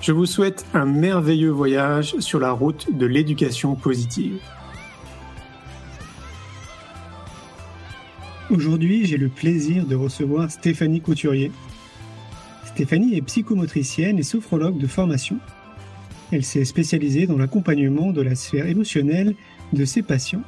Je 0.00 0.12
vous 0.12 0.24
souhaite 0.24 0.64
un 0.72 0.86
merveilleux 0.86 1.50
voyage 1.50 2.18
sur 2.20 2.40
la 2.40 2.52
route 2.52 2.88
de 2.96 3.04
l'éducation 3.04 3.74
positive. 3.74 4.40
Aujourd'hui, 8.48 9.04
j'ai 9.04 9.18
le 9.18 9.28
plaisir 9.28 9.84
de 9.84 9.94
recevoir 9.94 10.50
Stéphanie 10.50 11.02
Couturier. 11.02 11.52
Stéphanie 12.64 13.14
est 13.14 13.20
psychomotricienne 13.20 14.18
et 14.18 14.22
sophrologue 14.22 14.78
de 14.78 14.86
formation. 14.86 15.36
Elle 16.32 16.44
s'est 16.44 16.64
spécialisée 16.64 17.26
dans 17.26 17.36
l'accompagnement 17.36 18.10
de 18.10 18.22
la 18.22 18.34
sphère 18.34 18.68
émotionnelle 18.68 19.34
de 19.74 19.84
ses 19.84 20.00
patients. 20.00 20.44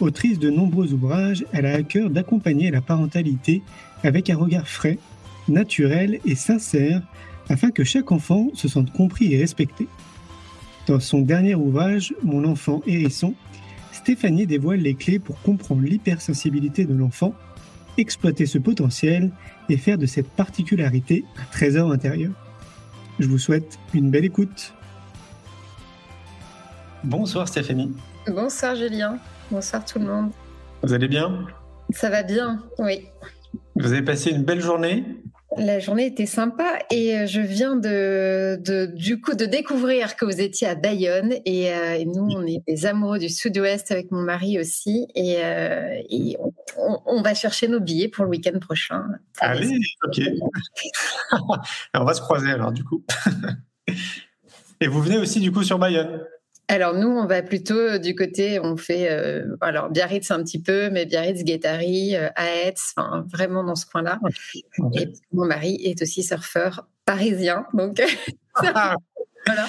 Autrice 0.00 0.38
de 0.38 0.48
nombreux 0.48 0.94
ouvrages, 0.94 1.44
elle 1.52 1.66
a 1.66 1.74
à 1.74 1.82
cœur 1.82 2.08
d'accompagner 2.08 2.70
la 2.70 2.80
parentalité 2.80 3.62
avec 4.02 4.30
un 4.30 4.36
regard 4.36 4.66
frais, 4.66 4.98
naturel 5.46 6.20
et 6.24 6.36
sincère 6.36 7.02
afin 7.52 7.70
que 7.70 7.84
chaque 7.84 8.10
enfant 8.12 8.48
se 8.54 8.66
sente 8.66 8.90
compris 8.92 9.34
et 9.34 9.38
respecté. 9.38 9.86
Dans 10.86 11.00
son 11.00 11.20
dernier 11.20 11.54
ouvrage, 11.54 12.14
Mon 12.22 12.44
enfant 12.44 12.80
hérisson, 12.86 13.34
Stéphanie 13.92 14.46
dévoile 14.46 14.80
les 14.80 14.94
clés 14.94 15.18
pour 15.18 15.40
comprendre 15.42 15.82
l'hypersensibilité 15.82 16.86
de 16.86 16.94
l'enfant, 16.94 17.34
exploiter 17.98 18.46
ce 18.46 18.56
potentiel 18.56 19.30
et 19.68 19.76
faire 19.76 19.98
de 19.98 20.06
cette 20.06 20.28
particularité 20.28 21.24
un 21.38 21.44
trésor 21.52 21.92
intérieur. 21.92 22.32
Je 23.18 23.28
vous 23.28 23.38
souhaite 23.38 23.78
une 23.92 24.10
belle 24.10 24.24
écoute. 24.24 24.72
Bonsoir 27.04 27.46
Stéphanie. 27.46 27.92
Bonsoir 28.26 28.76
Julien. 28.76 29.18
Bonsoir 29.50 29.84
tout 29.84 29.98
le 29.98 30.06
monde. 30.06 30.30
Vous 30.82 30.94
allez 30.94 31.08
bien? 31.08 31.46
Ça 31.90 32.08
va 32.08 32.22
bien, 32.22 32.62
oui. 32.78 33.08
Vous 33.76 33.92
avez 33.92 34.02
passé 34.02 34.30
une 34.30 34.42
belle 34.42 34.62
journée? 34.62 35.04
La 35.56 35.78
journée 35.78 36.06
était 36.06 36.26
sympa 36.26 36.78
et 36.90 37.16
euh, 37.16 37.26
je 37.26 37.40
viens 37.40 37.76
de, 37.76 38.56
du 38.94 39.20
coup 39.20 39.34
de 39.34 39.44
découvrir 39.44 40.16
que 40.16 40.24
vous 40.24 40.40
étiez 40.40 40.66
à 40.66 40.74
Bayonne 40.74 41.34
et, 41.44 41.72
euh, 41.72 42.04
nous 42.04 42.28
on 42.30 42.46
est 42.46 42.62
des 42.66 42.86
amoureux 42.86 43.18
du 43.18 43.28
Sud-Ouest 43.28 43.90
avec 43.90 44.10
mon 44.10 44.22
mari 44.22 44.58
aussi 44.58 45.06
et, 45.14 45.36
euh, 45.44 46.00
on, 47.06 47.22
va 47.22 47.34
chercher 47.34 47.68
nos 47.68 47.80
billets 47.80 48.08
pour 48.08 48.24
le 48.24 48.30
week-end 48.30 48.58
prochain. 48.58 49.04
Allez, 49.38 49.78
ok. 50.04 50.20
on 51.94 52.04
va 52.04 52.14
se 52.14 52.20
croiser 52.20 52.50
alors 52.50 52.72
du 52.72 52.84
coup. 52.84 53.04
et 54.80 54.86
vous 54.86 55.02
venez 55.02 55.18
aussi 55.18 55.40
du 55.40 55.52
coup 55.52 55.62
sur 55.62 55.78
Bayonne? 55.78 56.24
Alors 56.68 56.94
nous, 56.94 57.08
on 57.08 57.26
va 57.26 57.42
plutôt 57.42 57.78
euh, 57.78 57.98
du 57.98 58.14
côté, 58.14 58.58
on 58.60 58.76
fait 58.76 59.10
euh, 59.10 59.56
alors 59.60 59.90
Biarritz 59.90 60.30
un 60.30 60.42
petit 60.42 60.60
peu, 60.60 60.90
mais 60.90 61.06
Biarritz, 61.06 61.44
Guétari, 61.44 62.16
euh, 62.16 62.28
Aetz, 62.36 62.94
enfin 62.96 63.26
vraiment 63.30 63.64
dans 63.64 63.74
ce 63.74 63.86
coin-là. 63.86 64.20
Et 64.94 65.08
mon 65.32 65.44
mari 65.44 65.78
est 65.84 66.00
aussi 66.00 66.22
surfeur 66.22 66.86
parisien, 67.04 67.66
donc 67.74 68.02
ah. 68.54 68.96
voilà, 69.46 69.66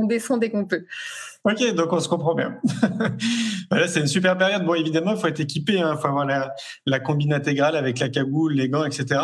on 0.00 0.06
descend 0.06 0.40
dès 0.40 0.50
qu'on 0.50 0.64
peut. 0.64 0.84
Ok, 1.46 1.74
donc 1.74 1.92
on 1.92 2.00
se 2.00 2.08
comprend 2.08 2.34
bien. 2.34 2.58
voilà, 3.70 3.86
c'est 3.86 4.00
une 4.00 4.06
super 4.06 4.38
période. 4.38 4.64
Bon, 4.64 4.74
évidemment, 4.74 5.12
il 5.12 5.18
faut 5.18 5.26
être 5.26 5.40
équipé, 5.40 5.74
il 5.74 5.82
hein. 5.82 5.94
faut 6.00 6.08
avoir 6.08 6.24
la, 6.24 6.54
la, 6.86 7.00
combine 7.00 7.34
intégrale 7.34 7.76
avec 7.76 7.98
la 7.98 8.08
cagoule, 8.08 8.54
les 8.54 8.70
gants, 8.70 8.86
etc. 8.86 9.20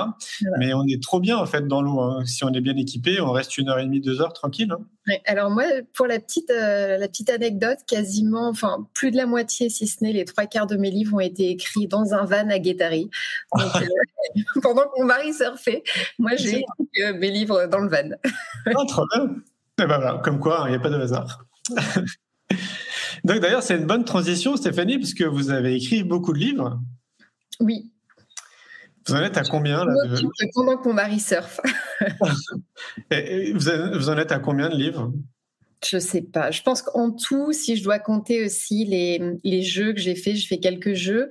Mais 0.59 0.75
on 0.75 0.85
est 0.85 1.03
trop 1.03 1.19
bien 1.19 1.39
en 1.39 1.47
fait 1.47 1.67
dans 1.67 1.81
l'eau. 1.81 1.99
Hein. 1.99 2.27
Si 2.27 2.45
on 2.45 2.53
est 2.53 2.61
bien 2.61 2.77
équipé, 2.77 3.23
on 3.23 3.33
reste 3.33 3.57
une 3.57 3.71
heure 3.71 3.79
et 3.79 3.85
demie, 3.85 4.01
deux 4.01 4.21
heures 4.21 4.35
tranquille. 4.35 4.71
Hein. 4.71 5.15
alors 5.25 5.51
moi, 5.51 5.65
pour 5.95 6.07
la 6.07 6.21
petite, 6.21 6.51
euh, 6.51 6.99
la 6.99 7.09
petite 7.09 7.31
anecdote, 7.31 7.79
quasiment, 7.87 8.49
enfin 8.51 8.87
plus 8.93 9.11
de 9.11 9.17
la 9.17 9.25
moitié, 9.25 9.71
si 9.71 9.87
ce 9.87 10.05
n'est 10.05 10.13
les 10.13 10.27
trois 10.27 10.45
quarts 10.45 10.67
de 10.67 10.77
mes 10.77 10.91
livres, 10.91 11.17
ont 11.17 11.21
été 11.21 11.49
écrits 11.49 11.87
dans 11.87 12.13
un 12.13 12.27
van 12.27 12.51
à 12.51 12.59
Guétari. 12.59 13.09
Euh, 13.61 14.41
pendant 14.63 14.83
que 14.83 15.01
mon 15.01 15.07
mari 15.07 15.33
surfait, 15.33 15.83
moi 16.19 16.33
j'ai 16.37 16.59
écrit 16.61 17.03
euh, 17.03 17.15
mes 17.15 17.31
livres 17.31 17.67
dans 17.67 17.79
le 17.79 17.89
van. 17.89 18.11
ah, 18.67 18.85
trop 18.87 19.05
bien. 19.15 19.37
Eh 19.83 19.87
ben 19.87 19.99
voilà, 19.99 20.21
comme 20.23 20.39
quoi, 20.39 20.65
il 20.67 20.71
n'y 20.71 20.77
a 20.77 20.81
pas 20.81 20.91
de 20.91 20.97
hasard. 20.97 21.45
Donc 23.25 23.41
d'ailleurs, 23.41 23.63
c'est 23.63 23.77
une 23.77 23.87
bonne 23.87 24.05
transition, 24.05 24.57
Stéphanie, 24.57 24.99
parce 24.99 25.15
que 25.15 25.25
vous 25.25 25.51
avez 25.51 25.75
écrit 25.75 26.03
beaucoup 26.03 26.33
de 26.33 26.39
livres. 26.39 26.81
Oui. 27.61 27.91
Vous 29.07 29.15
en 29.15 29.23
êtes 29.23 29.39
à 29.39 29.43
combien 29.43 29.85
là, 29.85 29.95
Pendant 30.55 30.77
que 30.77 30.89
mon 30.89 30.95
mari 30.95 31.19
surfe. 31.19 31.61
vous, 33.11 34.09
en 34.11 34.19
êtes 34.19 34.33
à 34.33 34.39
combien 34.39 34.69
de 34.69 34.77
livres? 34.77 35.13
Je 35.89 35.99
sais 35.99 36.21
pas. 36.21 36.51
Je 36.51 36.61
pense 36.63 36.83
qu'en 36.83 37.11
tout, 37.11 37.53
si 37.53 37.77
je 37.77 37.83
dois 37.83 37.99
compter 37.99 38.45
aussi 38.45 38.85
les, 38.85 39.39
les 39.43 39.63
jeux 39.63 39.95
que 39.95 40.01
j'ai 40.01 40.15
faits, 40.15 40.37
je 40.37 40.47
fais 40.47 40.59
quelques 40.59 40.93
jeux, 40.93 41.31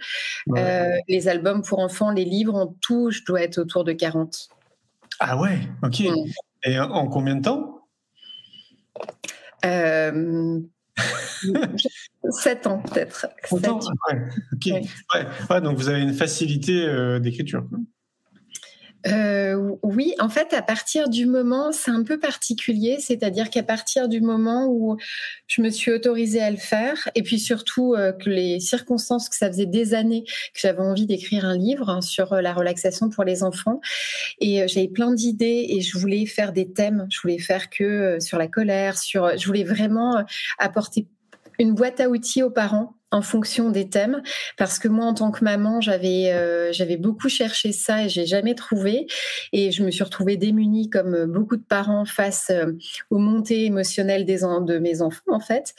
euh, 0.57 0.95
les 1.07 1.27
albums 1.27 1.61
pour 1.61 1.79
enfants, 1.79 2.09
les 2.09 2.25
livres, 2.25 2.55
en 2.55 2.75
tout, 2.81 3.11
je 3.11 3.23
dois 3.25 3.43
être 3.43 3.59
autour 3.59 3.83
de 3.83 3.93
40. 3.93 4.49
Ah 5.19 5.39
ouais, 5.39 5.59
ok. 5.83 5.99
Mm. 5.99 6.31
Et 6.63 6.79
en 6.79 7.07
combien 7.07 7.35
de 7.35 7.43
temps? 7.43 7.78
Euh, 9.65 10.59
7 12.29 12.67
ans 12.67 12.79
peut-être. 12.79 13.27
7 13.45 13.67
ans, 13.67 13.79
ouais. 15.49 15.61
donc 15.61 15.77
vous 15.77 15.89
avez 15.89 16.01
une 16.01 16.13
facilité 16.13 16.85
euh, 16.85 17.19
d'écriture. 17.19 17.65
Euh, 19.07 19.75
oui, 19.81 20.13
en 20.19 20.27
fait, 20.27 20.53
à 20.53 20.61
partir 20.61 21.09
du 21.09 21.25
moment, 21.25 21.71
c'est 21.71 21.91
un 21.91 22.03
peu 22.03 22.19
particulier, 22.19 22.97
c'est-à-dire 22.99 23.49
qu'à 23.49 23.63
partir 23.63 24.09
du 24.09 24.19
moment 24.19 24.67
où 24.67 24.97
je 25.47 25.61
me 25.61 25.69
suis 25.69 25.91
autorisée 25.91 26.41
à 26.41 26.51
le 26.51 26.57
faire, 26.57 27.09
et 27.15 27.23
puis 27.23 27.39
surtout 27.39 27.93
euh, 27.93 28.11
que 28.11 28.29
les 28.29 28.59
circonstances, 28.59 29.29
que 29.29 29.37
ça 29.37 29.47
faisait 29.47 29.65
des 29.65 29.93
années 29.93 30.23
que 30.25 30.59
j'avais 30.59 30.81
envie 30.81 31.05
d'écrire 31.05 31.45
un 31.45 31.57
livre 31.57 31.89
hein, 31.89 32.01
sur 32.01 32.33
euh, 32.33 32.41
la 32.41 32.53
relaxation 32.53 33.09
pour 33.09 33.23
les 33.23 33.41
enfants, 33.43 33.79
et 34.41 34.67
j'avais 34.67 34.89
plein 34.89 35.13
d'idées, 35.13 35.67
et 35.69 35.81
je 35.81 35.97
voulais 35.97 36.25
faire 36.25 36.51
des 36.51 36.71
thèmes, 36.71 37.07
je 37.09 37.21
voulais 37.21 37.39
faire 37.39 37.69
que 37.69 38.19
sur 38.19 38.37
la 38.37 38.47
colère, 38.47 38.97
sur, 38.97 39.37
je 39.37 39.45
voulais 39.45 39.63
vraiment 39.63 40.23
apporter 40.57 41.07
une 41.57 41.73
boîte 41.73 41.99
à 41.99 42.09
outils 42.09 42.43
aux 42.43 42.49
parents 42.49 42.98
en 43.11 43.21
fonction 43.21 43.69
des 43.69 43.89
thèmes. 43.89 44.21
Parce 44.57 44.79
que 44.79 44.87
moi 44.87 45.05
en 45.05 45.13
tant 45.13 45.31
que 45.31 45.43
maman 45.43 45.81
j'avais 45.81 46.31
euh, 46.31 46.71
j'avais 46.71 46.97
beaucoup 46.97 47.29
cherché 47.29 47.71
ça 47.71 48.03
et 48.05 48.09
j'ai 48.09 48.25
jamais 48.25 48.55
trouvé. 48.55 49.07
Et 49.51 49.71
je 49.71 49.83
me 49.83 49.91
suis 49.91 50.03
retrouvée 50.03 50.37
démunie 50.37 50.89
comme 50.89 51.25
beaucoup 51.25 51.57
de 51.57 51.63
parents 51.63 52.05
face 52.05 52.47
euh, 52.51 52.73
aux 53.09 53.17
montées 53.17 53.65
émotionnelles 53.65 54.25
des 54.25 54.39
de 54.39 54.79
mes 54.79 55.01
enfants 55.01 55.21
en 55.27 55.39
fait. 55.39 55.73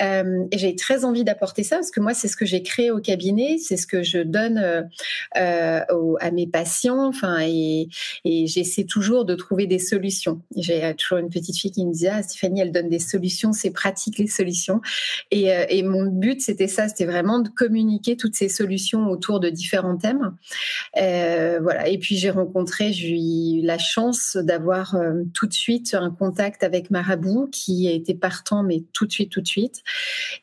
Euh, 0.00 0.44
et 0.50 0.58
j'ai 0.58 0.74
très 0.76 1.04
envie 1.04 1.24
d'apporter 1.24 1.62
ça 1.62 1.76
parce 1.76 1.90
que 1.90 2.00
moi 2.00 2.14
c'est 2.14 2.28
ce 2.28 2.36
que 2.36 2.46
j'ai 2.46 2.62
créé 2.62 2.90
au 2.90 3.00
cabinet 3.00 3.58
c'est 3.58 3.76
ce 3.76 3.86
que 3.86 4.02
je 4.02 4.18
donne 4.18 4.88
à 5.34 6.30
mes 6.32 6.46
patients 6.46 7.06
enfin 7.06 7.38
et, 7.40 7.88
et 8.24 8.46
j'essaie 8.46 8.84
toujours 8.84 9.24
de 9.24 9.34
trouver 9.34 9.66
des 9.66 9.78
solutions. 9.78 10.40
J'ai 10.56 10.94
toujours 10.96 11.18
une 11.18 11.28
petite 11.28 11.56
fille 11.56 11.70
qui 11.70 11.84
me 11.84 11.92
disait 11.92 12.10
ah, 12.12 12.22
Stéphanie 12.22 12.60
elle 12.60 12.72
donne 12.72 12.88
des 12.88 12.98
solutions 12.98 13.52
c'est 13.52 13.70
pratique 13.70 14.18
les 14.18 14.26
solutions 14.26 14.80
et, 15.30 15.50
et 15.68 15.82
mon 15.82 16.06
but 16.06 16.40
c'était 16.40 16.67
ça, 16.68 16.88
c'était 16.88 17.04
vraiment 17.04 17.40
de 17.40 17.48
communiquer 17.48 18.16
toutes 18.16 18.34
ces 18.34 18.48
solutions 18.48 19.08
autour 19.08 19.40
de 19.40 19.48
différents 19.50 19.96
thèmes. 19.96 20.34
Euh, 20.96 21.58
voilà. 21.62 21.88
Et 21.88 21.98
puis 21.98 22.16
j'ai 22.16 22.30
rencontré, 22.30 22.92
j'ai 22.92 23.16
eu 23.16 23.62
la 23.62 23.78
chance 23.78 24.36
d'avoir 24.36 24.94
euh, 24.94 25.22
tout 25.34 25.46
de 25.46 25.52
suite 25.52 25.94
un 25.94 26.10
contact 26.10 26.62
avec 26.62 26.90
Marabout 26.90 27.48
qui 27.50 27.88
a 27.88 27.92
été 27.92 28.14
partant, 28.14 28.62
mais 28.62 28.84
tout 28.92 29.06
de 29.06 29.12
suite, 29.12 29.30
tout 29.30 29.40
de 29.40 29.46
suite. 29.46 29.82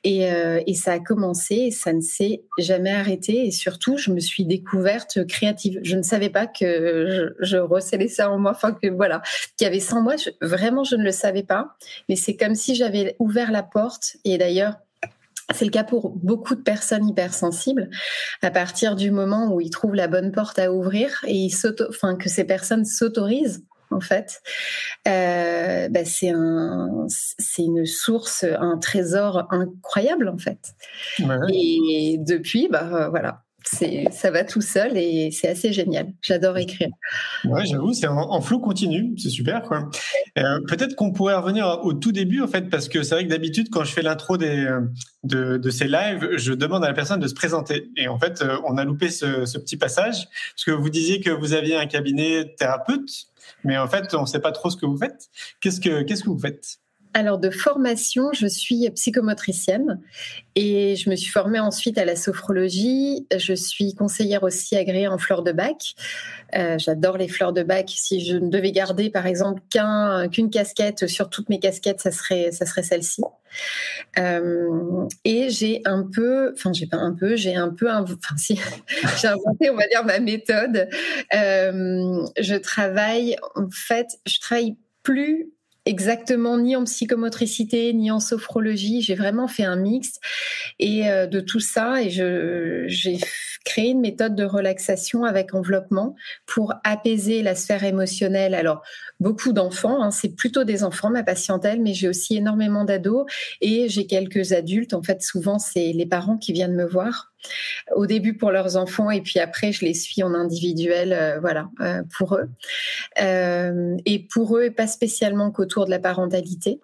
Et, 0.04 0.32
euh, 0.32 0.62
et 0.68 0.74
ça 0.74 0.94
a 0.94 1.00
commencé 1.00 1.56
et 1.56 1.72
ça 1.72 1.94
ne 1.94 2.02
s'est 2.02 2.44
jamais 2.58 2.92
arrêté. 2.92 3.46
Et 3.46 3.52
surtout, 3.52 3.98
je 3.98 4.12
me 4.12 4.20
suis 4.20 4.46
découverte 4.46 5.26
créative. 5.28 5.80
Je 5.84 5.96
ne 5.96 6.04
savais 6.04 6.30
pas 6.30 6.48
que 6.48 7.34
je, 7.40 7.46
je 7.46 7.58
recélais 7.58 8.08
ça 8.08 8.32
en 8.32 8.40
moi, 8.40 8.52
enfin 8.52 8.74
que 8.74 8.88
voilà, 8.88 9.22
qu'il 9.58 9.66
y 9.66 9.68
avait 9.68 9.80
sans 9.80 10.02
moi. 10.02 10.16
vraiment, 10.42 10.84
je 10.84 10.96
ne 10.96 11.04
le 11.04 11.12
savais 11.12 11.44
pas. 11.44 11.76
Mais 12.10 12.16
c'est 12.16 12.36
comme 12.36 12.56
si 12.56 12.76
j'avais 12.76 13.16
ouvert 13.20 13.52
la 13.52 13.64
porte. 13.64 14.18
Et 14.24 14.38
d'ailleurs, 14.38 14.76
c'est 15.54 15.66
le 15.66 15.72
cas 15.72 15.84
pour 15.84 16.12
beaucoup 16.12 16.56
de 16.56 16.62
personnes 16.62 17.08
hypersensibles. 17.08 17.90
À 18.42 18.52
partir 18.52 18.96
du 18.96 19.12
moment 19.12 19.54
où 19.54 19.62
ils 19.62 19.70
trouvent 19.70 19.96
la 19.96 20.08
bonne 20.08 20.32
porte 20.32 20.60
à 20.60 20.72
ouvrir 20.72 21.24
et 21.28 21.36
ils 21.36 21.54
enfin 21.90 22.16
que 22.16 22.30
ces 22.30 22.44
personnes 22.44 22.86
s'autorisent 22.86 23.64
en 23.92 24.02
fait, 24.02 24.42
euh, 25.08 25.88
bah 25.90 26.04
c'est 26.04 26.30
un, 26.30 27.06
c'est 27.08 27.64
une 27.64 27.86
source, 27.86 28.44
un 28.44 28.78
trésor 28.78 29.48
incroyable 29.52 30.28
en 30.28 30.38
fait. 30.38 30.74
Et 31.54 32.18
depuis, 32.20 32.68
bah 32.68 33.10
voilà, 33.10 33.45
c'est 33.45 33.45
ça 33.66 34.32
va 34.32 34.44
tout 34.44 34.62
seul 34.62 34.98
et 34.98 35.32
c'est 35.32 35.48
assez 35.48 35.74
génial. 35.74 36.14
J'adore 36.22 36.58
écrire. 36.58 36.90
Ouais, 37.46 37.66
j'avoue, 37.66 37.94
c'est 37.94 38.08
en, 38.08 38.42
flou 38.42 38.60
continu, 38.60 39.18
c'est 39.18 39.30
super. 39.30 39.62
Euh, 40.38 40.60
peut-être 40.68 40.96
qu'on 40.96 41.12
pourrait 41.12 41.36
revenir 41.36 41.80
au 41.84 41.94
tout 41.94 42.12
début 42.12 42.42
en 42.42 42.48
fait, 42.48 42.70
parce 42.70 42.88
que 42.88 43.04
c'est 43.04 43.16
vrai 43.16 43.26
que 43.26 43.30
d'habitude 43.30 43.70
quand 43.72 43.84
je 43.84 43.92
fais 43.92 44.02
l'intro 44.02 44.38
des 44.38 44.68
de, 45.24 45.70
ces 45.70 45.88
lives, 45.88 46.30
je 46.38 46.54
demande 46.54 46.84
à 46.84 46.88
la 46.88 46.94
personne 46.94 47.20
de 47.20 47.28
se 47.28 47.34
présenter. 47.34 47.90
Et 47.98 48.08
en 48.08 48.20
fait, 48.20 48.42
euh, 48.42 48.58
on 48.66 48.78
a 48.78 48.86
loupé 48.86 49.10
ce, 49.10 49.46
ce 49.46 49.58
petit 49.58 49.78
passage 49.78 50.28
parce 50.28 50.66
que 50.66 50.72
vous 50.72 50.90
disiez 50.90 51.20
que 51.20 51.32
vous 51.32 51.54
aviez 51.54 51.76
un 51.76 51.88
cabinet 51.88 52.54
thérapeute, 52.58 53.10
mais 53.64 53.78
en 53.78 53.88
fait, 53.88 54.14
on 54.14 54.22
ne 54.22 54.28
sait 54.28 54.40
pas 54.40 54.52
trop 54.52 54.70
ce 54.70 54.78
que 54.78 54.86
vous 54.86 54.98
faites. 54.98 55.30
Qu'est-ce 55.60 55.82
que 55.82 56.04
qu'est-ce 56.04 56.24
que 56.24 56.30
vous 56.30 56.40
faites? 56.40 56.80
Alors 57.16 57.38
de 57.38 57.50
formation, 57.50 58.34
je 58.34 58.46
suis 58.46 58.90
psychomotricienne 58.90 60.02
et 60.56 60.98
je 60.98 61.10
me 61.10 61.16
suis 61.16 61.32
formée 61.32 61.62
ensuite 61.62 61.98
à 61.98 62.04
la 62.04 62.18
sophrologie. 62.18 63.26
Je 63.34 63.54
suis 63.54 63.96
conseillère 63.96 64.44
aussi 64.44 64.76
agréée 64.76 65.08
en 65.08 65.18
fleurs 65.18 65.42
de 65.42 65.54
bac. 65.54 65.96
Euh, 66.58 66.78
j'adore 66.78 67.18
les 67.18 67.30
fleurs 67.30 67.54
de 67.54 67.64
bac. 67.64 67.90
Si 67.96 68.20
je 68.20 68.36
ne 68.36 68.50
devais 68.50 68.74
garder 68.74 69.10
par 69.10 69.28
exemple 69.28 69.62
qu'une 70.30 70.50
casquette 70.50 71.08
sur 71.08 71.30
toutes 71.30 71.48
mes 71.48 71.60
casquettes, 71.60 72.02
ça 72.02 72.12
serait 72.12 72.52
ça 72.52 72.66
serait 72.66 72.84
celle-ci. 72.84 73.22
Euh, 74.20 75.08
et 75.24 75.50
j'ai 75.50 75.84
un 75.86 76.04
peu, 76.04 76.52
enfin 76.54 76.74
j'ai 76.74 76.86
pas 76.86 76.98
un 76.98 77.14
peu, 77.14 77.38
j'ai 77.38 77.56
un 77.56 77.70
peu, 77.70 77.90
enfin 77.90 78.36
si, 78.36 78.60
j'ai 79.22 79.30
inventé 79.30 79.70
on 79.70 79.78
va 79.78 79.88
dire 79.88 80.04
ma 80.04 80.20
méthode. 80.20 80.90
Euh, 81.34 82.26
je 82.38 82.56
travaille 82.56 83.38
en 83.56 83.70
fait, 83.70 84.08
je 84.26 84.38
travaille 84.42 84.76
plus 85.02 85.55
exactement 85.86 86.58
ni 86.58 86.76
en 86.76 86.84
psychomotricité 86.84 87.94
ni 87.94 88.12
en 88.12 88.20
sophrologie. 88.20 89.02
J'ai 89.02 89.16
vraiment 89.16 89.48
fait 89.48 89.64
un 89.64 89.76
mix 89.76 90.20
et 90.80 91.10
euh, 91.10 91.28
de 91.28 91.40
tout 91.40 91.60
ça 91.60 92.02
et 92.02 92.10
j'ai 92.10 93.20
créé 93.64 93.90
une 93.90 94.02
méthode 94.02 94.36
de 94.36 94.44
relaxation 94.44 95.24
avec 95.24 95.54
enveloppement 95.54 96.16
pour 96.46 96.74
apaiser 96.84 97.42
la 97.42 97.56
sphère 97.56 97.84
émotionnelle. 97.84 98.54
Alors 98.54 98.82
beaucoup 99.20 99.54
d'enfants, 99.54 100.02
hein, 100.02 100.12
c'est 100.12 100.36
plutôt 100.36 100.64
des 100.64 100.84
enfants 100.84 101.10
ma 101.10 101.24
patientèle, 101.24 101.82
mais 101.82 101.94
j'ai 101.94 102.08
aussi 102.08 102.38
énormément 102.38 102.86
d'ados 102.86 103.26
et 103.62 103.90
j'ai 103.90 104.08
quelques 104.08 104.54
adultes. 104.54 104.94
En 104.94 105.04
fait, 105.04 105.22
souvent 105.22 105.60
c'est 105.60 105.92
les 105.94 106.06
parents 106.06 106.38
qui 106.38 106.54
viennent 106.54 106.76
me 106.76 106.86
voir 106.86 107.34
au 107.96 108.06
début 108.06 108.36
pour 108.36 108.52
leurs 108.52 108.78
enfants 108.78 109.12
et 109.12 109.22
puis 109.22 109.40
après 109.40 109.72
je 109.72 109.86
les 109.86 109.94
suis 109.94 110.24
en 110.24 110.34
individuel, 110.34 111.14
euh, 111.14 111.40
voilà, 111.40 111.70
euh, 111.82 112.02
pour 112.18 112.36
eux. 112.36 112.50
Euh, 113.22 113.98
et 114.06 114.20
pour 114.20 114.58
eux, 114.58 114.70
pas 114.72 114.88
spécialement 114.88 115.52
qu'autour 115.52 115.86
de 115.86 115.92
la 115.92 116.00
parentalité. 116.00 116.80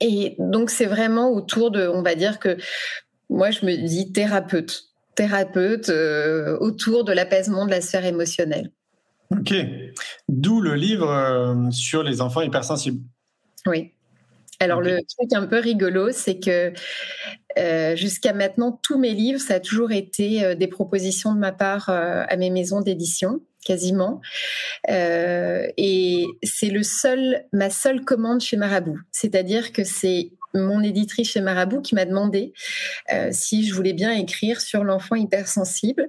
Et 0.00 0.36
donc 0.38 0.70
c'est 0.70 0.86
vraiment 0.86 1.30
autour 1.30 1.70
de, 1.70 1.86
on 1.86 2.02
va 2.02 2.14
dire 2.14 2.38
que 2.38 2.56
moi 3.28 3.50
je 3.50 3.66
me 3.66 3.74
dis 3.76 4.12
thérapeute, 4.12 4.84
thérapeute 5.14 5.90
autour 6.60 7.04
de 7.04 7.12
l'apaisement 7.12 7.66
de 7.66 7.70
la 7.70 7.80
sphère 7.80 8.04
émotionnelle. 8.04 8.70
Ok, 9.30 9.54
d'où 10.28 10.60
le 10.60 10.74
livre 10.74 11.70
sur 11.70 12.02
les 12.02 12.20
enfants 12.20 12.42
hypersensibles. 12.42 13.00
Oui. 13.66 13.93
Alors 14.60 14.80
le 14.80 15.00
truc 15.02 15.32
un 15.32 15.46
peu 15.46 15.58
rigolo, 15.58 16.10
c'est 16.12 16.38
que 16.38 16.72
euh, 17.58 17.96
jusqu'à 17.96 18.32
maintenant, 18.32 18.78
tous 18.82 18.98
mes 18.98 19.12
livres, 19.12 19.40
ça 19.40 19.54
a 19.54 19.60
toujours 19.60 19.92
été 19.92 20.44
euh, 20.44 20.54
des 20.54 20.66
propositions 20.66 21.34
de 21.34 21.38
ma 21.38 21.52
part 21.52 21.88
euh, 21.88 22.24
à 22.28 22.36
mes 22.36 22.50
maisons 22.50 22.80
d'édition, 22.80 23.40
quasiment. 23.64 24.20
et 24.88 26.26
c'est 26.42 26.70
le 26.70 26.82
seul, 26.82 27.44
ma 27.52 27.70
seule 27.70 28.04
commande 28.04 28.40
chez 28.40 28.56
Marabout. 28.56 28.98
C'est-à-dire 29.12 29.72
que 29.72 29.84
c'est 29.84 30.32
mon 30.52 30.82
éditrice 30.82 31.32
chez 31.32 31.40
Marabout 31.40 31.80
qui 31.80 31.96
m'a 31.96 32.04
demandé 32.04 32.52
si 33.32 33.66
je 33.66 33.74
voulais 33.74 33.94
bien 33.94 34.12
écrire 34.12 34.60
sur 34.60 34.84
l'enfant 34.84 35.16
hypersensible. 35.16 36.06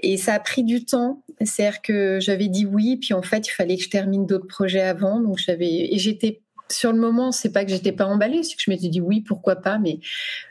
Et 0.00 0.18
ça 0.18 0.34
a 0.34 0.38
pris 0.38 0.62
du 0.62 0.84
temps. 0.84 1.24
C'est-à-dire 1.40 1.80
que 1.80 2.18
j'avais 2.20 2.48
dit 2.48 2.66
oui, 2.66 2.98
puis 2.98 3.14
en 3.14 3.22
fait, 3.22 3.48
il 3.48 3.52
fallait 3.52 3.76
que 3.76 3.82
je 3.82 3.90
termine 3.90 4.26
d'autres 4.26 4.46
projets 4.46 4.82
avant. 4.82 5.18
Donc 5.18 5.38
j'avais 5.38 5.92
et 5.92 5.98
j'étais 5.98 6.42
sur 6.70 6.92
le 6.92 6.98
moment, 6.98 7.32
c'est 7.32 7.50
pas 7.50 7.64
que 7.64 7.70
j'étais 7.70 7.92
pas 7.92 8.04
emballée, 8.04 8.42
c'est 8.42 8.56
que 8.56 8.62
je 8.62 8.70
m'étais 8.70 8.88
dit 8.88 9.00
oui, 9.00 9.20
pourquoi 9.20 9.56
pas, 9.56 9.78
mais 9.78 10.00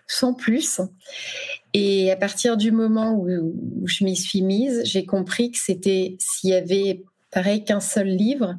sans 0.07 0.33
plus. 0.33 0.81
Et 1.73 2.11
à 2.11 2.15
partir 2.15 2.57
du 2.57 2.71
moment 2.71 3.13
où, 3.13 3.27
je 3.85 4.03
m'y 4.03 4.15
suis 4.15 4.41
mise, 4.41 4.81
j'ai 4.83 5.05
compris 5.05 5.51
que 5.51 5.59
c'était 5.59 6.15
s'il 6.19 6.49
y 6.49 6.53
avait 6.53 7.03
pareil 7.31 7.63
qu'un 7.63 7.79
seul 7.79 8.07
livre, 8.07 8.55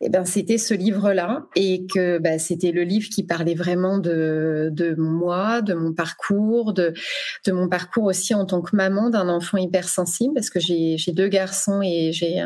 eh 0.00 0.08
ben, 0.08 0.24
c'était 0.24 0.58
ce 0.58 0.74
livre-là 0.74 1.46
et 1.56 1.86
que 1.86 2.18
bah, 2.18 2.38
c'était 2.38 2.72
le 2.72 2.82
livre 2.82 3.08
qui 3.08 3.22
parlait 3.22 3.54
vraiment 3.54 3.98
de, 3.98 4.70
de 4.72 4.94
moi, 4.94 5.62
de 5.62 5.74
mon 5.74 5.92
parcours, 5.92 6.72
de, 6.72 6.94
de 7.46 7.52
mon 7.52 7.68
parcours 7.68 8.04
aussi 8.04 8.34
en 8.34 8.44
tant 8.44 8.60
que 8.60 8.74
maman 8.76 9.10
d'un 9.10 9.28
enfant 9.28 9.58
hypersensible 9.58 10.34
parce 10.34 10.50
que 10.50 10.60
j'ai 10.60 10.96
deux 11.12 11.28
garçons 11.28 11.80
et 11.82 12.12
j'ai 12.12 12.44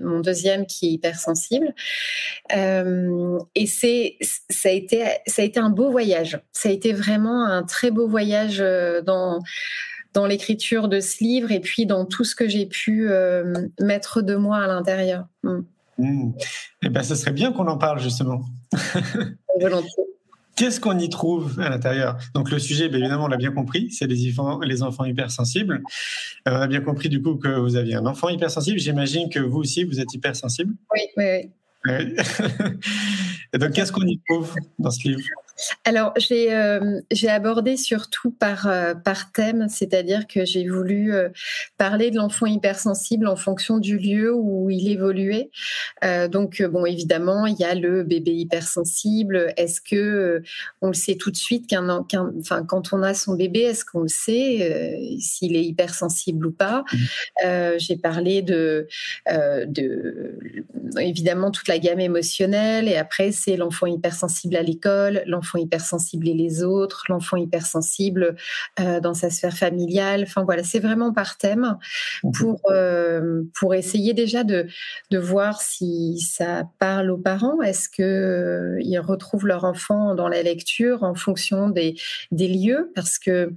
mon 0.00 0.20
deuxième 0.20 0.66
qui 0.66 0.86
est 0.86 0.90
hypersensible. 0.90 1.74
Euh, 2.54 3.38
et 3.54 3.66
c'est 3.66 4.16
ça 4.50 4.68
a 4.68 4.72
été 4.72 5.04
ça 5.26 5.42
a 5.42 5.44
été 5.44 5.60
un 5.60 5.70
beau 5.70 5.90
voyage. 5.90 6.40
Ça 6.52 6.68
a 6.68 6.72
été 6.72 6.92
vraiment 6.92 7.44
un 7.46 7.62
très 7.62 7.90
beau 7.90 8.08
voyage 8.08 8.60
euh, 8.60 9.02
dans 9.02 9.40
dans 10.12 10.26
l'écriture 10.26 10.88
de 10.88 11.00
ce 11.00 11.22
livre 11.22 11.52
et 11.52 11.60
puis 11.60 11.86
dans 11.86 12.04
tout 12.04 12.24
ce 12.24 12.34
que 12.34 12.48
j'ai 12.48 12.66
pu 12.66 13.08
euh, 13.08 13.68
mettre 13.80 14.22
de 14.22 14.34
moi 14.34 14.58
à 14.58 14.66
l'intérieur. 14.66 15.26
Mm. 15.42 15.60
Mmh. 16.00 16.32
Eh 16.82 16.88
ben, 16.88 17.02
ce 17.02 17.14
serait 17.14 17.32
bien 17.32 17.52
qu'on 17.52 17.66
en 17.68 17.78
parle 17.78 18.00
justement. 18.00 18.42
Qu'est-ce 20.56 20.80
qu'on 20.80 20.98
y 20.98 21.08
trouve 21.08 21.58
à 21.60 21.70
l'intérieur? 21.70 22.18
Donc 22.34 22.50
le 22.50 22.58
sujet, 22.58 22.88
ben, 22.88 23.00
évidemment, 23.00 23.24
on 23.24 23.28
l'a 23.28 23.36
bien 23.36 23.52
compris, 23.52 23.90
c'est 23.90 24.06
les 24.06 24.28
enfants, 24.30 24.60
les 24.60 24.82
enfants 24.82 25.04
hypersensibles. 25.04 25.82
Euh, 26.48 26.52
on 26.52 26.60
a 26.60 26.66
bien 26.66 26.80
compris 26.80 27.08
du 27.08 27.22
coup 27.22 27.36
que 27.36 27.48
vous 27.48 27.76
aviez 27.76 27.94
un 27.94 28.06
enfant 28.06 28.28
hypersensible. 28.28 28.78
J'imagine 28.78 29.30
que 29.30 29.38
vous 29.38 29.60
aussi, 29.60 29.84
vous 29.84 30.00
êtes 30.00 30.12
hypersensible. 30.12 30.74
Oui, 30.92 31.00
oui, 31.16 31.50
oui. 31.86 32.16
Et 33.52 33.58
donc, 33.58 33.72
qu'est-ce 33.72 33.90
qu'on 33.90 34.06
y 34.06 34.20
trouve 34.28 34.54
dans 34.78 34.90
ce 34.90 35.08
livre? 35.08 35.22
Alors, 35.84 36.12
j'ai 36.16 36.54
euh, 36.54 37.00
j'ai 37.10 37.28
abordé 37.28 37.76
surtout 37.76 38.30
par, 38.30 38.66
euh, 38.66 38.94
par 38.94 39.32
thème, 39.32 39.66
c'est-à-dire 39.68 40.26
que 40.26 40.44
j'ai 40.44 40.66
voulu 40.66 41.12
euh, 41.12 41.28
parler 41.78 42.10
de 42.10 42.16
l'enfant 42.16 42.46
hypersensible 42.46 43.26
en 43.26 43.36
fonction 43.36 43.78
du 43.78 43.98
lieu 43.98 44.32
où 44.32 44.70
il 44.70 44.90
évoluait. 44.90 45.50
donc, 46.30 46.62
bon, 46.62 46.86
évidemment, 46.86 47.46
il 47.46 47.56
y 47.56 47.64
a 47.64 47.74
le 47.74 48.02
bébé 48.02 48.32
hypersensible. 48.32 49.52
Est-ce 49.56 49.80
que 49.80 50.42
on 50.80 50.88
le 50.88 50.94
sait 50.94 51.16
tout 51.16 51.30
de 51.30 51.36
suite 51.36 51.66
qu'un, 51.66 51.88
enfin, 52.38 52.64
quand 52.64 52.92
on 52.92 53.02
a 53.02 53.14
son 53.14 53.34
bébé, 53.34 53.60
est-ce 53.60 53.84
qu'on 53.84 54.02
le 54.02 54.08
sait 54.08 55.16
s'il 55.20 55.56
est 55.56 55.64
hypersensible 55.64 56.46
ou 56.46 56.52
pas? 56.52 56.84
Mmh. 56.92 57.78
J'ai 57.78 57.96
parlé 57.96 58.42
de, 58.42 58.88
de 59.28 60.38
évidemment 60.98 61.50
toute 61.50 61.68
la 61.68 61.78
gamme 61.78 62.00
émotionnelle 62.00 62.88
et 62.88 62.96
après 62.96 63.32
c'est 63.32 63.56
l'enfant 63.56 63.86
hypersensible 63.86 64.56
à 64.56 64.62
l'école, 64.62 65.22
l'enfant 65.26 65.49
hypersensible 65.58 66.28
et 66.28 66.34
les 66.34 66.62
autres, 66.62 67.04
l'enfant 67.08 67.36
hypersensible 67.36 68.36
euh, 68.78 69.00
dans 69.00 69.14
sa 69.14 69.30
sphère 69.30 69.56
familiale. 69.56 70.22
Enfin 70.22 70.44
voilà, 70.44 70.62
c'est 70.62 70.78
vraiment 70.78 71.12
par 71.12 71.36
thème 71.36 71.76
mhm. 72.24 72.32
pour 72.32 72.60
euh, 72.70 73.42
pour 73.54 73.74
essayer 73.74 74.14
déjà 74.14 74.44
de 74.44 74.66
de 75.10 75.18
voir 75.18 75.60
si 75.60 76.18
ça 76.20 76.64
parle 76.78 77.10
aux 77.10 77.18
parents. 77.18 77.60
Est-ce 77.62 77.88
que 77.88 78.02
euh, 78.02 78.78
ils 78.80 78.98
retrouvent 78.98 79.46
leur 79.46 79.64
enfant 79.64 80.14
dans 80.14 80.28
la 80.28 80.42
lecture 80.42 81.02
en 81.02 81.14
fonction 81.14 81.68
des 81.68 81.96
des 82.30 82.48
lieux? 82.48 82.92
Parce 82.94 83.18
que 83.18 83.52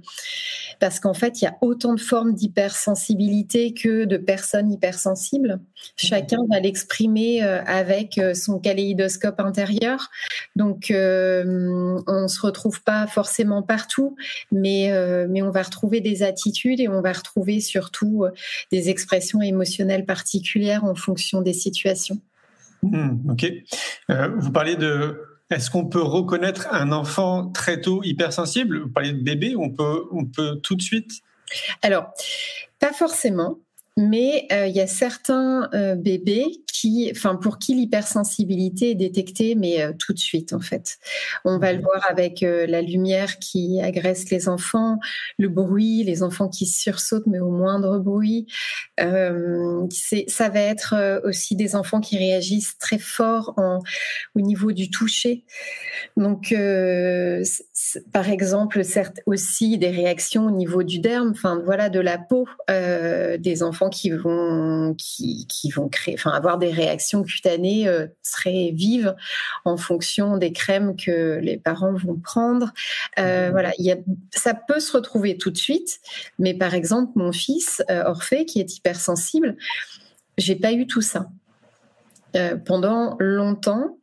parce 0.80 1.00
qu'en 1.00 1.14
fait 1.14 1.40
il 1.40 1.44
y 1.44 1.48
a 1.48 1.56
autant 1.60 1.94
de 1.94 2.00
formes 2.00 2.34
d'hypersensibilité 2.34 3.74
que 3.74 4.04
de 4.04 4.16
personnes 4.16 4.72
hypersensibles. 4.72 5.60
Chacun 5.96 6.38
va 6.50 6.60
l'exprimer 6.60 7.42
avec 7.42 8.20
son 8.34 8.58
kaléidoscope 8.58 9.40
intérieur. 9.40 10.10
Donc 10.56 10.90
on 12.06 12.28
se 12.28 12.40
retrouve 12.40 12.82
pas 12.82 13.06
forcément 13.06 13.62
partout, 13.62 14.16
mais 14.52 14.90
mais 15.28 15.42
on 15.42 15.50
va 15.50 15.62
retrouver 15.62 16.00
des 16.00 16.22
attitudes 16.22 16.80
et 16.80 16.88
on 16.88 17.00
va 17.00 17.12
retrouver 17.12 17.60
surtout 17.60 18.24
des 18.72 18.90
expressions 18.90 19.40
émotionnelles 19.40 20.04
particulières 20.04 20.84
en 20.84 20.94
fonction 20.94 21.40
des 21.40 21.52
situations. 21.52 22.18
Hmm, 22.82 23.30
ok. 23.30 23.46
vous 24.38 24.50
parlez 24.50 24.76
de 24.76 25.20
est-ce 25.50 25.70
qu'on 25.70 25.86
peut 25.86 26.02
reconnaître 26.02 26.68
un 26.72 26.90
enfant 26.90 27.48
très 27.48 27.80
tôt 27.80 28.02
hypersensible? 28.02 28.80
Vous 28.80 28.88
parlez 28.88 29.12
de 29.12 29.22
bébé, 29.22 29.54
on 29.56 29.70
peut, 29.70 30.04
on 30.10 30.24
peut 30.24 30.56
tout 30.62 30.74
de 30.74 30.82
suite? 30.82 31.20
Alors, 31.82 32.12
pas 32.80 32.92
forcément 32.92 33.58
mais 33.96 34.46
euh, 34.52 34.66
il 34.66 34.74
y 34.74 34.80
a 34.80 34.86
certains 34.86 35.68
euh, 35.72 35.94
bébés 35.94 36.46
qui, 36.74 37.08
enfin 37.14 37.36
pour 37.36 37.58
qui 37.58 37.74
l'hypersensibilité 37.74 38.90
est 38.90 38.94
détectée, 38.96 39.54
mais 39.54 39.80
euh, 39.80 39.92
tout 39.96 40.12
de 40.12 40.18
suite 40.18 40.52
en 40.52 40.60
fait. 40.60 40.98
On 41.44 41.58
va 41.58 41.72
le 41.72 41.80
voir 41.80 42.04
avec 42.10 42.40
la 42.42 42.82
lumière 42.82 43.38
qui 43.38 43.80
agresse 43.80 44.28
les 44.30 44.48
enfants, 44.48 44.98
le 45.38 45.48
bruit, 45.48 46.02
les 46.02 46.22
enfants 46.22 46.48
qui 46.48 46.66
sursautent 46.66 47.26
mais 47.26 47.38
au 47.38 47.50
moindre 47.50 47.98
bruit. 47.98 48.46
ça 48.98 50.48
va 50.48 50.60
être 50.60 51.22
aussi 51.24 51.54
des 51.54 51.76
enfants 51.76 52.00
qui 52.00 52.18
réagissent 52.18 52.76
très 52.78 52.98
fort 52.98 53.54
en, 53.56 53.78
au 54.34 54.40
niveau 54.40 54.72
du 54.72 54.90
toucher. 54.90 55.44
Donc 56.16 56.54
par 58.12 58.28
exemple, 58.28 58.84
certes 58.84 59.20
aussi 59.26 59.78
des 59.78 59.90
réactions 59.90 60.46
au 60.46 60.50
niveau 60.50 60.82
du 60.82 60.98
derme, 60.98 61.30
enfin 61.30 61.62
voilà 61.64 61.88
de 61.88 62.00
la 62.00 62.18
peau 62.18 62.46
des 62.68 63.62
enfants 63.62 63.90
qui 63.90 64.10
vont, 64.10 64.94
qui, 64.96 65.70
vont 65.74 65.88
créer, 65.88 66.14
enfin, 66.14 66.30
avoir 66.30 66.58
des 66.58 66.63
réactions 66.72 67.22
cutanées 67.22 67.88
euh, 67.88 68.06
très 68.22 68.70
vives 68.72 69.14
en 69.64 69.76
fonction 69.76 70.36
des 70.36 70.52
crèmes 70.52 70.96
que 70.96 71.38
les 71.42 71.56
parents 71.56 71.94
vont 71.94 72.16
prendre. 72.16 72.72
Euh, 73.18 73.48
mmh. 73.48 73.52
voilà, 73.52 73.72
y 73.78 73.90
a, 73.90 73.96
ça 74.32 74.54
peut 74.54 74.80
se 74.80 74.92
retrouver 74.92 75.36
tout 75.36 75.50
de 75.50 75.56
suite, 75.56 76.00
mais 76.38 76.54
par 76.54 76.74
exemple, 76.74 77.12
mon 77.16 77.32
fils 77.32 77.82
euh, 77.90 78.04
Orphée, 78.04 78.44
qui 78.44 78.60
est 78.60 78.76
hypersensible, 78.76 79.56
j'ai 80.38 80.56
pas 80.56 80.72
eu 80.72 80.86
tout 80.86 81.02
ça. 81.02 81.28
pendant 82.66 83.16
longtemps, 83.20 83.98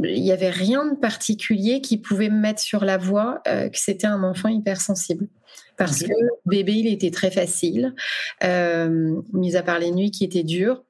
il 0.00 0.20
n'y 0.20 0.32
avait 0.32 0.50
rien 0.50 0.84
de 0.84 0.96
particulier 0.96 1.80
qui 1.80 1.96
pouvait 1.96 2.28
me 2.28 2.38
mettre 2.38 2.60
sur 2.60 2.84
la 2.84 2.98
voie 2.98 3.40
que 3.46 3.78
c'était 3.78 4.08
un 4.08 4.24
enfant 4.24 4.48
hypersensible 4.48 5.28
parce 5.76 6.02
que 6.02 6.12
bébé, 6.46 6.72
il 6.72 6.86
était 6.86 7.10
très 7.10 7.30
facile, 7.30 7.94
euh, 8.42 9.20
mis 9.32 9.56
à 9.56 9.62
part 9.62 9.78
les 9.78 9.90
nuits 9.90 10.10
qui 10.10 10.24
étaient 10.24 10.42
dures. 10.42 10.82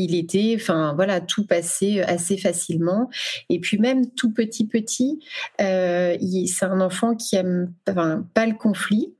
Il 0.00 0.14
était, 0.14 0.54
enfin 0.56 0.94
voilà, 0.94 1.20
tout 1.20 1.44
passait 1.44 2.02
assez 2.02 2.36
facilement. 2.36 3.10
Et 3.48 3.58
puis 3.58 3.78
même 3.78 4.10
tout 4.10 4.32
petit 4.32 4.66
petit, 4.66 5.18
euh, 5.60 6.16
c'est 6.46 6.64
un 6.64 6.80
enfant 6.80 7.14
qui 7.16 7.36
aime 7.36 7.72
pas 7.84 8.46
le 8.46 8.54
conflit. 8.54 9.12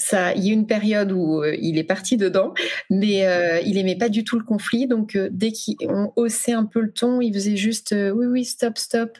Ça, 0.00 0.32
il 0.34 0.46
y 0.46 0.50
a 0.50 0.52
une 0.52 0.68
période 0.68 1.10
où 1.10 1.42
euh, 1.42 1.56
il 1.60 1.76
est 1.76 1.84
parti 1.84 2.16
dedans, 2.16 2.54
mais 2.88 3.26
il 3.64 3.78
aimait 3.78 3.96
pas 3.96 4.08
du 4.08 4.22
tout 4.22 4.38
le 4.38 4.44
conflit. 4.44 4.86
Donc 4.86 5.18
dès 5.30 5.52
qu'on 5.52 6.12
haussait 6.14 6.52
un 6.52 6.66
peu 6.66 6.80
le 6.80 6.92
ton, 6.92 7.20
il 7.20 7.32
faisait 7.32 7.56
juste 7.56 7.92
oui 7.92 8.26
oui 8.26 8.44
stop 8.44 8.78
stop, 8.78 9.18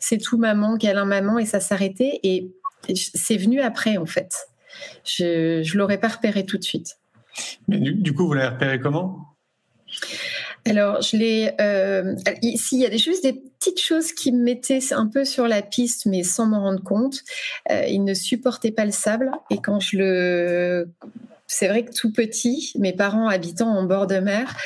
c'est 0.00 0.18
tout 0.18 0.38
maman, 0.38 0.78
câlin 0.78 1.04
maman 1.04 1.38
et 1.38 1.46
ça 1.46 1.60
s'arrêtait. 1.60 2.18
Et 2.22 2.50
c'est 2.94 3.36
venu 3.36 3.60
après, 3.60 3.96
en 3.96 4.06
fait. 4.06 4.32
Je 5.04 5.60
ne 5.60 5.78
l'aurais 5.78 5.98
pas 5.98 6.08
repéré 6.08 6.44
tout 6.44 6.58
de 6.58 6.64
suite. 6.64 6.98
Mais 7.68 7.78
du, 7.78 8.14
coup, 8.14 8.26
vous 8.26 8.34
l'avez 8.34 8.54
repéré 8.54 8.80
comment? 8.80 9.27
Alors, 10.66 11.00
je 11.00 11.16
l'ai. 11.16 11.52
Euh, 11.60 12.14
ici, 12.42 12.76
il 12.76 12.82
y 12.82 12.86
a 12.86 12.90
des, 12.90 12.98
juste 12.98 13.22
des 13.22 13.32
petites 13.32 13.80
choses 13.80 14.12
qui 14.12 14.32
me 14.32 14.42
mettaient 14.42 14.80
un 14.92 15.06
peu 15.06 15.24
sur 15.24 15.48
la 15.48 15.62
piste, 15.62 16.06
mais 16.06 16.22
sans 16.22 16.46
m'en 16.46 16.60
rendre 16.60 16.82
compte. 16.82 17.22
Euh, 17.70 17.84
il 17.88 18.04
ne 18.04 18.14
supportait 18.14 18.72
pas 18.72 18.84
le 18.84 18.90
sable, 18.90 19.30
et 19.50 19.58
quand 19.58 19.80
je 19.80 19.96
le, 19.96 20.88
c'est 21.46 21.68
vrai 21.68 21.84
que 21.84 21.92
tout 21.92 22.12
petit, 22.12 22.72
mes 22.78 22.92
parents 22.92 23.28
habitant 23.28 23.68
en 23.68 23.84
bord 23.84 24.06
de 24.06 24.18
mer, 24.18 24.56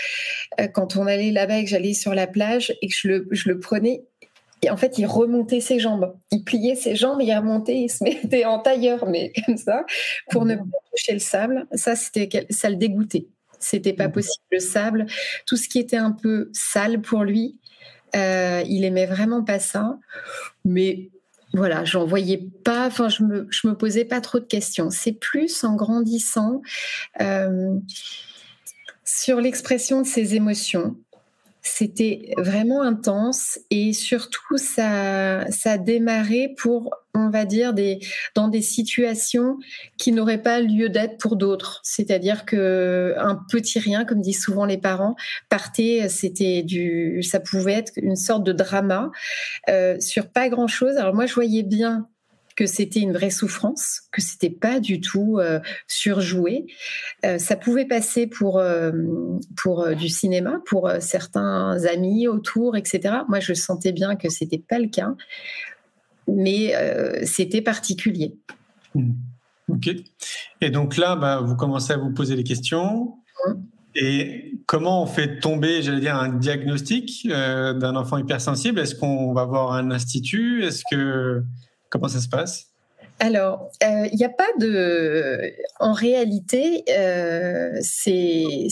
euh, 0.60 0.66
quand 0.66 0.96
on 0.96 1.06
allait 1.06 1.30
là-bas 1.30 1.58
et 1.58 1.64
que 1.64 1.70
j'allais 1.70 1.94
sur 1.94 2.14
la 2.14 2.26
plage 2.26 2.76
et 2.82 2.88
que 2.88 2.94
je 2.94 3.08
le, 3.08 3.28
je 3.30 3.48
le 3.48 3.60
prenais, 3.60 4.02
et 4.64 4.70
en 4.70 4.76
fait, 4.76 4.98
il 4.98 5.06
remontait 5.06 5.60
ses 5.60 5.80
jambes. 5.80 6.14
Il 6.30 6.44
pliait 6.44 6.76
ses 6.76 6.94
jambes, 6.94 7.20
il 7.20 7.34
remontait, 7.34 7.78
il 7.78 7.88
se 7.88 8.04
mettait 8.04 8.44
en 8.44 8.60
tailleur, 8.60 9.06
mais 9.08 9.32
comme 9.46 9.56
ça, 9.56 9.84
pour 10.30 10.44
ne 10.44 10.54
pas 10.54 10.62
toucher 10.94 11.12
le 11.12 11.18
sable. 11.18 11.66
Ça, 11.74 11.96
c'était, 11.96 12.46
ça 12.50 12.70
le 12.70 12.76
dégoûtait. 12.76 13.26
C'était 13.62 13.92
pas 13.92 14.08
possible. 14.08 14.44
Le 14.50 14.58
sable, 14.58 15.06
tout 15.46 15.56
ce 15.56 15.68
qui 15.68 15.78
était 15.78 15.96
un 15.96 16.12
peu 16.12 16.50
sale 16.52 17.00
pour 17.00 17.24
lui, 17.24 17.58
euh, 18.14 18.62
il 18.66 18.84
aimait 18.84 19.06
vraiment 19.06 19.42
pas 19.42 19.58
ça. 19.58 19.98
Mais 20.64 21.10
voilà, 21.54 21.84
j'en 21.84 22.04
voyais 22.04 22.48
pas. 22.64 22.86
Enfin, 22.86 23.08
je 23.08 23.22
me, 23.22 23.46
je 23.50 23.66
me 23.66 23.76
posais 23.76 24.04
pas 24.04 24.20
trop 24.20 24.38
de 24.38 24.44
questions. 24.44 24.90
C'est 24.90 25.12
plus 25.12 25.64
en 25.64 25.76
grandissant 25.76 26.62
euh, 27.20 27.76
sur 29.04 29.40
l'expression 29.40 30.02
de 30.02 30.06
ses 30.06 30.34
émotions 30.34 30.96
c'était 31.62 32.34
vraiment 32.36 32.82
intense 32.82 33.60
et 33.70 33.92
surtout 33.92 34.56
ça, 34.56 35.48
ça 35.50 35.72
a 35.72 35.78
démarré 35.78 36.54
pour, 36.58 36.90
on 37.14 37.30
va 37.30 37.44
dire, 37.44 37.72
des, 37.72 38.00
dans 38.34 38.48
des 38.48 38.62
situations 38.62 39.58
qui 39.96 40.10
n'auraient 40.10 40.42
pas 40.42 40.60
lieu 40.60 40.88
d'être 40.88 41.18
pour 41.18 41.36
d'autres. 41.36 41.80
C'est-à-dire 41.84 42.44
que 42.44 43.14
un 43.16 43.38
petit 43.48 43.78
rien, 43.78 44.04
comme 44.04 44.20
disent 44.20 44.42
souvent 44.42 44.64
les 44.64 44.78
parents, 44.78 45.14
partait, 45.48 46.08
c'était 46.08 46.62
du, 46.64 47.22
ça 47.22 47.38
pouvait 47.38 47.74
être 47.74 47.92
une 47.96 48.16
sorte 48.16 48.42
de 48.42 48.52
drama 48.52 49.12
euh, 49.68 50.00
sur 50.00 50.28
pas 50.28 50.48
grand 50.48 50.66
chose. 50.66 50.96
Alors 50.96 51.14
moi, 51.14 51.26
je 51.26 51.34
voyais 51.34 51.62
bien 51.62 52.08
que 52.62 52.68
c'était 52.68 53.00
une 53.00 53.12
vraie 53.12 53.30
souffrance, 53.30 54.02
que 54.12 54.22
c'était 54.22 54.48
pas 54.48 54.78
du 54.78 55.00
tout 55.00 55.40
euh, 55.40 55.58
surjoué. 55.88 56.66
Euh, 57.26 57.36
ça 57.36 57.56
pouvait 57.56 57.86
passer 57.86 58.28
pour 58.28 58.60
euh, 58.60 58.92
pour 59.56 59.88
du 59.96 60.08
cinéma, 60.08 60.60
pour 60.66 60.88
certains 61.00 61.84
amis 61.86 62.28
autour, 62.28 62.76
etc. 62.76 63.16
Moi, 63.28 63.40
je 63.40 63.52
sentais 63.52 63.90
bien 63.90 64.14
que 64.14 64.28
c'était 64.28 64.60
pas 64.60 64.78
le 64.78 64.86
cas, 64.86 65.16
mais 66.28 66.72
c'était 67.26 67.62
particulier. 67.62 68.36
Mmh. 68.94 69.10
Ok. 69.66 69.90
Et 70.60 70.70
donc 70.70 70.96
là, 70.98 71.16
bah, 71.16 71.40
vous 71.44 71.56
commencez 71.56 71.92
à 71.92 71.96
vous 71.96 72.12
poser 72.12 72.36
des 72.36 72.44
questions. 72.44 73.16
Mmh. 73.44 73.52
Et 73.96 74.52
comment 74.66 75.02
on 75.02 75.06
fait 75.06 75.40
tomber, 75.40 75.82
j'allais 75.82 76.00
dire, 76.00 76.14
un 76.14 76.28
diagnostic 76.28 77.26
d'un 77.26 77.96
enfant 77.96 78.18
hypersensible? 78.18 78.78
Est-ce 78.78 78.94
qu'on 78.94 79.32
va 79.32 79.46
voir 79.46 79.72
un 79.72 79.90
institut? 79.90 80.62
Est-ce 80.62 80.84
que 80.88 81.42
Comment 81.92 82.08
ça 82.08 82.20
se 82.20 82.28
passe? 82.28 82.72
Alors, 83.18 83.70
il 83.82 83.86
euh, 83.86 84.08
n'y 84.14 84.24
a 84.24 84.30
pas 84.30 84.48
de. 84.58 85.52
En 85.78 85.92
réalité, 85.92 86.84
euh, 86.88 87.70
c'est, 87.82 88.66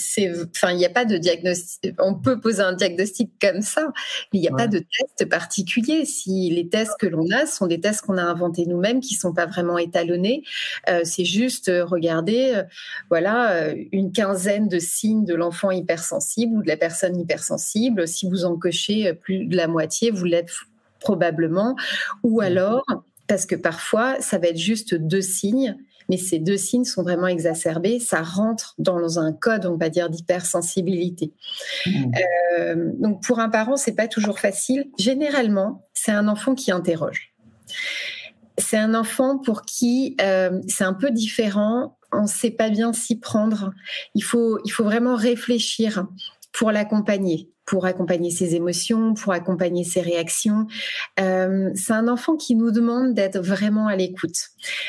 enfin, 0.56 0.72
il 0.72 0.78
n'y 0.78 0.86
a 0.86 0.90
pas 0.90 1.04
de 1.04 1.18
diagnostic. 1.18 1.94
On 1.98 2.14
peut 2.14 2.40
poser 2.40 2.62
un 2.62 2.72
diagnostic 2.72 3.30
comme 3.40 3.60
ça. 3.60 3.92
Il 4.32 4.40
n'y 4.40 4.48
a 4.48 4.52
pas 4.52 4.66
de 4.68 4.78
test 4.78 5.28
particulier. 5.28 6.06
Si 6.06 6.48
les 6.50 6.68
tests 6.68 6.94
que 6.98 7.06
l'on 7.06 7.30
a 7.30 7.44
sont 7.44 7.66
des 7.66 7.78
tests 7.78 8.00
qu'on 8.06 8.16
a 8.16 8.24
inventés 8.24 8.64
nous-mêmes, 8.64 9.00
qui 9.00 9.14
sont 9.14 9.34
pas 9.34 9.46
vraiment 9.46 9.76
étalonnés, 9.76 10.42
euh, 10.88 11.02
c'est 11.04 11.26
juste 11.26 11.70
regarder, 11.84 12.62
voilà, 13.10 13.68
une 13.92 14.10
quinzaine 14.10 14.68
de 14.68 14.78
signes 14.78 15.26
de 15.26 15.34
l'enfant 15.34 15.70
hypersensible 15.70 16.56
ou 16.56 16.62
de 16.62 16.68
la 16.68 16.78
personne 16.78 17.20
hypersensible. 17.20 18.08
Si 18.08 18.26
vous 18.26 18.46
en 18.46 18.56
cochez 18.56 19.12
plus 19.12 19.44
de 19.44 19.56
la 19.56 19.68
moitié, 19.68 20.10
vous 20.10 20.24
l'êtes 20.24 20.50
probablement. 21.00 21.76
Ou 22.22 22.40
alors 22.40 22.84
parce 23.30 23.46
que 23.46 23.54
parfois, 23.54 24.20
ça 24.20 24.38
va 24.38 24.48
être 24.48 24.58
juste 24.58 24.96
deux 24.96 25.20
signes, 25.20 25.76
mais 26.08 26.16
ces 26.16 26.40
deux 26.40 26.56
signes 26.56 26.82
sont 26.82 27.04
vraiment 27.04 27.28
exacerbés, 27.28 28.00
ça 28.00 28.22
rentre 28.22 28.74
dans 28.78 29.20
un 29.20 29.32
code, 29.32 29.66
on 29.66 29.76
va 29.76 29.88
dire, 29.88 30.10
d'hypersensibilité. 30.10 31.32
Mmh. 31.86 32.10
Euh, 32.58 32.90
donc 32.98 33.22
pour 33.22 33.38
un 33.38 33.48
parent, 33.48 33.76
c'est 33.76 33.94
pas 33.94 34.08
toujours 34.08 34.40
facile. 34.40 34.90
Généralement, 34.98 35.86
c'est 35.94 36.10
un 36.10 36.26
enfant 36.26 36.56
qui 36.56 36.72
interroge. 36.72 37.32
C'est 38.58 38.78
un 38.78 38.94
enfant 38.94 39.38
pour 39.38 39.62
qui 39.62 40.16
euh, 40.20 40.60
c'est 40.66 40.82
un 40.82 40.94
peu 40.94 41.12
différent. 41.12 41.98
On 42.10 42.22
ne 42.22 42.26
sait 42.26 42.50
pas 42.50 42.68
bien 42.68 42.92
s'y 42.92 43.20
prendre. 43.20 43.72
Il 44.16 44.24
faut, 44.24 44.58
il 44.64 44.70
faut 44.70 44.82
vraiment 44.82 45.14
réfléchir 45.14 46.04
pour 46.50 46.72
l'accompagner 46.72 47.48
pour 47.70 47.86
accompagner 47.86 48.32
ses 48.32 48.56
émotions, 48.56 49.14
pour 49.14 49.32
accompagner 49.32 49.84
ses 49.84 50.00
réactions. 50.00 50.66
Euh, 51.20 51.70
c'est 51.76 51.92
un 51.92 52.08
enfant 52.08 52.34
qui 52.34 52.56
nous 52.56 52.72
demande 52.72 53.14
d'être 53.14 53.38
vraiment 53.38 53.86
à 53.86 53.94
l'écoute. 53.94 54.48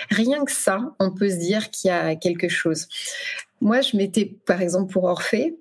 Rien 0.09 0.43
que 0.45 0.51
ça, 0.51 0.95
on 1.00 1.11
peut 1.11 1.29
se 1.29 1.35
dire 1.35 1.69
qu'il 1.69 1.89
y 1.89 1.91
a 1.91 2.15
quelque 2.15 2.50
chose. 2.50 2.88
Moi, 3.61 3.81
je 3.81 3.95
m'étais, 3.97 4.25
par 4.25 4.63
exemple, 4.63 4.91
pour 4.91 5.03
Orphée, 5.03 5.59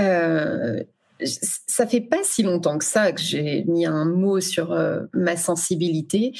euh, 0.00 0.82
ça 1.22 1.86
fait 1.86 2.00
pas 2.00 2.24
si 2.24 2.42
longtemps 2.42 2.76
que 2.76 2.84
ça 2.84 3.12
que 3.12 3.20
j'ai 3.20 3.62
mis 3.68 3.86
un 3.86 4.04
mot 4.04 4.40
sur 4.40 4.72
euh, 4.72 5.02
ma 5.12 5.36
sensibilité. 5.36 6.32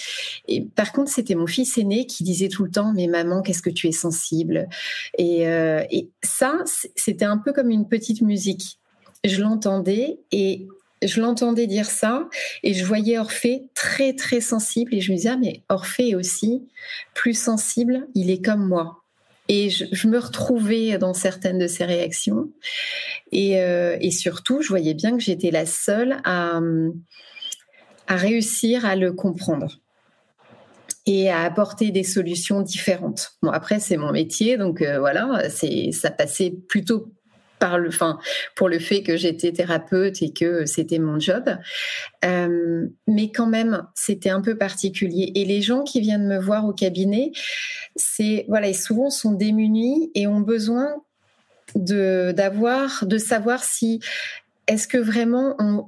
Et 0.48 0.62
par 0.62 0.90
contre, 0.90 1.12
c'était 1.12 1.36
mon 1.36 1.46
fils 1.46 1.78
aîné 1.78 2.06
qui 2.06 2.24
disait 2.24 2.48
tout 2.48 2.64
le 2.64 2.72
temps 2.72 2.92
"Mais 2.92 3.06
maman, 3.06 3.40
qu'est-ce 3.40 3.62
que 3.62 3.70
tu 3.70 3.86
es 3.86 3.92
sensible? 3.92 4.68
Et, 5.16 5.42
et 5.42 6.10
ça, 6.24 6.64
c'était 6.96 7.24
un 7.24 7.38
peu 7.38 7.52
comme 7.52 7.70
une 7.70 7.86
petite 7.86 8.20
musique 8.20 8.80
je 9.28 9.40
l'entendais 9.42 10.18
et 10.32 10.66
je 11.02 11.20
l'entendais 11.20 11.66
dire 11.66 11.86
ça 11.86 12.28
et 12.62 12.74
je 12.74 12.84
voyais 12.84 13.18
Orphée 13.18 13.68
très 13.74 14.14
très 14.14 14.40
sensible 14.40 14.94
et 14.94 15.00
je 15.00 15.12
me 15.12 15.16
disais 15.16 15.30
ah, 15.30 15.36
mais 15.36 15.62
Orphée 15.68 16.10
est 16.10 16.14
aussi 16.14 16.66
plus 17.14 17.38
sensible, 17.38 18.06
il 18.14 18.30
est 18.30 18.42
comme 18.44 18.66
moi. 18.66 19.02
Et 19.48 19.70
je, 19.70 20.08
me 20.08 20.18
retrouvais 20.18 20.98
dans 20.98 21.14
certaines 21.14 21.58
de 21.58 21.68
ses 21.68 21.84
réactions 21.84 22.50
et, 23.30 23.60
euh, 23.60 23.96
et 24.00 24.10
surtout 24.10 24.60
je 24.60 24.68
voyais 24.68 24.94
bien 24.94 25.12
que 25.16 25.22
j'étais 25.22 25.52
la 25.52 25.66
seule 25.66 26.16
à, 26.24 26.60
réussir 28.08 28.84
à 28.84 28.96
le 28.96 29.12
comprendre 29.12 29.78
et 31.06 31.30
à 31.30 31.42
apporter 31.42 31.92
des 31.92 32.02
solutions 32.02 32.60
différentes. 32.62 33.34
Bon 33.40 33.50
après 33.50 33.78
c'est 33.78 33.96
mon 33.96 34.10
métier 34.10 34.56
donc 34.56 34.82
euh, 34.82 34.98
voilà 34.98 35.48
ça 35.92 36.10
passait 36.10 36.50
plutôt 36.50 37.12
par 37.58 37.78
le, 37.78 37.90
pour 38.54 38.68
le 38.68 38.78
fait 38.78 39.02
que 39.02 39.16
j'étais 39.16 39.52
thérapeute 39.52 40.22
et 40.22 40.32
que 40.32 40.66
c'était 40.66 40.98
mon 40.98 41.18
job. 41.18 41.44
Euh, 42.24 42.86
mais 43.06 43.30
quand 43.30 43.46
même, 43.46 43.82
c'était 43.94 44.30
un 44.30 44.40
peu 44.40 44.56
particulier. 44.56 45.32
Et 45.34 45.44
les 45.44 45.62
gens 45.62 45.82
qui 45.82 46.00
viennent 46.00 46.26
me 46.26 46.38
voir 46.38 46.66
au 46.66 46.72
cabinet, 46.72 47.32
c'est 47.94 48.44
voilà, 48.48 48.68
ils 48.68 48.76
souvent 48.76 49.10
sont 49.10 49.32
démunis 49.32 50.10
et 50.14 50.26
ont 50.26 50.40
besoin 50.40 50.88
de 51.74 52.32
d'avoir, 52.32 53.04
de 53.06 53.18
savoir 53.18 53.62
si 53.64 54.00
est-ce 54.66 54.88
que 54.88 54.98
vraiment 54.98 55.54
on, 55.58 55.86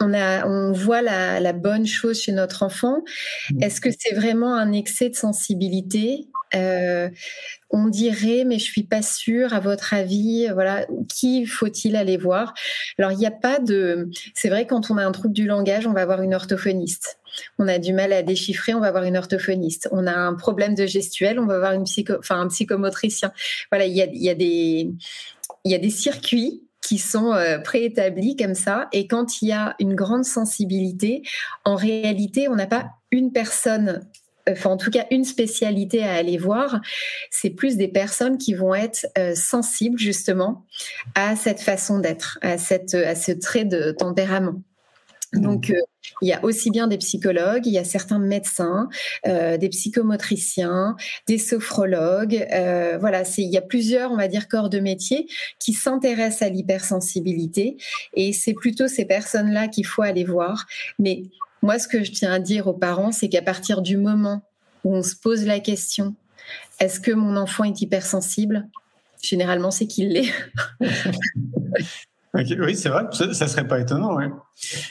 on 0.00 0.14
a, 0.14 0.46
on 0.46 0.72
voit 0.72 1.02
la, 1.02 1.40
la, 1.40 1.52
bonne 1.52 1.86
chose 1.86 2.20
chez 2.20 2.32
notre 2.32 2.62
enfant? 2.62 3.02
Mmh. 3.50 3.62
Est-ce 3.62 3.80
que 3.80 3.90
c'est 3.96 4.14
vraiment 4.14 4.54
un 4.54 4.72
excès 4.72 5.08
de 5.08 5.16
sensibilité? 5.16 6.28
Euh, 6.54 7.08
on 7.70 7.86
dirait, 7.86 8.44
mais 8.44 8.58
je 8.58 8.64
suis 8.64 8.82
pas 8.82 9.02
sûre. 9.02 9.52
À 9.52 9.60
votre 9.60 9.94
avis, 9.94 10.48
voilà, 10.52 10.86
qui 11.08 11.46
faut-il 11.46 11.96
aller 11.96 12.16
voir? 12.16 12.54
Alors, 12.98 13.12
il 13.12 13.18
n'y 13.18 13.26
a 13.26 13.30
pas 13.30 13.58
de. 13.58 14.10
C'est 14.34 14.48
vrai, 14.48 14.66
quand 14.66 14.90
on 14.90 14.98
a 14.98 15.04
un 15.04 15.12
trouble 15.12 15.34
du 15.34 15.46
langage, 15.46 15.86
on 15.86 15.92
va 15.92 16.02
avoir 16.02 16.22
une 16.22 16.34
orthophoniste. 16.34 17.18
On 17.58 17.68
a 17.68 17.78
du 17.78 17.92
mal 17.92 18.12
à 18.12 18.22
déchiffrer, 18.22 18.74
on 18.74 18.80
va 18.80 18.88
avoir 18.88 19.04
une 19.04 19.16
orthophoniste. 19.16 19.88
On 19.92 20.06
a 20.06 20.14
un 20.14 20.34
problème 20.34 20.74
de 20.74 20.86
gestuelle, 20.86 21.38
on 21.38 21.46
va 21.46 21.56
avoir 21.56 21.72
une 21.72 21.84
un 22.30 22.48
psychomotricien. 22.48 23.32
Voilà, 23.70 23.86
il 23.86 23.94
y 23.94 24.02
a, 24.02 24.06
y 24.06 24.28
a 24.30 24.34
des, 24.34 24.90
il 25.64 25.72
y 25.72 25.74
a 25.74 25.78
des 25.78 25.90
circuits 25.90 26.62
qui 26.82 26.98
sont 26.98 27.34
euh, 27.34 27.58
préétablis 27.58 28.36
comme 28.36 28.54
ça. 28.54 28.88
Et 28.92 29.06
quand 29.06 29.42
il 29.42 29.48
y 29.48 29.52
a 29.52 29.74
une 29.78 29.94
grande 29.94 30.24
sensibilité, 30.24 31.22
en 31.64 31.76
réalité, 31.76 32.48
on 32.48 32.54
n'a 32.54 32.66
pas 32.66 32.86
une 33.10 33.32
personne 33.32 34.00
enfin 34.50 34.70
en 34.70 34.76
tout 34.76 34.90
cas 34.90 35.06
une 35.10 35.24
spécialité 35.24 36.04
à 36.04 36.14
aller 36.14 36.38
voir, 36.38 36.80
c'est 37.30 37.50
plus 37.50 37.76
des 37.76 37.88
personnes 37.88 38.38
qui 38.38 38.54
vont 38.54 38.74
être 38.74 39.06
euh, 39.18 39.34
sensibles 39.34 39.98
justement 39.98 40.64
à 41.14 41.36
cette 41.36 41.60
façon 41.60 41.98
d'être, 41.98 42.38
à 42.42 42.58
cette 42.58 42.94
à 42.94 43.14
ce 43.14 43.32
trait 43.32 43.64
de 43.64 43.92
tempérament. 43.92 44.62
Mmh. 45.34 45.40
Donc, 45.42 45.68
euh, 45.68 45.74
il 46.22 46.28
y 46.28 46.32
a 46.32 46.42
aussi 46.42 46.70
bien 46.70 46.86
des 46.86 46.96
psychologues, 46.96 47.66
il 47.66 47.72
y 47.72 47.78
a 47.78 47.84
certains 47.84 48.18
médecins, 48.18 48.88
euh, 49.26 49.58
des 49.58 49.68
psychomotriciens, 49.68 50.96
des 51.26 51.36
sophrologues. 51.36 52.46
voilà, 52.98 53.24
il 53.36 53.50
y 53.50 53.58
a 53.58 53.60
plusieurs, 53.60 54.10
on 54.10 54.16
va 54.16 54.26
dire, 54.26 54.48
corps 54.48 54.70
de 54.70 54.80
métier 54.80 55.26
qui 55.60 55.74
s'intéressent 55.74 56.42
à 56.42 56.48
l'hypersensibilité. 56.48 57.76
Et 58.14 58.32
c'est 58.32 58.54
plutôt 58.54 58.88
ces 58.88 59.04
personnes-là 59.04 59.68
qu'il 59.68 59.84
faut 59.84 60.00
aller 60.00 60.24
voir. 60.24 60.64
Mais 60.98 61.24
moi, 61.62 61.78
ce 61.78 61.88
que 61.88 62.04
je 62.04 62.12
tiens 62.12 62.32
à 62.32 62.38
dire 62.38 62.66
aux 62.66 62.74
parents, 62.74 63.12
c'est 63.12 63.28
qu'à 63.28 63.42
partir 63.42 63.82
du 63.82 63.96
moment 63.96 64.42
où 64.84 64.94
on 64.94 65.02
se 65.02 65.16
pose 65.16 65.44
la 65.44 65.60
question, 65.60 66.14
est-ce 66.80 67.00
que 67.00 67.10
mon 67.10 67.36
enfant 67.36 67.64
est 67.64 67.80
hypersensible? 67.80 68.68
Généralement, 69.22 69.70
c'est 69.70 69.86
qu'il 69.86 70.10
l'est. 70.10 70.32
oui, 72.34 72.76
c'est 72.76 72.88
vrai, 72.88 73.04
ça, 73.12 73.26
ne 73.26 73.32
serait 73.32 73.66
pas 73.66 73.80
étonnant. 73.80 74.16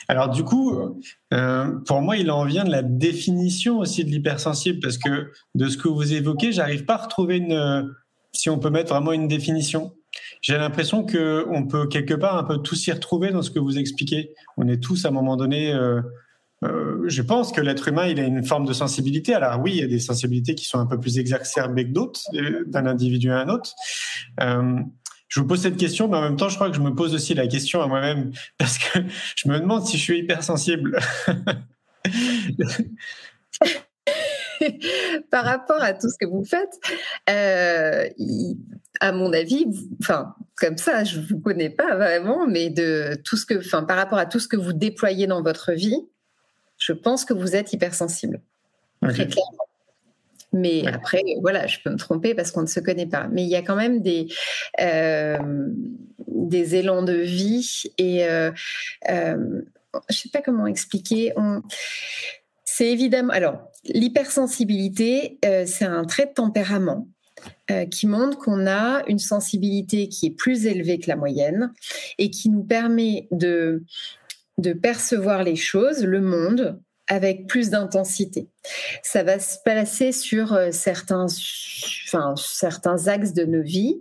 Alors 0.08 0.30
du 0.30 0.44
coup, 0.44 1.00
euh, 1.34 1.72
pour 1.86 2.02
moi, 2.02 2.18
il 2.18 2.30
en 2.30 2.44
vient 2.44 2.66
de 2.66 2.72
la 2.72 2.84
définition 2.84 3.80
aussi 3.80 4.04
de 4.04 4.10
l'hypersensible, 4.10 4.80
parce 4.82 4.98
que 4.98 5.32
de 5.56 5.68
ce 5.70 5.78
que 5.78 5.88
vous 5.88 6.14
évoquez, 6.14 6.52
j'arrive 6.52 6.84
pas 6.84 6.96
à 6.96 7.04
retrouver 7.04 7.38
une, 7.38 7.96
si 8.34 8.50
on 8.50 8.60
peut 8.60 8.70
mettre 8.70 8.94
vraiment 8.94 9.14
une 9.14 9.28
définition. 9.28 9.94
J'ai 10.42 10.58
l'impression 10.58 11.04
que 11.04 11.46
on 11.50 11.68
peut 11.68 11.88
quelque 11.88 12.14
part 12.14 12.38
un 12.38 12.44
peu 12.44 12.58
tous 12.58 12.76
s'y 12.76 12.92
retrouver 12.92 13.32
dans 13.32 13.42
ce 13.42 13.52
que 13.52 13.60
vous 13.60 13.78
expliquez. 13.78 14.34
On 14.58 14.68
est 14.68 14.82
tous 14.82 15.06
à 15.06 15.10
un 15.10 15.12
moment 15.12 15.38
donné 15.38 15.74
euh, 15.74 16.02
euh, 16.66 17.04
je 17.08 17.22
pense 17.22 17.52
que 17.52 17.62
l'être 17.62 17.88
humain, 17.88 18.08
il 18.08 18.20
a 18.20 18.24
une 18.24 18.44
forme 18.44 18.66
de 18.66 18.74
sensibilité. 18.74 19.34
Alors 19.34 19.62
oui, 19.62 19.74
il 19.76 19.80
y 19.80 19.84
a 19.84 19.88
des 19.88 20.00
sensibilités 20.00 20.56
qui 20.56 20.66
sont 20.66 20.80
un 20.80 20.88
peu 20.88 21.00
plus 21.00 21.20
exacerbées 21.20 21.86
que 21.86 21.92
d'autres, 21.92 22.22
euh, 22.34 22.64
d'un 22.66 22.86
individu 22.88 23.32
à 23.32 23.40
un 23.40 23.50
autre. 23.50 23.74
Euh, 24.42 24.80
je 25.28 25.40
vous 25.40 25.48
pose 25.48 25.62
cette 25.62 25.78
question, 25.78 26.08
mais 26.08 26.18
en 26.18 26.22
même 26.22 26.38
temps, 26.38 26.50
je 26.50 26.56
crois 26.56 26.70
que 26.70 26.76
je 26.76 26.82
me 26.82 26.96
pose 26.96 27.14
aussi 27.14 27.34
la 27.34 27.48
question 27.48 27.82
à 27.82 27.88
moi-même 27.88 28.32
parce 28.58 28.78
que 28.78 29.00
je 29.36 29.50
me 29.50 29.60
demande 29.60 29.86
si 29.86 29.98
je 29.98 30.02
suis 30.02 30.20
hypersensible. 30.20 30.98
Par 35.30 35.46
rapport 35.46 35.84
à 35.84 35.94
tout 35.94 36.10
ce 36.10 36.18
que 36.20 36.26
vous 36.26 36.44
faites, 36.44 36.80
à 39.00 39.12
mon 39.12 39.32
avis, 39.32 39.68
enfin, 40.02 40.34
comme 40.56 40.78
ça, 40.78 41.04
je 41.04 41.20
vous 41.20 41.40
connais 41.40 41.70
pas 41.70 41.96
vraiment, 41.96 42.48
mais 42.48 42.72
de 42.72 43.16
tout 43.24 43.38
ce 43.38 43.46
que, 43.46 43.60
enfin, 43.60 43.84
par 43.84 43.98
rapport 43.98 44.18
à 44.18 44.26
tout 44.26 44.40
ce 44.40 44.48
que 44.48 44.56
vous 44.56 44.74
déployez 44.74 45.28
dans 45.28 45.44
votre 45.44 45.74
vie, 45.74 46.08
je 46.78 46.94
pense 46.94 47.26
que 47.26 47.34
vous 47.34 47.56
êtes 47.56 47.74
hypersensible. 47.74 48.42
Très 49.02 49.28
clairement. 49.28 49.68
Mais 50.54 50.88
après, 50.88 51.22
voilà, 51.42 51.68
je 51.68 51.80
peux 51.84 51.90
me 51.90 51.98
tromper 51.98 52.34
parce 52.34 52.52
qu'on 52.52 52.62
ne 52.62 52.68
se 52.68 52.80
connaît 52.80 53.06
pas. 53.06 53.28
Mais 53.32 53.44
il 53.44 53.50
y 53.50 53.56
a 53.56 53.62
quand 53.62 53.76
même 53.76 54.02
des, 54.02 54.28
euh, 54.80 55.38
des 56.28 56.76
élans 56.76 57.04
de 57.04 57.14
vie 57.14 57.84
et 57.98 58.26
euh, 58.26 58.52
euh, 59.10 59.62
je 60.10 60.16
ne 60.16 60.18
sais 60.18 60.30
pas 60.32 60.42
comment 60.42 60.68
expliquer. 60.68 61.34
C'est 62.64 62.88
évidemment. 62.88 63.34
Alors, 63.34 63.72
l'hypersensibilité, 63.86 65.40
c'est 65.66 65.86
un 65.86 66.06
trait 66.06 66.28
de 66.28 66.34
tempérament. 66.34 67.08
qui 67.92 68.08
montre 68.08 68.38
qu'on 68.38 68.68
a 68.68 69.04
une 69.08 69.20
sensibilité 69.20 70.10
qui 70.10 70.28
est 70.28 70.36
plus 70.36 70.66
élevée 70.66 71.00
que 71.00 71.08
la 71.08 71.16
moyenne 71.16 71.72
et 72.18 72.30
qui 72.30 72.50
nous 72.50 72.64
permet 72.64 73.28
de 73.32 73.84
de 74.58 74.74
percevoir 74.74 75.44
les 75.44 75.56
choses, 75.56 76.04
le 76.04 76.22
monde, 76.22 76.82
avec 77.08 77.48
plus 77.48 77.70
d'intensité. 77.70 78.50
Ça 79.04 79.24
va 79.24 79.40
se 79.40 79.58
placer 79.64 80.12
sur 80.12 80.54
euh, 80.54 80.72
certains, 80.72 81.26
enfin, 82.08 82.36
certains 82.38 83.08
axes 83.08 83.34
de 83.34 83.46
nos 83.46 83.62
vies. 83.62 84.00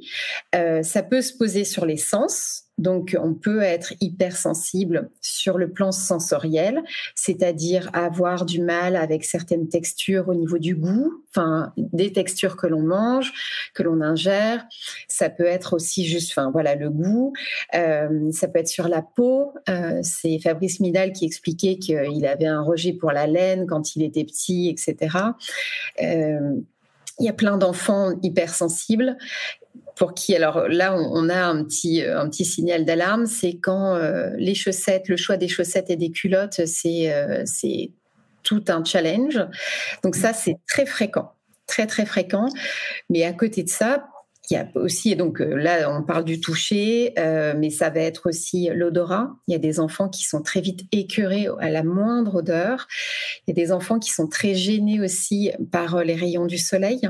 Euh, 0.55 0.83
ça 0.83 1.02
peut 1.02 1.22
se 1.22 1.33
poser 1.33 1.64
sur 1.64 1.87
les 1.87 1.96
sens, 1.96 2.66
donc, 2.79 3.16
on 3.18 3.33
peut 3.33 3.62
être 3.62 3.94
hypersensible 4.02 5.09
sur 5.22 5.57
le 5.57 5.70
plan 5.70 5.92
sensoriel, 5.92 6.83
c'est-à-dire 7.14 7.88
avoir 7.94 8.44
du 8.44 8.61
mal 8.61 8.96
avec 8.96 9.24
certaines 9.24 9.68
textures 9.68 10.29
au 10.29 10.35
niveau 10.35 10.59
du 10.59 10.74
goût, 10.74 11.24
enfin, 11.31 11.72
des 11.79 12.12
textures 12.12 12.57
que 12.57 12.66
l'on 12.66 12.83
mange, 12.83 13.33
que 13.72 13.83
l'on 13.83 14.02
ingère. 14.02 14.66
Ça 15.09 15.31
peut 15.31 15.46
être 15.46 15.72
aussi 15.74 16.05
juste, 16.05 16.33
enfin, 16.33 16.50
voilà, 16.50 16.74
le 16.74 16.90
goût. 16.90 17.33
Euh, 17.74 18.31
ça 18.33 18.46
peut 18.46 18.59
être 18.59 18.68
sur 18.68 18.88
la 18.88 19.00
peau. 19.00 19.55
C'est 20.02 20.38
Fabrice 20.38 20.81
Midal 20.81 21.12
qui 21.12 21.24
expliquait 21.24 21.79
qu'il 21.79 22.26
avait 22.26 22.46
un 22.46 22.62
rejet 22.62 22.92
pour 22.92 23.11
la 23.11 23.26
laine 23.26 23.66
quand 23.66 23.96
il 23.96 24.02
était 24.02 24.24
petit, 24.24 24.56
etc. 24.69 25.16
Euh, 26.03 26.55
il 27.19 27.25
y 27.25 27.29
a 27.29 27.33
plein 27.33 27.57
d'enfants 27.57 28.12
hypersensibles 28.23 29.16
pour 29.95 30.12
qui, 30.12 30.37
alors 30.37 30.69
là, 30.69 30.95
on, 30.95 31.29
a 31.31 31.45
un 31.45 31.64
petit, 31.64 32.03
euh, 32.03 32.21
un 32.21 32.29
petit 32.29 32.45
signal 32.45 32.85
d'alarme, 32.85 33.27
c'est 33.27 33.55
quand 33.55 33.95
euh, 33.95 34.31
les 34.37 34.55
chaussettes, 34.55 35.09
le 35.09 35.16
choix 35.16 35.38
des 35.38 35.49
chaussettes 35.49 35.88
et 35.88 35.97
des 35.97 36.11
culottes, 36.11 36.66
c'est 36.66 37.45
c'est 37.47 37.90
tout 38.42 38.64
un 38.69 38.85
challenge. 38.85 39.40
Donc 40.03 40.14
ça, 40.14 40.33
c'est 40.33 40.57
très 40.69 40.87
fréquent, 40.87 41.33
très 41.66 41.87
très 41.87 42.05
fréquent. 42.05 42.49
Mais 43.09 43.25
à 43.25 43.33
côté 43.33 43.62
de 43.62 43.69
ça, 43.69 44.07
il 44.50 44.54
y 44.54 44.56
a 44.56 44.68
aussi, 44.74 45.16
donc 45.16 45.40
là, 45.40 45.90
on 45.90 46.02
parle 46.02 46.24
du 46.24 46.40
toucher, 46.40 47.14
mais 47.16 47.70
ça 47.70 47.90
va 47.90 48.00
être 48.00 48.28
aussi 48.28 48.68
l'odorat. 48.72 49.35
Il 49.48 49.52
y 49.52 49.54
a 49.54 49.59
des 49.59 49.80
enfants 49.80 50.09
qui 50.09 50.24
sont 50.24 50.42
très 50.42 50.61
vite 50.61 50.82
écœurés 50.92 51.48
à 51.61 51.70
la 51.70 51.82
moindre 51.82 52.37
odeur. 52.37 52.87
Il 53.46 53.50
y 53.50 53.61
a 53.61 53.64
des 53.64 53.72
enfants 53.72 53.98
qui 53.98 54.11
sont 54.11 54.28
très 54.28 54.54
gênés 54.54 55.00
aussi 55.00 55.50
par 55.72 56.04
les 56.04 56.14
rayons 56.14 56.46
du 56.46 56.59
soleil. 56.59 57.00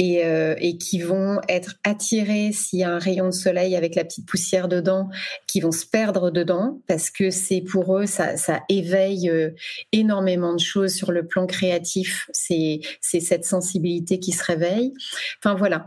Euh, 0.00 0.54
et, 0.58 0.78
qui 0.78 1.00
vont 1.00 1.40
être 1.48 1.74
attirés 1.84 2.52
s'il 2.52 2.78
y 2.78 2.84
a 2.84 2.90
un 2.90 2.98
rayon 2.98 3.26
de 3.26 3.32
soleil 3.32 3.76
avec 3.76 3.94
la 3.94 4.04
petite 4.04 4.26
poussière 4.26 4.66
dedans, 4.66 5.10
qui 5.46 5.60
vont 5.60 5.72
se 5.72 5.84
perdre 5.84 6.30
dedans 6.30 6.80
parce 6.86 7.10
que 7.10 7.30
c'est 7.30 7.60
pour 7.60 7.98
eux 7.98 8.06
ça, 8.06 8.34
éveille 8.70 9.28
euh, 9.28 9.50
énormément 9.92 10.54
de 10.54 10.60
choses 10.60 10.94
sur 10.94 11.12
le 11.12 11.26
plan 11.26 11.46
créatif. 11.46 12.30
C'est 12.32 12.80
c'est 13.02 13.20
cette 13.20 13.44
sensibilité 13.44 14.18
qui 14.20 14.32
se 14.32 14.42
réveille. 14.42 14.94
Enfin 15.38 15.54
voilà, 15.54 15.86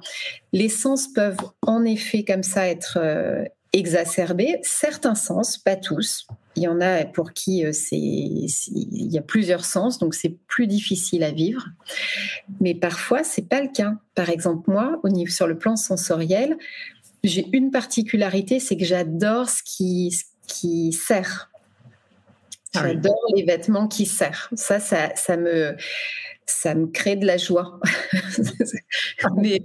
les 0.52 0.69
sens 0.69 1.08
peuvent 1.12 1.38
en 1.63 1.84
effet 1.84 2.23
comme 2.23 2.43
ça 2.43 2.67
être 2.67 2.99
euh, 3.02 3.43
exacerbés. 3.73 4.60
Certains 4.62 5.15
sens, 5.15 5.58
pas 5.58 5.76
tous. 5.76 6.28
Il 6.56 6.63
y 6.63 6.68
en 6.68 6.82
a 6.82 7.04
pour 7.06 7.34
qui 7.34 7.66
euh, 7.66 7.72
c'est, 7.72 7.98
il 7.98 9.12
y 9.12 9.18
a 9.18 9.22
plusieurs 9.22 9.66
sens, 9.66 9.98
donc 9.98 10.13
c'est 10.13 10.38
plus 10.48 10.68
difficile 10.68 11.24
à 11.24 11.32
vivre. 11.32 11.66
Mais 12.62 12.76
parfois, 12.76 13.24
c'est 13.24 13.48
pas 13.48 13.62
le 13.62 13.70
cas. 13.70 13.96
Par 14.16 14.30
exemple, 14.30 14.70
moi, 14.70 15.00
au 15.04 15.10
niveau 15.10 15.32
sur 15.32 15.48
le 15.48 15.58
plan 15.58 15.76
sensoriel, 15.76 16.58
j'ai 17.24 17.48
une 17.54 17.72
particularité, 17.72 18.60
c'est 18.60 18.78
que 18.78 18.86
j'adore 18.86 19.50
ce 19.50 19.63
qui, 19.63 20.12
ce 20.12 20.24
qui 20.48 20.92
sert. 20.94 21.50
Ah 22.76 22.82
j'adore 22.84 23.20
les 23.36 23.44
vêtements 23.44 23.88
qui 23.88 24.06
serrent. 24.06 24.50
Ça, 24.54 24.80
ça, 24.80 25.16
ça 25.16 25.38
me, 25.38 25.76
ça 26.46 26.76
me 26.76 26.88
crée 26.88 27.16
de 27.16 27.26
la 27.26 27.38
joie. 27.38 27.80
mais 29.38 29.62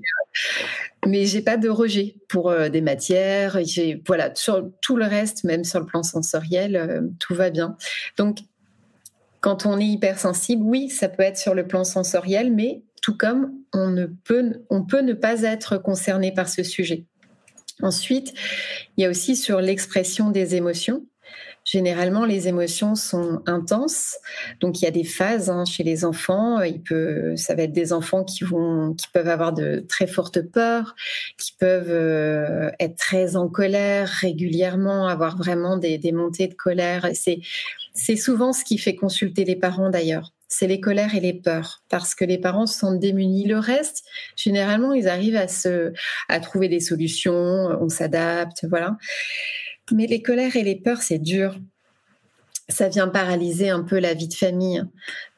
mais 1.07 1.27
j'ai 1.27 1.43
pas 1.43 1.57
de 1.57 1.69
rejet 1.69 2.17
pour 2.29 2.51
euh, 2.51 2.69
des 2.69 2.81
matières. 2.81 3.59
J'ai 3.64 4.03
voilà 4.07 4.35
sur 4.35 4.71
tout 4.83 4.97
le 4.97 5.05
reste, 5.05 5.45
même 5.45 5.64
sur 5.64 5.81
le 5.81 5.87
plan 5.87 6.03
sensoriel, 6.03 6.77
euh, 6.77 7.03
tout 7.19 7.35
va 7.35 7.51
bien. 7.51 7.77
Donc 8.17 8.38
quand 9.41 9.67
on 9.67 9.79
est 9.79 9.87
hypersensible, 9.87 10.62
oui, 10.64 10.91
ça 10.91 11.09
peut 11.09 11.23
être 11.23 11.38
sur 11.38 11.55
le 11.55 11.67
plan 11.67 11.85
sensoriel, 11.85 12.53
mais 12.53 12.83
tout 13.03 13.17
comme 13.17 13.53
on 13.73 13.88
ne 13.88 14.07
peut 14.07 14.64
on 14.71 14.85
peut 14.85 15.03
ne 15.03 15.12
pas 15.14 15.43
être 15.43 15.79
concerné 15.79 16.33
par 16.33 16.49
ce 16.49 16.62
sujet. 16.62 17.05
Ensuite, 17.81 18.35
il 18.97 19.03
y 19.03 19.07
a 19.07 19.11
aussi 19.11 19.37
sur 19.37 19.61
l'expression 19.61 20.31
des 20.31 20.57
émotions. 20.57 21.07
Généralement, 21.70 22.24
les 22.24 22.48
émotions 22.48 22.94
sont 22.94 23.42
intenses, 23.44 24.16
donc 24.61 24.81
il 24.81 24.87
y 24.87 24.88
a 24.88 24.90
des 24.90 25.04
phases 25.04 25.50
hein, 25.50 25.66
chez 25.66 25.83
les 25.83 26.07
enfants. 26.07 26.61
Ça 27.37 27.54
va 27.54 27.64
être 27.64 27.72
des 27.72 27.92
enfants 27.92 28.24
qui 28.24 28.44
vont, 28.44 28.94
qui 28.94 29.07
peuvent 29.12 29.28
avoir 29.28 29.52
de 29.52 29.85
très 29.87 30.07
fortes 30.07 30.40
peurs, 30.40 30.94
qui 31.37 31.52
peuvent 31.59 31.90
euh, 31.90 32.70
être 32.81 32.96
très 32.96 33.37
en 33.37 33.48
colère 33.48 34.09
régulièrement, 34.09 35.09
avoir 35.09 35.37
vraiment 35.37 35.76
des, 35.76 35.98
des 35.98 36.12
montées 36.12 36.48
de 36.48 36.54
colère. 36.54 37.11
C'est, 37.12 37.40
c'est 37.92 38.16
souvent 38.16 38.54
ce 38.54 38.64
qui 38.64 38.78
fait 38.78 38.94
consulter 38.94 39.44
les 39.44 39.57
parents 39.57 39.90
d'ailleurs 39.90 40.33
c'est 40.50 40.66
les 40.66 40.81
colères 40.81 41.14
et 41.14 41.20
les 41.20 41.35
peurs, 41.35 41.83
parce 41.90 42.14
que 42.14 42.24
les 42.24 42.38
parents 42.38 42.66
se 42.66 42.78
sentent 42.78 42.98
démunis. 42.98 43.46
Le 43.46 43.59
reste, 43.59 44.04
généralement, 44.35 44.94
ils 44.94 45.07
arrivent 45.07 45.37
à 45.37 45.46
se, 45.46 45.92
à 46.31 46.40
trouver 46.40 46.68
des 46.68 46.81
solutions, 46.81 47.35
on 47.35 47.90
s'adapte, 47.90 48.64
voilà. 48.66 48.96
Mais 49.92 50.07
les 50.07 50.22
colères 50.22 50.57
et 50.57 50.62
les 50.62 50.77
peurs, 50.77 51.03
c'est 51.03 51.18
dur. 51.18 51.59
Ça 52.70 52.88
vient 52.88 53.09
paralyser 53.09 53.70
un 53.70 53.83
peu 53.83 53.98
la 53.98 54.12
vie 54.12 54.29
de 54.29 54.35
famille. 54.35 54.83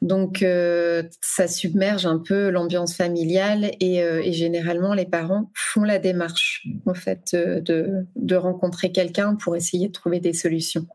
Donc, 0.01 0.43
euh, 0.43 1.03
ça 1.21 1.47
submerge 1.47 2.05
un 2.05 2.17
peu 2.17 2.49
l'ambiance 2.49 2.93
familiale 2.93 3.71
et, 3.79 4.03
euh, 4.03 4.21
et, 4.21 4.33
généralement, 4.33 4.93
les 4.93 5.05
parents 5.05 5.49
font 5.55 5.83
la 5.83 5.97
démarche, 5.97 6.67
en 6.85 6.93
fait, 6.93 7.31
euh, 7.33 7.61
de, 7.61 8.05
de 8.17 8.35
rencontrer 8.35 8.91
quelqu'un 8.91 9.35
pour 9.35 9.55
essayer 9.55 9.87
de 9.87 9.93
trouver 9.93 10.19
des 10.19 10.33
solutions. 10.33 10.85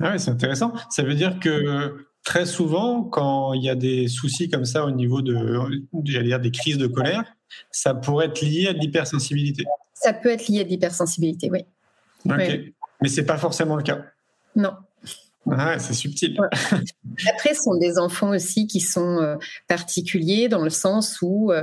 Ah 0.00 0.12
oui, 0.12 0.20
c'est 0.20 0.30
intéressant. 0.30 0.72
Ça 0.88 1.02
veut 1.02 1.14
dire 1.14 1.38
que 1.40 2.06
très 2.26 2.44
souvent, 2.44 3.04
quand 3.04 3.52
il 3.54 3.62
y 3.62 3.70
a 3.70 3.74
des 3.74 4.08
soucis 4.08 4.50
comme 4.50 4.64
ça 4.64 4.84
au 4.84 4.90
niveau 4.90 5.22
de, 5.22 5.58
j'allais 6.04 6.28
dire, 6.28 6.40
des 6.40 6.50
crises 6.50 6.76
de 6.76 6.88
colère, 6.88 7.24
ça 7.70 7.94
pourrait 7.94 8.26
être 8.26 8.42
lié 8.42 8.66
à 8.68 8.72
de 8.72 8.78
l'hypersensibilité. 8.78 9.64
Ça 9.94 10.12
peut 10.12 10.30
être 10.30 10.48
lié 10.48 10.60
à 10.60 10.64
de 10.64 10.68
l'hypersensibilité, 10.68 11.50
oui. 11.50 11.60
Ok. 12.26 12.34
Oui. 12.38 12.74
Mais 13.02 13.08
c'est 13.08 13.26
pas 13.26 13.38
forcément 13.38 13.76
le 13.76 13.82
cas. 13.82 14.04
Non. 14.54 14.72
Ah, 15.50 15.78
c'est 15.78 15.94
subtil. 15.94 16.36
Après, 17.28 17.54
ce 17.54 17.62
sont 17.62 17.76
des 17.76 17.98
enfants 17.98 18.30
aussi 18.30 18.66
qui 18.66 18.80
sont 18.80 19.20
euh, 19.20 19.36
particuliers 19.68 20.48
dans 20.48 20.62
le 20.62 20.70
sens 20.70 21.18
où 21.22 21.52
euh, 21.52 21.62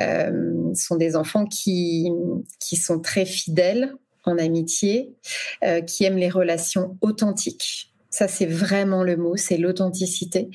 euh, 0.00 0.72
sont 0.74 0.96
des 0.96 1.16
enfants 1.16 1.46
qui, 1.46 2.08
qui 2.60 2.76
sont 2.76 3.00
très 3.00 3.24
fidèles 3.24 3.94
en 4.24 4.38
amitié, 4.38 5.14
euh, 5.64 5.80
qui 5.80 6.04
aiment 6.04 6.18
les 6.18 6.28
relations 6.28 6.96
authentiques. 7.00 7.92
Ça, 8.10 8.28
c'est 8.28 8.46
vraiment 8.46 9.02
le 9.02 9.16
mot, 9.16 9.36
c'est 9.36 9.56
l'authenticité. 9.56 10.48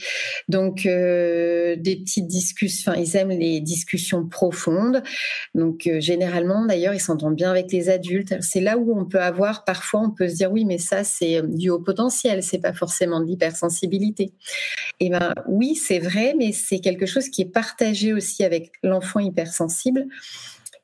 Donc, 0.48 0.86
euh, 0.86 1.76
des 1.76 1.98
petites 1.98 2.28
discussions, 2.28 2.92
enfin, 2.92 3.02
ils 3.02 3.16
aiment 3.18 3.30
les 3.30 3.60
discussions 3.60 4.26
profondes. 4.26 5.04
Donc, 5.54 5.86
euh, 5.86 6.00
généralement, 6.00 6.66
d'ailleurs, 6.66 6.94
ils 6.94 7.02
s'entendent 7.02 7.36
bien 7.36 7.52
avec 7.52 7.72
les 7.72 7.90
adultes. 7.90 8.36
C'est 8.42 8.62
là 8.62 8.78
où 8.78 8.98
on 8.98 9.06
peut 9.06 9.22
avoir, 9.22 9.66
parfois, 9.66 10.02
on 10.02 10.12
peut 10.12 10.30
se 10.30 10.36
dire, 10.36 10.52
oui, 10.52 10.66
mais 10.66 10.78
ça, 10.78 11.04
c'est 11.04 11.38
euh, 11.38 11.48
du 11.48 11.70
haut 11.70 11.80
potentiel, 11.80 12.42
c'est 12.42 12.60
pas 12.60 12.74
forcément 12.74 13.20
de 13.20 13.26
l'hypersensibilité. 13.26 14.32
Eh 15.00 15.10
ben, 15.10 15.34
oui, 15.48 15.76
c'est 15.76 16.00
vrai, 16.00 16.34
mais 16.38 16.54
c'est 16.54 16.80
quelque 16.80 17.06
chose 17.06 17.30
qui 17.30 17.42
est 17.42 17.52
partagé 17.52 18.14
aussi 18.14 18.44
avec 18.44 18.72
l'enfant 18.82 19.20
hypersensible 19.20 20.08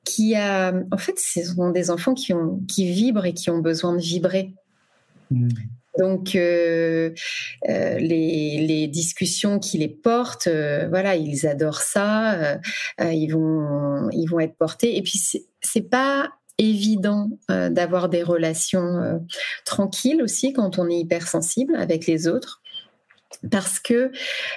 qui 0.04 0.36
a, 0.36 0.74
en 0.92 0.98
fait, 0.98 1.20
ce 1.20 1.44
sont 1.44 1.70
des 1.72 1.92
enfants 1.92 2.14
qui 2.14 2.34
ont, 2.34 2.62
qui 2.68 2.90
vibrent 2.90 3.26
et 3.26 3.34
qui 3.34 3.50
ont 3.50 3.60
besoin 3.60 3.94
de 3.94 4.00
vibrer. 4.00 4.54
Mmh. 5.32 5.50
Donc, 5.98 6.36
euh, 6.36 7.12
euh, 7.70 7.98
les, 7.98 8.88
discussions 8.88 9.60
qui 9.60 9.78
les 9.78 9.90
portent, 9.90 10.48
euh, 10.48 10.88
voilà, 10.90 11.16
ils 11.16 11.46
adorent 11.46 11.82
ça, 11.82 12.58
ils 13.00 13.30
vont, 13.30 14.10
ils 14.12 14.28
vont 14.28 14.40
être 14.40 14.56
portés. 14.56 14.98
Et 14.98 15.02
puis, 15.02 15.22
c'est 15.62 15.90
pas 15.90 16.30
évident 16.58 17.30
d'avoir 17.50 18.10
des 18.10 18.24
relations 18.24 19.22
tranquilles 19.66 20.24
aussi 20.24 20.54
quand 20.54 20.80
on 20.80 20.90
est 20.90 21.00
hypersensible 21.00 21.76
avec 21.76 22.08
les 22.08 22.28
autres, 22.28 22.62
parce 23.52 23.80
que 23.80 24.12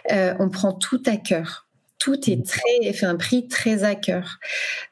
on 0.09 0.49
prend 0.49 0.73
tout 0.73 1.03
à 1.07 1.17
cœur 1.17 1.70
tout 2.01 2.31
est 2.31 2.45
très, 2.45 2.93
fait 2.95 3.07
un 3.07 3.17
prix 3.17 3.47
très 3.47 3.85
à 3.85 3.95
cœur. 3.95 4.39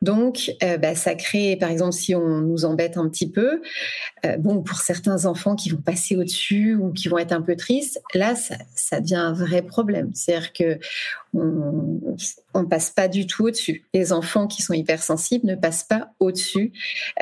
Donc, 0.03 0.53
euh, 0.63 0.77
bah, 0.77 0.95
ça 0.95 1.15
crée, 1.15 1.57
par 1.57 1.71
exemple, 1.71 1.95
si 1.95 2.15
on 2.15 2.43
nous 2.43 2.67
embête 2.67 2.99
un 2.99 3.09
petit 3.09 3.29
peu, 3.29 3.63
euh, 4.27 4.37
bon, 4.37 4.63
pour 4.63 4.79
certains 4.79 5.25
enfants 5.25 5.57
qui 5.57 5.71
vont 5.71 5.81
passer 5.81 6.17
au-dessus 6.17 6.77
ou 6.77 6.93
qui 6.93 7.09
vont 7.09 7.17
être 7.17 7.33
un 7.33 7.41
peu 7.41 7.57
tristes, 7.57 8.01
là, 8.15 8.37
ça, 8.37 8.57
ça 8.77 9.01
devient 9.01 9.17
un 9.17 9.33
vrai 9.33 9.63
problème. 9.63 10.11
C'est-à-dire 10.13 10.53
que 10.53 10.79
on, 11.33 12.01
on 12.53 12.67
passe 12.67 12.91
pas 12.91 13.09
du 13.09 13.27
tout 13.27 13.47
au-dessus. 13.47 13.87
Les 13.95 14.13
enfants 14.13 14.47
qui 14.47 14.61
sont 14.61 14.75
hypersensibles 14.75 15.47
ne 15.47 15.55
passent 15.55 15.85
pas 15.85 16.11
au-dessus 16.21 16.73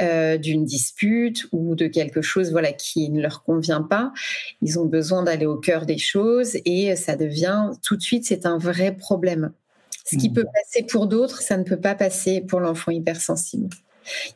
euh, 0.00 0.36
d'une 0.36 0.64
dispute 0.64 1.46
ou 1.52 1.76
de 1.76 1.86
quelque 1.86 2.22
chose, 2.22 2.50
voilà, 2.50 2.72
qui 2.72 3.08
ne 3.10 3.22
leur 3.22 3.44
convient 3.44 3.82
pas. 3.82 4.12
Ils 4.62 4.80
ont 4.80 4.84
besoin 4.86 5.22
d'aller 5.22 5.46
au 5.46 5.56
cœur 5.56 5.86
des 5.86 5.98
choses 5.98 6.56
et 6.64 6.96
ça 6.96 7.14
devient 7.14 7.70
tout 7.84 7.96
de 7.96 8.02
suite, 8.02 8.24
c'est 8.24 8.46
un 8.46 8.58
vrai 8.58 8.96
problème. 8.96 9.52
Ce 10.04 10.16
qui 10.16 10.30
peut 10.30 10.44
passer 10.44 10.86
pour 10.86 11.08
d'autres, 11.08 11.42
ça 11.42 11.56
ne 11.56 11.64
peut 11.64 11.80
pas 11.80 11.96
passer 11.96 12.40
pour 12.40 12.60
l'enfant 12.60 12.92
hypersensible. 12.92 13.76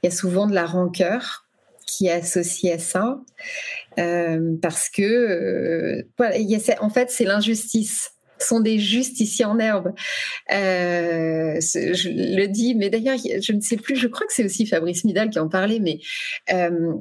Il 0.03 0.07
y 0.07 0.09
a 0.09 0.11
souvent 0.11 0.49
de 0.49 0.55
la 0.55 0.67
rancœur 0.67 1.47
qui 1.87 2.07
est 2.07 2.13
associée 2.13 2.73
à 2.73 2.79
ça, 2.79 3.21
euh, 3.99 4.57
parce 4.61 4.89
que 4.89 5.03
euh, 5.03 6.03
voilà, 6.19 6.39
il 6.39 6.49
y 6.49 6.57
a, 6.57 6.83
en 6.83 6.91
fait, 6.91 7.11
c'est 7.11 7.25
l'injustice 7.25 8.13
sont 8.43 8.61
des 8.61 8.79
justiciers 8.79 9.45
en 9.45 9.59
herbe. 9.59 9.93
Euh, 10.53 11.61
je 11.61 12.37
le 12.37 12.47
dis, 12.47 12.75
mais 12.75 12.91
d'ailleurs, 12.91 13.19
je 13.19 13.53
ne 13.53 13.61
sais 13.61 13.77
plus, 13.77 13.97
je 13.97 14.09
crois 14.09 14.27
que 14.27 14.33
c'est 14.33 14.45
aussi 14.45 14.67
Fabrice 14.67 15.05
Midal 15.05 15.31
qui 15.31 15.39
en 15.39 15.49
parlait, 15.49 15.79
mais 15.79 16.01
euh, 16.53 16.95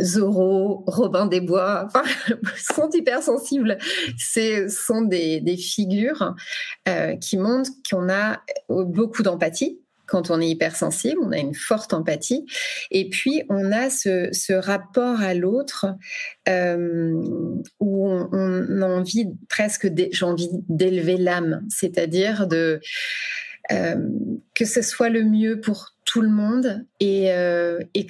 Zorro, 0.00 0.84
Robin 0.86 1.26
des 1.26 1.40
Bois, 1.40 1.86
enfin, 1.86 2.04
sont 2.74 2.90
hypersensibles. 2.90 3.78
Ce 4.18 4.68
sont 4.68 5.02
des, 5.02 5.40
des 5.40 5.56
figures 5.56 6.34
euh, 6.88 7.16
qui 7.16 7.38
montrent 7.38 7.70
qu'on 7.88 8.08
a 8.08 8.40
beaucoup 8.68 9.22
d'empathie 9.22 9.80
quand 10.06 10.30
on 10.30 10.40
est 10.40 10.48
hypersensible, 10.48 11.18
on 11.20 11.32
a 11.32 11.38
une 11.38 11.54
forte 11.54 11.92
empathie, 11.92 12.46
et 12.90 13.08
puis 13.08 13.42
on 13.48 13.72
a 13.72 13.90
ce, 13.90 14.28
ce 14.32 14.52
rapport 14.52 15.20
à 15.20 15.34
l'autre 15.34 15.86
euh, 16.48 17.12
où 17.80 18.08
on, 18.08 18.28
on, 18.32 18.82
a 18.82 18.86
envie 18.86 19.26
presque, 19.48 19.90
j'ai 20.12 20.24
envie 20.24 20.48
d'élever 20.68 21.16
l'âme, 21.16 21.62
c'est-à-dire 21.68 22.46
de 22.46 22.80
euh, 23.72 23.96
que 24.54 24.64
ce 24.64 24.80
soit 24.80 25.08
le 25.08 25.24
mieux 25.24 25.60
pour 25.60 25.96
tout 26.04 26.20
le 26.20 26.28
monde 26.28 26.86
et, 27.00 27.32
euh, 27.32 27.80
et 27.94 28.06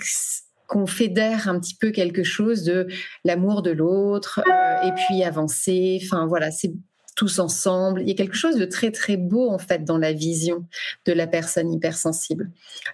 qu'on 0.67 0.87
fédère 0.87 1.49
un 1.49 1.59
petit 1.61 1.75
peu 1.75 1.91
quelque 1.91 2.25
chose 2.25 2.63
de 2.63 2.89
l'amour 3.25 3.63
de 3.63 3.71
l'autre 3.71 4.41
euh, 4.41 4.89
et 4.89 4.93
puis 4.93 5.23
avancer. 5.23 6.01
Enfin 6.03 6.27
voilà, 6.27 6.51
c'est 6.51 6.73
tous 7.15 7.39
ensemble. 7.39 8.03
Il 8.03 8.09
y 8.09 8.13
a 8.13 8.15
quelque 8.15 8.37
chose 8.37 8.57
de 8.57 8.65
très 8.65 8.91
très 8.91 9.17
beau 9.17 9.51
en 9.51 9.59
fait 9.59 9.85
dans 9.85 9.99
la 9.99 10.13
vision 10.13 10.67
de 11.07 11.13
la 11.13 11.27
personne 11.27 11.73
hypersensible. 11.73 12.51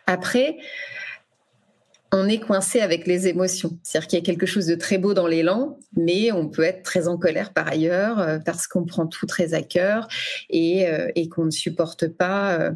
Après, 0.07 0.57
on 2.15 2.29
est 2.29 2.39
coincé 2.39 2.81
avec 2.81 3.07
les 3.07 3.27
émotions. 3.27 3.79
C'est-à-dire 3.83 4.07
qu'il 4.07 4.19
y 4.19 4.23
a 4.23 4.25
quelque 4.25 4.45
chose 4.45 4.67
de 4.67 4.75
très 4.75 4.99
beau 4.99 5.15
dans 5.15 5.27
l'élan, 5.27 5.79
mais 5.97 6.31
on 6.31 6.47
peut 6.47 6.63
être 6.63 6.83
très 6.83 7.09
en 7.09 7.17
colère 7.17 7.55
par 7.55 7.67
ailleurs 7.69 8.21
euh, 8.21 8.39
parce 8.39 8.67
qu'on 8.67 8.85
prend 8.85 9.07
tout 9.07 9.25
très 9.25 9.55
à 9.55 9.63
cœur 9.63 10.09
et, 10.51 10.89
euh, 10.89 11.11
et 11.15 11.31
qu'on 11.31 11.47
ne 11.47 11.51
supporte 11.51 12.09
pas 12.09 12.73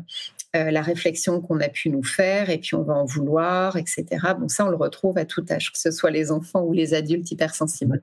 euh, 0.56 0.70
la 0.70 0.82
réflexion 0.82 1.40
qu'on 1.40 1.60
a 1.60 1.68
pu 1.68 1.90
nous 1.90 2.02
faire, 2.02 2.50
et 2.50 2.58
puis 2.58 2.74
on 2.74 2.82
va 2.82 2.94
en 2.94 3.04
vouloir, 3.04 3.76
etc. 3.76 4.04
Bon, 4.38 4.48
ça, 4.48 4.66
on 4.66 4.70
le 4.70 4.76
retrouve 4.76 5.18
à 5.18 5.24
tout 5.24 5.44
âge, 5.50 5.72
que 5.72 5.78
ce 5.78 5.90
soit 5.90 6.10
les 6.10 6.32
enfants 6.32 6.62
ou 6.62 6.72
les 6.72 6.94
adultes 6.94 7.30
hypersensibles. 7.30 8.02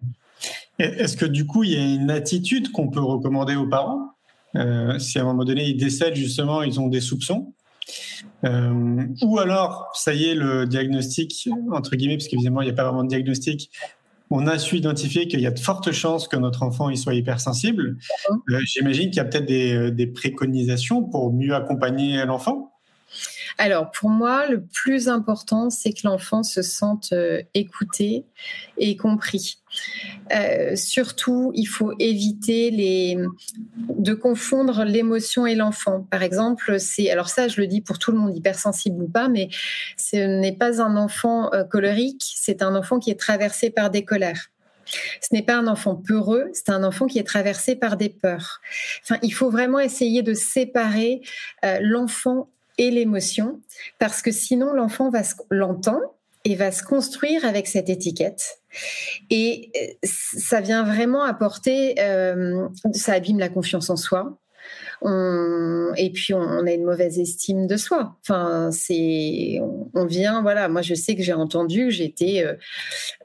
Est-ce 0.79 1.17
que 1.17 1.25
du 1.25 1.45
coup, 1.45 1.63
il 1.63 1.71
y 1.71 1.75
a 1.75 1.83
une 1.83 2.11
attitude 2.11 2.71
qu'on 2.71 2.89
peut 2.89 3.01
recommander 3.01 3.55
aux 3.55 3.67
parents 3.67 4.09
euh, 4.55 4.99
si 4.99 5.17
à 5.17 5.23
un 5.23 5.25
moment 5.25 5.45
donné 5.45 5.63
ils 5.65 5.77
décèdent 5.77 6.15
justement, 6.15 6.61
ils 6.61 6.79
ont 6.79 6.87
des 6.87 7.01
soupçons 7.01 7.53
euh, 8.45 9.05
ou 9.21 9.39
alors, 9.39 9.89
ça 9.93 10.13
y 10.13 10.25
est, 10.25 10.35
le 10.35 10.65
diagnostic, 10.65 11.49
entre 11.71 11.95
guillemets, 11.95 12.17
parce 12.17 12.27
qu'évidemment, 12.27 12.61
il 12.61 12.65
n'y 12.65 12.71
a 12.71 12.73
pas 12.73 12.83
vraiment 12.83 13.03
de 13.03 13.09
diagnostic, 13.09 13.71
on 14.35 14.47
a 14.47 14.57
su 14.57 14.77
identifier 14.77 15.27
qu'il 15.27 15.41
y 15.41 15.45
a 15.45 15.51
de 15.51 15.59
fortes 15.59 15.91
chances 15.91 16.27
que 16.27 16.35
notre 16.35 16.63
enfant 16.63 16.89
il 16.89 16.97
soit 16.97 17.13
hypersensible. 17.13 17.97
Euh, 18.49 18.59
J'imagine 18.65 19.11
qu'il 19.11 19.17
y 19.17 19.19
a 19.19 19.25
peut-être 19.25 19.45
des, 19.45 19.73
euh, 19.73 19.91
des, 19.91 20.07
préconisations 20.07 21.03
pour 21.03 21.31
mieux 21.31 21.53
accompagner 21.53 22.25
l'enfant. 22.25 22.72
Alors, 23.57 23.91
pour 23.91 24.09
moi, 24.09 24.47
le 24.47 24.63
plus 24.63 25.07
important, 25.07 25.69
c'est 25.69 25.91
que 25.91 26.01
l'enfant 26.05 26.43
se 26.43 26.61
sente 26.61 27.13
euh, 27.13 27.41
écouté 27.53 28.25
et 28.77 28.97
compris. 28.97 29.59
Euh, 30.33 30.75
surtout, 30.75 31.51
il 31.55 31.65
faut 31.65 31.93
éviter 31.99 32.71
de 32.71 34.13
confondre 34.13 34.83
l'émotion 34.83 35.45
et 35.45 35.55
l'enfant. 35.55 36.07
Par 36.09 36.23
exemple, 36.23 36.79
c'est 36.79 37.09
alors 37.09 37.29
ça, 37.29 37.47
je 37.47 37.61
le 37.61 37.67
dis 37.67 37.81
pour 37.81 37.99
tout 37.99 38.11
le 38.11 38.17
monde, 38.17 38.35
hypersensible 38.35 39.03
ou 39.03 39.07
pas, 39.07 39.27
mais 39.27 39.49
ce 39.97 40.39
n'est 40.39 40.55
pas 40.55 40.81
un 40.81 40.97
enfant 40.97 41.53
euh, 41.53 41.63
colérique, 41.63 42.23
c'est 42.35 42.61
un 42.61 42.75
enfant 42.75 42.99
qui 42.99 43.11
est 43.11 43.19
traversé 43.19 43.69
par 43.69 43.89
des 43.89 44.03
colères. 44.03 44.49
Ce 45.21 45.33
n'est 45.33 45.41
pas 45.41 45.55
un 45.55 45.67
enfant 45.67 45.95
peureux, 45.95 46.49
c'est 46.53 46.69
un 46.69 46.83
enfant 46.83 47.07
qui 47.07 47.17
est 47.17 47.23
traversé 47.23 47.75
par 47.75 47.95
des 47.95 48.09
peurs. 48.09 48.59
Enfin, 49.01 49.17
il 49.23 49.31
faut 49.31 49.49
vraiment 49.49 49.79
essayer 49.79 50.21
de 50.23 50.33
séparer 50.33 51.21
l'enfant 51.79 52.49
et 52.77 52.91
l'émotion, 52.91 53.61
parce 53.99 54.21
que 54.21 54.31
sinon 54.31 54.73
l'enfant 54.73 55.09
va 55.09 55.21
l'entend 55.49 55.99
et 56.45 56.55
va 56.55 56.71
se 56.71 56.83
construire 56.83 57.45
avec 57.45 57.67
cette 57.67 57.89
étiquette. 57.89 58.59
Et 59.29 59.71
euh, 59.75 60.07
ça 60.07 60.61
vient 60.61 60.83
vraiment 60.83 61.23
apporter, 61.23 61.95
euh, 61.99 62.67
ça 62.93 63.13
abîme 63.13 63.39
la 63.39 63.49
confiance 63.49 63.89
en 63.89 63.95
soi, 63.95 64.37
et 65.05 66.11
puis 66.11 66.33
on, 66.33 66.65
a 66.65 66.71
une 66.71 66.85
mauvaise 66.85 67.19
estime 67.19 67.67
de 67.67 67.77
soi. 67.77 68.15
Enfin, 68.21 68.69
c'est, 68.71 69.59
on, 69.93 70.05
vient, 70.05 70.41
voilà. 70.41 70.69
Moi, 70.69 70.81
je 70.81 70.93
sais 70.93 71.15
que 71.15 71.21
j'ai 71.21 71.33
entendu 71.33 71.85
que 71.85 71.89
j'étais, 71.89 72.43
euh, 72.45 72.53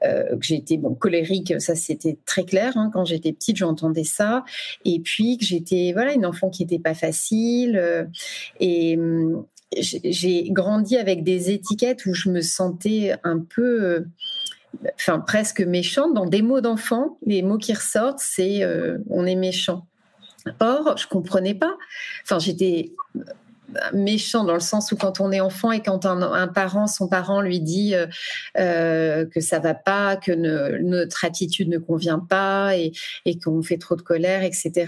euh, 0.03 0.35
j'étais 0.41 0.79
colérique. 0.99 1.59
Ça, 1.59 1.75
c'était 1.75 2.17
très 2.25 2.43
clair 2.43 2.73
hein. 2.75 2.89
quand 2.93 3.05
j'étais 3.05 3.31
petite, 3.31 3.57
j'entendais 3.57 4.03
ça. 4.03 4.43
Et 4.85 4.99
puis 4.99 5.37
que 5.37 5.45
j'étais, 5.45 5.91
voilà, 5.93 6.13
une 6.13 6.25
enfant 6.25 6.49
qui 6.49 6.63
n'était 6.63 6.79
pas 6.79 6.93
facile. 6.93 7.77
Euh, 7.77 8.05
et 8.59 8.97
j'ai 9.71 10.49
grandi 10.49 10.97
avec 10.97 11.23
des 11.23 11.51
étiquettes 11.51 12.05
où 12.05 12.13
je 12.13 12.29
me 12.29 12.41
sentais 12.41 13.13
un 13.23 13.39
peu 13.39 14.05
enfin 14.95 15.19
presque 15.19 15.61
méchante 15.61 16.13
dans 16.13 16.25
des 16.25 16.41
mots 16.41 16.61
d'enfant. 16.61 17.19
Les 17.25 17.43
mots 17.43 17.57
qui 17.57 17.73
ressortent, 17.73 18.19
c'est 18.19 18.63
on 19.09 19.25
est 19.27 19.35
méchant. 19.35 19.85
Or, 20.59 20.97
je 20.97 21.07
comprenais 21.07 21.55
pas. 21.55 21.77
J'étais 22.39 22.91
méchant 23.93 24.43
dans 24.43 24.53
le 24.53 24.59
sens 24.59 24.91
où 24.91 24.97
quand 24.97 25.19
on 25.19 25.31
est 25.31 25.41
enfant 25.41 25.71
et 25.71 25.81
quand 25.81 26.05
un, 26.05 26.47
parent, 26.47 26.87
son 26.87 27.07
parent 27.07 27.41
lui 27.41 27.59
dit 27.59 27.95
euh, 27.95 28.07
euh, 28.57 29.25
que 29.25 29.41
ça 29.41 29.59
va 29.59 29.73
pas, 29.73 30.17
que 30.17 30.31
notre 30.31 31.25
attitude 31.25 31.69
ne 31.69 31.77
convient 31.77 32.19
pas 32.19 32.75
et, 32.75 32.91
qu'on 33.43 33.61
fait 33.61 33.77
trop 33.77 33.95
de 33.95 34.01
colère, 34.01 34.43
etc., 34.43 34.87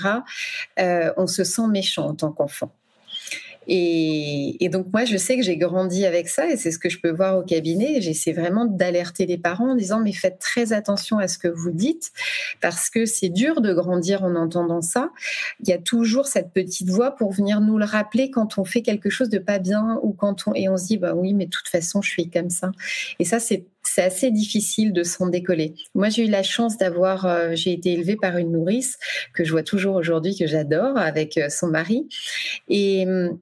euh, 0.80 1.14
on 1.18 1.28
se 1.28 1.44
sent 1.44 1.68
méchant 1.68 2.08
en 2.08 2.16
tant 2.16 2.32
qu'enfant. 2.32 2.74
Et, 3.68 4.70
donc 4.72 4.88
moi, 4.92 5.06
je 5.06 5.18
sais 5.18 5.38
que 5.38 5.44
j'ai 5.44 5.58
grandi 5.58 6.06
avec 6.06 6.30
ça 6.30 6.50
et 6.50 6.58
c'est 6.58 6.72
ce 6.72 6.80
que 6.80 6.90
je 6.90 7.00
peux 7.00 7.12
voir 7.12 7.38
au 7.38 7.44
cabinet. 7.44 8.02
J'essaie 8.02 8.32
vraiment 8.32 8.66
d'alerter 8.66 9.26
les 9.26 9.38
parents 9.38 9.72
en 9.72 9.76
disant 9.76 10.00
mais 10.00 10.14
faites 10.14 10.40
très 10.40 10.74
attention 10.74 11.20
à 11.20 11.28
ce 11.28 11.38
que 11.38 11.48
vous 11.48 11.72
dites 11.72 12.12
parce 12.60 12.90
que 12.90 13.06
c'est 13.06 13.30
dur 13.30 13.62
de 13.62 13.74
grandir 13.74 14.24
en 14.24 14.36
entendant 14.36 14.82
ça. 14.82 15.12
Il 15.62 15.70
y 15.70 15.74
a 15.74 15.78
toujours 15.78 16.28
cette 16.28 16.54
petite 16.54 16.90
voix 16.90 17.12
pour 17.12 17.32
venir 17.32 17.62
nous 17.62 17.78
le 17.78 17.86
rappeler 17.86 18.32
quand 18.32 18.58
on 18.58 18.64
fait 18.64 18.82
quelque 18.82 19.10
chose 19.10 19.30
de 19.30 19.40
pas 19.40 19.60
bien 19.60 20.00
ou 20.02 20.14
quand 20.14 20.48
on 20.48 20.54
et 20.54 20.70
on 20.70 20.78
se 20.78 20.88
dit 20.88 20.98
bah 20.98 21.14
oui 21.14 21.34
mais 21.34 21.46
de 21.46 21.52
toute 21.52 21.68
façon 21.68 22.02
je 22.02 22.10
suis 22.10 22.30
comme 22.30 22.50
ça. 22.50 22.72
Et 23.20 23.26
ça 23.26 23.40
c'est 23.40 23.66
c'est 23.84 24.04
assez 24.04 24.32
difficile 24.32 24.94
de 24.94 25.04
s'en 25.04 25.28
décoller. 25.28 25.74
Moi, 25.96 26.10
j'ai 26.10 26.26
eu 26.26 26.30
la 26.30 26.44
chance 26.44 26.78
d'avoir, 26.78 27.26
euh, 27.26 27.52
j'ai 27.54 27.74
été 27.74 27.94
élevée 27.94 28.16
par 28.16 28.38
une 28.38 28.52
nourrice 28.52 28.98
que 29.34 29.44
je 29.44 29.52
vois 29.52 29.64
toujours 29.64 29.96
aujourd'hui, 29.96 30.38
que 30.38 30.46
j'adore, 30.46 30.98
avec 30.98 31.38
euh, 31.38 31.50
son 31.50 31.68
mari. 31.68 32.08
Et 32.70 33.06
hum, 33.08 33.40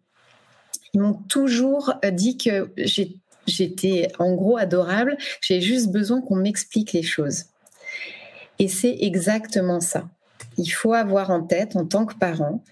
ils 0.94 1.02
m'ont 1.02 1.14
toujours 1.14 1.94
euh, 2.04 2.12
dit 2.12 2.38
que 2.38 2.72
j'étais 3.46 4.10
en 4.20 4.34
gros 4.34 4.58
adorable, 4.58 5.18
j'ai 5.42 5.62
juste 5.62 5.92
besoin 5.92 6.22
qu'on 6.22 6.36
m'explique 6.36 6.94
les 6.94 7.04
choses. 7.04 7.46
Et 8.60 8.68
c'est 8.68 8.98
exactement 9.02 9.80
ça 9.80 10.06
il 10.60 10.70
faut 10.70 10.94
avoir 10.94 11.30
en 11.30 11.42
tête 11.42 11.76
en 11.76 11.86
tant 11.86 12.06
que 12.06 12.16
parent 12.16 12.64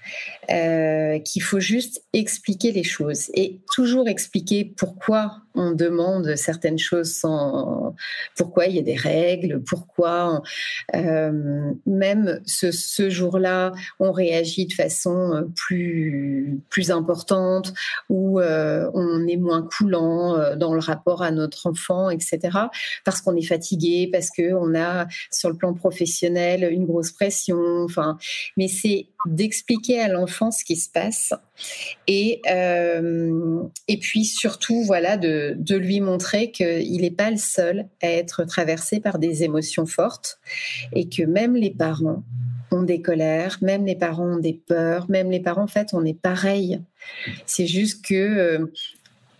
euh, 0.51 1.19
qu'il 1.19 1.41
faut 1.41 1.59
juste 1.59 2.03
expliquer 2.13 2.71
les 2.71 2.83
choses 2.83 3.31
et 3.33 3.61
toujours 3.73 4.07
expliquer 4.09 4.65
pourquoi 4.65 5.37
on 5.57 5.71
demande 5.71 6.35
certaines 6.35 6.77
choses 6.77 7.13
sans 7.13 7.95
pourquoi 8.35 8.67
il 8.67 8.75
y 8.75 8.79
a 8.79 8.83
des 8.83 8.95
règles, 8.95 9.61
pourquoi 9.63 10.41
euh, 10.95 11.71
même 11.85 12.39
ce, 12.45 13.09
jour-là 13.09 13.73
on 13.99 14.11
réagit 14.11 14.65
de 14.65 14.73
façon 14.73 15.51
plus 15.55 16.59
plus 16.69 16.91
importante 16.91 17.73
ou 18.09 18.39
euh, 18.39 18.89
on 18.93 19.27
est 19.27 19.37
moins 19.37 19.67
coulant 19.77 20.55
dans 20.55 20.73
le 20.73 20.79
rapport 20.79 21.21
à 21.21 21.31
notre 21.31 21.67
enfant, 21.67 22.09
etc. 22.09 22.39
Parce 23.03 23.21
qu'on 23.21 23.35
est 23.35 23.45
fatigué, 23.45 24.09
parce 24.11 24.29
que 24.29 24.53
on 24.53 24.75
a 24.75 25.07
sur 25.31 25.49
le 25.49 25.55
plan 25.55 25.73
professionnel 25.73 26.67
une 26.71 26.85
grosse 26.85 27.11
pression 27.11 27.57
Enfin, 27.83 28.17
mais 28.55 28.67
c'est 28.67 29.07
d'expliquer 29.25 29.99
à 29.99 30.07
l'enfant 30.07 30.51
ce 30.51 30.63
qui 30.63 30.75
se 30.75 30.89
passe 30.89 31.33
et 32.05 32.39
euh, 32.49 33.63
et 33.87 33.97
puis 33.97 34.25
surtout 34.25 34.83
voilà 34.83 35.17
de, 35.17 35.55
de 35.57 35.75
lui 35.75 35.99
montrer 35.99 36.51
qu'il 36.51 37.01
n'est 37.01 37.11
pas 37.11 37.31
le 37.31 37.37
seul 37.37 37.87
à 38.01 38.07
être 38.09 38.43
traversé 38.43 38.99
par 38.99 39.17
des 39.17 39.43
émotions 39.43 39.85
fortes 39.85 40.39
et 40.93 41.09
que 41.09 41.23
même 41.23 41.55
les 41.55 41.71
parents 41.71 42.23
ont 42.71 42.83
des 42.83 43.01
colères, 43.01 43.57
même 43.61 43.85
les 43.85 43.95
parents 43.95 44.35
ont 44.35 44.39
des 44.39 44.53
peurs, 44.53 45.09
même 45.09 45.31
les 45.31 45.39
parents 45.39 45.63
en 45.63 45.67
fait 45.67 45.89
on 45.93 46.05
est 46.05 46.19
pareil. 46.19 46.81
C'est 47.45 47.67
juste 47.67 48.05
que 48.05 48.13
euh, 48.13 48.65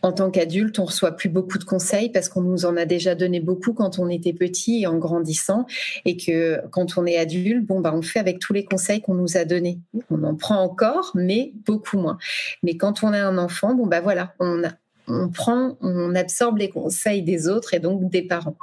en 0.03 0.11
tant 0.11 0.29
qu'adulte, 0.29 0.79
on 0.79 0.85
reçoit 0.85 1.11
plus 1.11 1.29
beaucoup 1.29 1.57
de 1.57 1.63
conseils 1.63 2.09
parce 2.09 2.29
qu'on 2.29 2.41
nous 2.41 2.65
en 2.65 2.77
a 2.77 2.85
déjà 2.85 3.15
donné 3.15 3.39
beaucoup 3.39 3.73
quand 3.73 3.99
on 3.99 4.09
était 4.09 4.33
petit 4.33 4.83
et 4.83 4.87
en 4.87 4.97
grandissant, 4.97 5.65
et 6.05 6.17
que 6.17 6.61
quand 6.71 6.97
on 6.97 7.05
est 7.05 7.17
adulte, 7.17 7.65
bon 7.65 7.81
bah 7.81 7.93
on 7.95 8.01
fait 8.01 8.19
avec 8.19 8.39
tous 8.39 8.53
les 8.53 8.63
conseils 8.63 9.01
qu'on 9.01 9.15
nous 9.15 9.37
a 9.37 9.45
donnés. 9.45 9.79
On 10.11 10.23
en 10.23 10.35
prend 10.35 10.61
encore, 10.61 11.11
mais 11.15 11.51
beaucoup 11.65 11.97
moins. 11.97 12.17
Mais 12.63 12.77
quand 12.77 13.03
on 13.03 13.13
est 13.13 13.19
un 13.19 13.37
enfant, 13.37 13.73
bon 13.73 13.87
bah 13.87 14.01
voilà, 14.01 14.33
on, 14.39 14.61
on 15.07 15.29
prend, 15.29 15.77
on 15.81 16.13
absorbe 16.15 16.57
les 16.57 16.69
conseils 16.69 17.23
des 17.23 17.47
autres 17.47 17.73
et 17.73 17.79
donc 17.79 18.09
des 18.09 18.21
parents. 18.21 18.57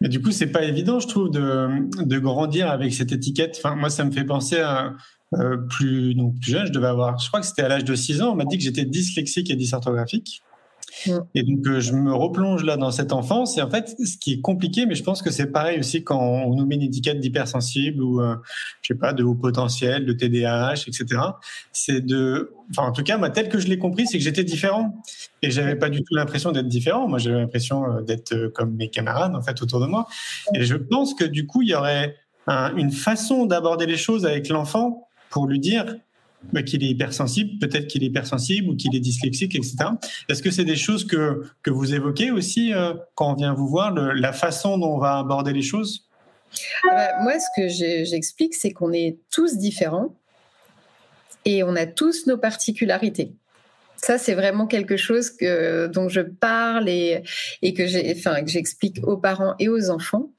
Mais 0.00 0.08
du 0.08 0.20
coup, 0.20 0.32
c'est 0.32 0.48
pas 0.48 0.64
évident, 0.64 1.00
je 1.00 1.08
trouve, 1.08 1.30
de, 1.30 1.68
de, 2.04 2.18
grandir 2.18 2.68
avec 2.68 2.92
cette 2.92 3.12
étiquette. 3.12 3.56
Enfin, 3.56 3.74
moi, 3.74 3.90
ça 3.90 4.04
me 4.04 4.10
fait 4.10 4.24
penser 4.24 4.58
à, 4.58 4.92
euh, 5.34 5.56
plus, 5.56 6.14
donc 6.14 6.38
plus 6.40 6.52
jeune, 6.52 6.66
je 6.66 6.72
devais 6.72 6.86
avoir, 6.86 7.18
je 7.18 7.28
crois 7.28 7.40
que 7.40 7.46
c'était 7.46 7.62
à 7.62 7.68
l'âge 7.68 7.84
de 7.84 7.94
6 7.94 8.22
ans, 8.22 8.32
on 8.32 8.36
m'a 8.36 8.44
dit 8.44 8.58
que 8.58 8.64
j'étais 8.64 8.84
dyslexique 8.84 9.50
et 9.50 9.56
dysorthographique. 9.56 10.42
Et 11.34 11.42
donc, 11.42 11.66
euh, 11.66 11.80
je 11.80 11.92
me 11.92 12.14
replonge 12.14 12.64
là 12.64 12.76
dans 12.76 12.90
cette 12.90 13.12
enfance. 13.12 13.58
Et 13.58 13.62
en 13.62 13.70
fait, 13.70 13.94
ce 14.02 14.16
qui 14.16 14.34
est 14.34 14.40
compliqué, 14.40 14.86
mais 14.86 14.94
je 14.94 15.02
pense 15.02 15.22
que 15.22 15.30
c'est 15.30 15.46
pareil 15.46 15.78
aussi 15.78 16.02
quand 16.02 16.18
on 16.18 16.54
nous 16.54 16.64
met 16.64 16.76
une 16.76 16.82
étiquette 16.82 17.20
d'hypersensible 17.20 18.02
ou, 18.02 18.20
euh, 18.20 18.36
je 18.82 18.94
sais 18.94 18.98
pas, 18.98 19.12
de 19.12 19.22
haut 19.22 19.34
potentiel, 19.34 20.06
de 20.06 20.12
TDAH, 20.12 20.84
etc. 20.86 21.20
C'est 21.72 22.00
de, 22.00 22.52
enfin, 22.70 22.88
en 22.88 22.92
tout 22.92 23.02
cas, 23.02 23.18
moi, 23.18 23.30
tel 23.30 23.48
que 23.48 23.58
je 23.58 23.68
l'ai 23.68 23.78
compris, 23.78 24.06
c'est 24.06 24.18
que 24.18 24.24
j'étais 24.24 24.44
différent. 24.44 25.02
Et 25.42 25.50
j'avais 25.50 25.76
pas 25.76 25.90
du 25.90 26.02
tout 26.02 26.14
l'impression 26.14 26.52
d'être 26.52 26.68
différent. 26.68 27.08
Moi, 27.08 27.18
j'avais 27.18 27.38
l'impression 27.40 28.00
d'être 28.02 28.48
comme 28.54 28.74
mes 28.74 28.88
camarades, 28.88 29.34
en 29.34 29.42
fait, 29.42 29.60
autour 29.62 29.80
de 29.80 29.86
moi. 29.86 30.06
Et 30.54 30.64
je 30.64 30.76
pense 30.76 31.14
que 31.14 31.24
du 31.24 31.46
coup, 31.46 31.62
il 31.62 31.68
y 31.68 31.74
aurait 31.74 32.16
une 32.76 32.92
façon 32.92 33.44
d'aborder 33.44 33.86
les 33.86 33.96
choses 33.96 34.24
avec 34.24 34.48
l'enfant 34.48 35.05
pour 35.30 35.46
lui 35.46 35.60
dire 35.60 35.96
bah, 36.52 36.62
qu'il 36.62 36.84
est 36.84 36.88
hypersensible, 36.88 37.58
peut-être 37.58 37.88
qu'il 37.88 38.04
est 38.04 38.06
hypersensible 38.06 38.70
ou 38.70 38.76
qu'il 38.76 38.94
est 38.94 39.00
dyslexique, 39.00 39.54
etc. 39.54 39.76
Est-ce 40.28 40.42
que 40.42 40.50
c'est 40.50 40.64
des 40.64 40.76
choses 40.76 41.06
que, 41.06 41.44
que 41.62 41.70
vous 41.70 41.94
évoquez 41.94 42.30
aussi 42.30 42.72
euh, 42.72 42.94
quand 43.14 43.32
on 43.32 43.34
vient 43.34 43.54
vous 43.54 43.66
voir, 43.66 43.92
la 43.92 44.32
façon 44.32 44.78
dont 44.78 44.94
on 44.94 44.98
va 44.98 45.18
aborder 45.18 45.52
les 45.52 45.62
choses? 45.62 46.08
Ah 46.88 46.94
bah, 46.94 47.22
Moi, 47.22 47.32
ce 47.38 47.46
que 47.56 47.68
j'explique, 48.04 48.54
c'est 48.54 48.70
qu'on 48.70 48.92
est 48.92 49.18
tous 49.30 49.56
différents 49.56 50.14
et 51.44 51.62
on 51.62 51.74
a 51.76 51.86
tous 51.86 52.26
nos 52.26 52.38
particularités. 52.38 53.32
Ça, 53.96 54.18
c'est 54.18 54.34
vraiment 54.34 54.66
quelque 54.66 54.96
chose 54.96 55.30
que, 55.30 55.86
dont 55.86 56.08
je 56.08 56.20
parle 56.20 56.88
et, 56.88 57.22
que 57.62 57.86
j'explique 57.86 58.98
aux 59.06 59.16
parents 59.16 59.54
et 59.58 59.68
aux 59.68 59.90
enfants. 59.90 60.30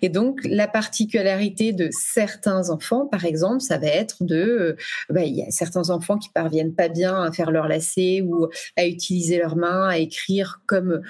Et 0.00 0.08
donc, 0.08 0.40
la 0.44 0.66
particularité 0.66 1.72
de 1.72 1.88
certains 1.90 2.70
enfants, 2.70 3.06
par 3.06 3.24
exemple, 3.24 3.60
ça 3.60 3.78
va 3.78 3.88
être 3.88 4.24
de, 4.24 4.36
euh, 4.36 4.76
bah, 5.10 5.24
il 5.24 5.34
y 5.36 5.42
a 5.42 5.50
certains 5.50 5.90
enfants 5.90 6.18
qui 6.18 6.30
parviennent 6.30 6.74
pas 6.74 6.88
bien 6.88 7.22
à 7.22 7.32
faire 7.32 7.50
leur 7.50 7.68
lacet 7.68 8.22
ou 8.22 8.48
à 8.76 8.86
utiliser 8.86 9.38
leurs 9.38 9.56
mains, 9.56 9.88
à 9.88 9.98
écrire 9.98 10.60
comme 10.66 11.02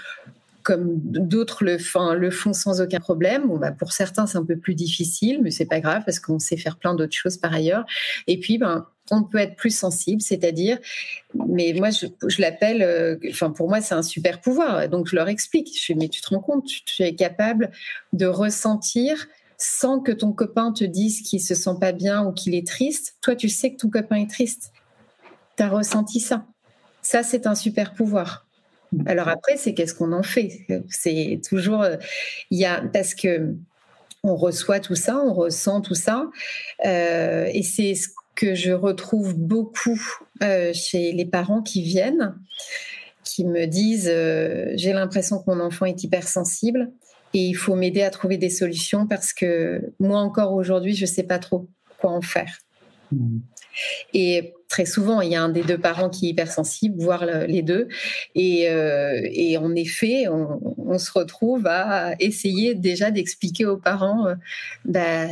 comme 0.63 1.01
d'autres 1.03 1.65
le, 1.65 1.77
le 2.15 2.31
font 2.31 2.53
sans 2.53 2.81
aucun 2.81 3.01
problème. 3.01 3.59
Bah, 3.59 3.73
pour 3.73 3.93
certains, 3.93 4.27
c'est 4.27 4.39
un 4.39 4.45
peu 4.45 4.57
plus 4.57 4.75
difficile, 4.75 5.41
mais 5.43 5.51
c'est 5.51 5.67
pas 5.67 5.81
grave 5.81 6.03
parce 6.05 6.21
qu'on 6.21 6.39
sait 6.39 6.57
faire 6.57 6.77
plein 6.77 6.95
d'autres 6.95 7.17
choses 7.17 7.37
par 7.37 7.53
ailleurs. 7.53 7.85
Et 8.27 8.39
puis, 8.39 8.59
ben, 8.59 8.87
on 9.11 9.25
peut 9.25 9.39
être 9.39 9.57
plus 9.57 9.77
sensible, 9.77 10.23
c'est-à-dire, 10.23 10.79
mais 11.35 11.73
moi, 11.75 11.91
je, 11.91 12.41
l'appelle, 12.41 12.83
euh, 12.83 13.17
pour 13.55 13.69
moi, 13.69 13.81
c'est 13.81 13.95
un 13.95 14.03
super 14.03 14.41
pouvoir. 14.41 14.89
Donc, 14.89 15.09
je 15.09 15.17
leur 15.17 15.29
explique. 15.29 15.77
Je 15.79 15.87
fais, 15.87 15.95
mais 15.95 16.09
tu 16.09 16.21
te 16.21 16.29
rends 16.29 16.41
compte, 16.41 16.67
tu, 16.67 17.03
es 17.03 17.15
capable 17.15 17.71
de 18.13 18.27
ressentir 18.27 19.27
sans 19.59 20.01
que 20.01 20.13
ton 20.13 20.33
copain 20.33 20.73
te 20.73 20.85
dise 20.85 21.23
qu'il 21.23 21.41
se 21.41 21.55
sent 21.55 21.77
pas 21.81 21.93
bien 21.93 22.25
ou 22.25 22.33
qu'il 22.33 22.55
est 22.55 22.67
triste. 22.67 23.17
Toi, 23.21 23.37
tu 23.37 23.49
sais 23.49 23.73
que 23.73 23.77
ton 23.77 23.91
copain 23.91 24.17
est 24.17 24.31
triste. 24.31 24.73
Tu 25.57 25.63
as 25.63 25.69
ressenti 25.69 26.21
ça. 26.21 26.47
Ça, 27.03 27.23
c'est 27.23 27.47
un 27.47 27.55
super 27.55 27.95
pouvoir. 27.95 28.47
Alors 29.07 29.29
après, 29.29 29.57
c'est 29.57 29.75
qu'est-ce 29.75 29.95
qu'on 29.95 30.13
en 30.13 30.23
fait? 30.23 30.67
C'est 30.91 31.41
toujours 31.49 31.85
il 32.51 32.59
y 32.59 32.67
a 32.67 32.83
parce 32.93 33.15
que 33.15 33.55
on 34.25 34.37
reçoit 34.37 34.81
tout 34.81 34.95
ça, 34.95 35.19
on 35.19 35.35
ressent 35.35 35.81
tout 35.81 35.95
ça, 35.95 36.31
euh, 36.85 37.49
et 37.53 37.63
c'est 37.63 37.95
ce 37.95 38.09
que 38.35 38.55
je 38.55 38.73
retrouve 38.73 39.35
beaucoup 39.35 40.01
euh, 40.43 40.73
chez 40.73 41.13
les 41.13 41.27
parents 41.27 41.63
qui 41.63 41.83
viennent, 41.83 42.35
qui 43.25 43.45
me 43.45 43.67
disent 43.67 44.11
euh, 44.11 44.73
j'ai 44.75 44.93
l'impression 44.93 45.39
que 45.39 45.51
mon 45.51 45.61
enfant 45.61 45.87
est 45.87 46.03
hypersensible 46.03 46.91
et 47.35 47.41
il 47.41 47.55
faut 47.55 47.75
m'aider 47.75 48.03
à 48.03 48.11
trouver 48.11 48.37
des 48.37 48.51
solutions 48.51 49.07
parce 49.07 49.33
que 49.33 49.93
moi 50.01 50.21
encore 50.21 50.53
aujourd'hui 50.53 50.95
je 50.95 51.07
sais 51.07 51.23
pas 51.23 51.39
trop 51.39 51.69
quoi 51.99 52.11
en 52.11 52.23
faire. 52.23 52.59
Mmh. 53.13 53.39
Et 54.13 54.55
très 54.69 54.85
souvent, 54.85 55.23
il 55.23 55.31
y 55.31 55.35
a 55.35 55.43
un 55.43 55.49
des 55.49 55.63
deux 55.63 55.79
parents 55.79 56.11
qui 56.11 56.27
est 56.27 56.31
hypersensible, 56.31 57.03
voire 57.03 57.25
les 57.25 57.63
deux. 57.63 57.89
Et, 58.35 58.69
euh, 58.69 59.59
en 59.59 59.75
effet, 59.75 60.27
on, 60.29 60.99
se 60.99 61.11
retrouve 61.11 61.67
à 61.67 62.15
essayer 62.21 62.75
déjà 62.75 63.11
d'expliquer 63.11 63.65
aux 63.65 63.79
parents 63.79 64.27
bah, 64.85 65.27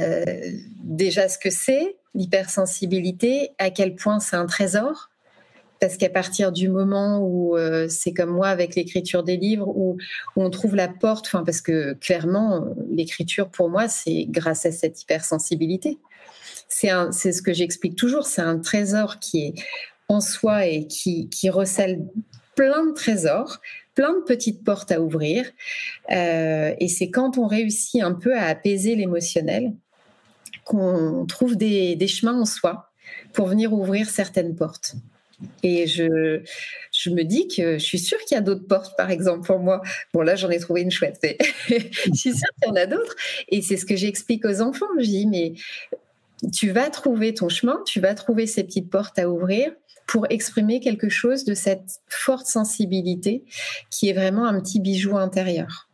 déjà 0.83 1.29
ce 1.29 1.39
que 1.39 1.51
c'est, 1.51 1.97
l'hypersensibilité, 2.15 3.51
à 3.59 3.71
quel 3.71 3.95
point 3.95 4.21
c'est 4.21 4.37
un 4.37 4.47
trésor? 4.47 5.11
Parce 5.81 5.97
qu'à 5.97 6.11
partir 6.11 6.53
du 6.53 6.69
moment 6.69 7.21
où 7.21 7.57
euh, 7.57 7.89
c'est 7.89 8.13
comme 8.13 8.31
moi 8.31 8.49
avec 8.49 8.75
l'écriture 8.75 9.23
des 9.23 9.39
livres, 9.39 9.69
où, 9.69 9.97
on 10.37 10.51
trouve 10.51 10.77
la 10.77 10.89
porte, 10.89 11.31
parce 11.45 11.63
que 11.63 11.95
clairement 11.95 12.67
l'écriture 12.91 13.49
pour 13.49 13.71
moi 13.71 13.89
c'est 13.89 14.27
grâce 14.29 14.67
à 14.67 14.73
cette 14.73 15.01
hypersensibilité 15.01 15.99
c'est 16.71 17.33
ce 17.33 17.43
que 17.43 17.53
j'explique 17.53 17.97
toujours, 17.97 18.27
c'est 18.27 18.43
un 18.43 18.59
trésor 18.59 19.19
qui 19.19 19.47
est 19.47 19.55
en 20.09 20.21
soi 20.21 20.67
et 20.67 20.87
qui, 20.87 21.29
recèle 21.51 22.07
plein 22.55 22.87
de 22.87 22.93
trésors, 22.93 23.61
plein 23.95 24.13
de 24.13 24.23
petites 24.25 24.65
portes 24.65 24.93
à 24.93 25.01
ouvrir. 25.01 25.47
Euh, 26.11 26.75
et 26.79 26.89
c'est 26.89 27.11
quand 27.11 27.39
on 27.39 27.47
réussit 27.47 28.03
un 28.03 28.15
peu 28.15 28.37
à 28.37 28.45
apaiser 28.45 28.97
l'émotionnel 28.97 29.73
qu'on 30.71 31.27
trouve 31.27 31.57
des, 31.57 32.07
chemins 32.07 32.41
en 32.41 32.45
soi 32.45 32.93
pour 33.33 33.49
venir 33.49 33.73
ouvrir 33.73 34.09
certaines 34.09 34.55
portes. 34.55 34.95
Et 35.65 35.87
je, 35.87 36.43
je 36.93 37.11
me 37.11 37.25
dis 37.25 37.49
que 37.49 37.79
je 37.79 37.85
suis 37.85 37.99
sûre 37.99 38.19
qu'il 38.21 38.37
y 38.37 38.39
a 38.39 38.43
d'autres 38.43 38.67
portes, 38.67 38.97
par 38.97 39.11
exemple, 39.11 39.47
pour 39.47 39.59
moi. 39.59 39.81
Bon, 40.15 40.21
là, 40.21 40.37
j'en 40.37 40.51
ai 40.51 40.61
trouvé 40.61 40.83
une 40.83 40.91
chouette, 40.91 41.19
mais 41.23 41.39
je 41.69 42.15
suis 42.15 42.35
sûre 42.35 42.49
qu'il 42.63 42.69
y 42.69 42.71
en 42.71 42.77
a 42.77 42.87
d'autres. 42.87 43.17
Et 43.49 43.63
c'est 43.63 43.77
ce 43.77 43.87
que 43.87 43.97
j'explique 43.97 44.45
aux 44.45 44.61
enfants. 44.61 44.87
Je 44.99 45.07
dis, 45.07 45.27
mais 45.27 45.55
tu 46.53 46.71
vas 46.71 46.89
trouver 46.91 47.35
ton 47.35 47.49
chemin, 47.49 47.81
tu 47.85 48.01
vas 48.01 48.15
trouver 48.15 48.47
ces 48.47 48.63
petites 48.63 48.91
portes 48.91 49.19
à 49.19 49.29
ouvrir 49.29 49.73
pour 50.07 50.27
exprimer 50.31 50.79
quelque 50.79 51.09
chose 51.09 51.45
de 51.45 51.55
cette 51.55 52.01
forte 52.09 52.47
sensibilité 52.47 53.45
qui 53.91 54.09
est 54.09 54.13
vraiment 54.13 54.47
un 54.47 54.61
petit 54.61 54.79
bijou 54.79 55.17
intérieur. 55.17 55.90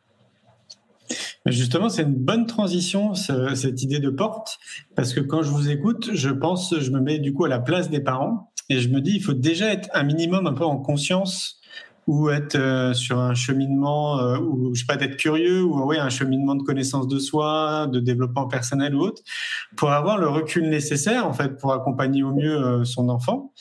Justement, 1.47 1.88
c'est 1.88 2.03
une 2.03 2.14
bonne 2.14 2.47
transition, 2.47 3.14
cette 3.14 3.83
idée 3.83 4.01
de 4.01 4.11
porte, 4.11 4.59
parce 4.95 5.14
que 5.14 5.21
quand 5.21 5.42
je 5.42 5.51
vous 5.51 5.71
écoute, 5.71 6.11
je 6.14 6.31
pense, 6.31 6.75
je 6.79 6.90
me 6.90 7.01
mets 7.01 7.19
du 7.19 7.33
coup 7.33 7.45
à 7.45 7.49
la 7.49 7.61
place 7.61 7.90
des 7.90 8.01
parents 8.01 8.51
et 8.69 8.81
je 8.81 8.88
me 8.88 9.01
dis, 9.01 9.12
il 9.14 9.23
faut 9.23 9.35
déjà 9.35 9.73
être 9.73 9.88
un 9.95 10.03
minimum 10.03 10.47
un 10.47 10.53
peu 10.53 10.64
en 10.64 10.79
conscience 10.79 11.61
ou 12.07 12.31
être 12.31 12.55
euh, 12.55 12.95
sur 12.95 13.19
un 13.19 13.35
cheminement 13.35 14.21
euh, 14.21 14.38
ou 14.38 14.75
je 14.75 14.81
sais 14.81 14.87
pas 14.87 14.97
d'être 14.97 15.16
curieux 15.16 15.62
ou 15.62 15.85
ouais 15.85 15.99
un 15.99 16.09
cheminement 16.09 16.55
de 16.55 16.62
connaissance 16.62 17.09
de 17.09 17.19
soi, 17.19 17.88
de 17.90 17.99
développement 17.99 18.47
personnel 18.47 18.95
ou 18.95 19.01
autre 19.01 19.23
pour 19.77 19.90
avoir 19.90 20.16
le 20.19 20.29
recul 20.29 20.69
nécessaire 20.69 21.27
en 21.27 21.33
fait 21.33 21.57
pour 21.59 21.73
accompagner 21.73 22.23
au 22.23 22.33
mieux 22.33 22.57
euh, 22.57 22.85
son 22.85 23.09
enfant. 23.09 23.53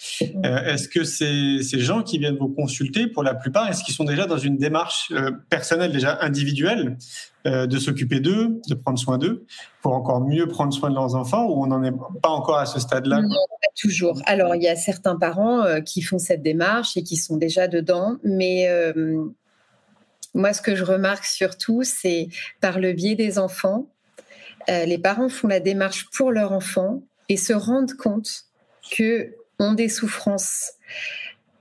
est-ce 0.44 0.88
que 0.88 1.04
ces, 1.04 1.64
ces 1.64 1.80
gens 1.80 2.04
qui 2.04 2.20
viennent 2.20 2.38
vous 2.38 2.50
consulter 2.50 3.08
pour 3.08 3.24
la 3.24 3.34
plupart 3.34 3.68
est-ce 3.68 3.84
qu'ils 3.84 3.96
sont 3.96 4.04
déjà 4.04 4.28
dans 4.28 4.38
une 4.38 4.58
démarche 4.58 5.12
personnelle 5.50 5.92
déjà 5.92 6.20
individuelle 6.22 6.98
de 7.46 7.78
s'occuper 7.78 8.20
d'eux, 8.20 8.60
de 8.68 8.74
prendre 8.74 8.98
soin 8.98 9.18
d'eux, 9.18 9.46
pour 9.82 9.94
encore 9.94 10.22
mieux 10.22 10.48
prendre 10.48 10.74
soin 10.74 10.90
de 10.90 10.96
leurs 10.96 11.16
enfants, 11.16 11.46
ou 11.46 11.64
on 11.64 11.68
n'en 11.68 11.84
est 11.84 11.94
pas 12.22 12.30
encore 12.30 12.58
à 12.58 12.66
ce 12.66 12.80
stade-là? 12.80 13.22
Toujours. 13.76 14.22
Alors, 14.26 14.56
il 14.56 14.64
y 14.64 14.68
a 14.68 14.76
certains 14.76 15.16
parents 15.18 15.64
euh, 15.64 15.82
qui 15.82 16.02
font 16.02 16.18
cette 16.18 16.42
démarche 16.42 16.96
et 16.96 17.04
qui 17.04 17.18
sont 17.18 17.36
déjà 17.36 17.68
dedans, 17.68 18.18
mais 18.24 18.70
euh, 18.70 19.26
moi, 20.34 20.54
ce 20.54 20.62
que 20.62 20.76
je 20.76 20.84
remarque 20.84 21.26
surtout, 21.26 21.84
c'est 21.84 22.30
par 22.62 22.80
le 22.80 22.94
biais 22.94 23.16
des 23.16 23.38
enfants, 23.38 23.88
euh, 24.70 24.86
les 24.86 24.98
parents 24.98 25.30
font 25.30 25.48
la 25.48 25.60
démarche 25.60 26.10
pour 26.12 26.32
leur 26.32 26.52
enfant 26.52 27.04
et 27.30 27.38
se 27.38 27.54
rendent 27.54 27.94
compte 27.94 28.46
que 28.92 29.36
ont 29.60 29.74
des 29.74 29.90
souffrances 29.90 30.74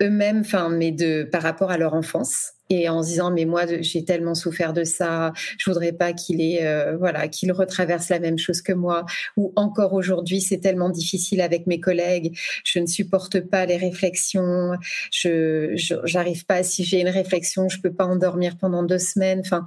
eux-mêmes, 0.02 0.40
enfin, 0.40 0.68
mais 0.68 0.90
de 0.90 1.24
par 1.24 1.42
rapport 1.42 1.70
à 1.70 1.78
leur 1.78 1.94
enfance. 1.94 2.52
Et 2.70 2.88
en 2.88 3.02
se 3.02 3.08
disant 3.08 3.30
mais 3.30 3.44
moi 3.44 3.64
j'ai 3.80 4.04
tellement 4.04 4.34
souffert 4.34 4.72
de 4.72 4.84
ça, 4.84 5.32
je 5.58 5.70
voudrais 5.70 5.92
pas 5.92 6.14
qu'il 6.14 6.40
ait 6.40 6.66
euh, 6.66 6.96
voilà 6.96 7.28
qu'il 7.28 7.52
retraverse 7.52 8.08
la 8.08 8.18
même 8.18 8.38
chose 8.38 8.62
que 8.62 8.72
moi. 8.72 9.04
Ou 9.36 9.52
encore 9.54 9.92
aujourd'hui 9.92 10.40
c'est 10.40 10.58
tellement 10.58 10.88
difficile 10.88 11.42
avec 11.42 11.66
mes 11.66 11.78
collègues, 11.78 12.36
je 12.64 12.78
ne 12.78 12.86
supporte 12.86 13.40
pas 13.40 13.66
les 13.66 13.76
réflexions, 13.76 14.72
je 15.12 15.72
j'arrive 16.04 16.46
pas 16.46 16.62
si 16.62 16.84
j'ai 16.84 17.00
une 17.00 17.08
réflexion 17.08 17.68
je 17.68 17.80
peux 17.80 17.92
pas 17.92 18.06
endormir 18.06 18.56
pendant 18.56 18.82
deux 18.82 18.98
semaines, 18.98 19.40
enfin 19.40 19.66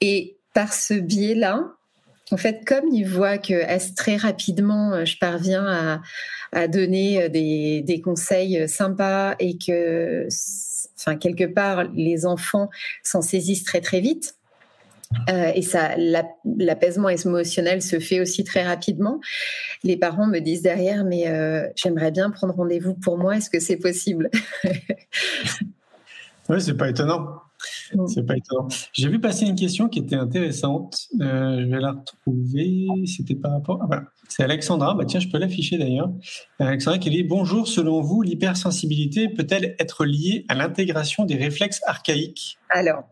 et 0.00 0.36
par 0.54 0.72
ce 0.72 0.94
biais 0.94 1.34
là 1.34 1.74
en 2.32 2.36
fait, 2.36 2.64
comme 2.66 2.88
ils 2.88 3.06
voient 3.06 3.38
que 3.38 3.94
très 3.94 4.16
rapidement, 4.16 4.92
euh, 4.92 5.04
je 5.04 5.18
parviens 5.18 6.00
à, 6.52 6.68
donner 6.68 7.22
euh, 7.22 7.28
des, 7.28 8.00
conseils 8.02 8.68
sympas 8.68 9.36
et 9.38 9.56
que 9.56 10.26
enfin 10.98 11.16
quelque 11.16 11.44
part, 11.44 11.84
les 11.94 12.26
enfants 12.26 12.68
s'en 13.02 13.22
saisissent 13.22 13.64
très 13.64 13.80
très 13.80 14.00
vite. 14.00 14.36
Euh, 15.28 15.52
et 15.54 15.62
ça, 15.62 15.90
l'apaisement 15.96 17.08
émotionnel 17.08 17.82
se 17.82 18.00
fait 18.00 18.20
aussi 18.20 18.44
très 18.44 18.64
rapidement. 18.64 19.20
Les 19.84 19.96
parents 19.96 20.26
me 20.26 20.38
disent 20.38 20.62
derrière, 20.62 21.04
mais 21.04 21.28
euh, 21.28 21.66
j'aimerais 21.76 22.10
bien 22.10 22.30
prendre 22.30 22.54
rendez-vous 22.54 22.94
pour 22.94 23.18
moi. 23.18 23.36
Est-ce 23.36 23.50
que 23.50 23.60
c'est 23.60 23.76
possible? 23.76 24.30
Oui, 26.48 26.60
c'est 26.60 26.76
pas 26.76 26.88
étonnant. 26.90 27.40
Mm. 27.94 28.06
C'est 28.06 28.26
pas 28.26 28.36
étonnant. 28.36 28.68
J'ai 28.92 29.08
vu 29.08 29.20
passer 29.20 29.46
une 29.46 29.56
question 29.56 29.88
qui 29.88 29.98
était 29.98 30.16
intéressante. 30.16 31.08
Euh, 31.20 31.60
je 31.60 31.66
vais 31.66 31.80
la 31.80 31.92
retrouver. 31.92 32.86
C'était 33.06 33.34
par 33.34 33.52
rapport. 33.52 33.80
Ah, 33.90 34.02
C'est 34.28 34.42
Alexandra. 34.42 34.94
Bah, 34.94 35.04
tiens, 35.06 35.20
je 35.20 35.28
peux 35.28 35.38
l'afficher 35.38 35.78
d'ailleurs. 35.78 36.10
Alexandra 36.58 36.98
qui 36.98 37.10
dit 37.10 37.22
Bonjour, 37.22 37.68
selon 37.68 38.00
vous, 38.00 38.22
l'hypersensibilité 38.22 39.28
peut-elle 39.28 39.76
être 39.78 40.04
liée 40.04 40.44
à 40.48 40.54
l'intégration 40.54 41.24
des 41.24 41.36
réflexes 41.36 41.80
archaïques? 41.86 42.58
Alors, 42.70 43.04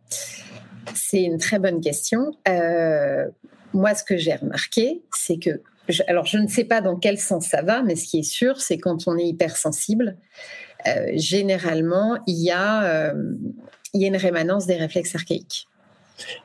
c'est 0.95 1.23
une 1.23 1.39
très 1.39 1.59
bonne 1.59 1.81
question. 1.81 2.33
Euh, 2.49 3.27
moi, 3.73 3.95
ce 3.95 4.05
que 4.05 4.17
j'ai 4.17 4.35
remarqué, 4.35 5.03
c'est 5.15 5.39
que. 5.39 5.63
alors, 6.07 6.27
je 6.27 6.39
ne 6.39 6.49
sais 6.49 6.65
pas 6.65 6.81
dans 6.81 6.97
quel 6.97 7.19
sens 7.19 7.47
ça 7.47 7.63
va, 7.63 7.83
mais 7.83 7.97
ce 7.97 8.07
qui 8.07 8.21
est 8.21 8.31
sûr, 8.31 8.61
c'est 8.61 8.79
quand 8.79 9.07
on 9.07 9.17
est 9.17 9.27
hypersensible, 9.27 10.17
euh, 10.87 11.07
généralement, 11.15 12.19
il 12.27 12.43
y 12.43 12.51
a 12.51 13.13
il 13.95 14.03
y 14.03 14.05
a 14.05 14.09
une 14.09 14.17
rémanence 14.17 14.67
des 14.67 14.77
réflexes 14.77 15.15
archaïques. 15.15 15.67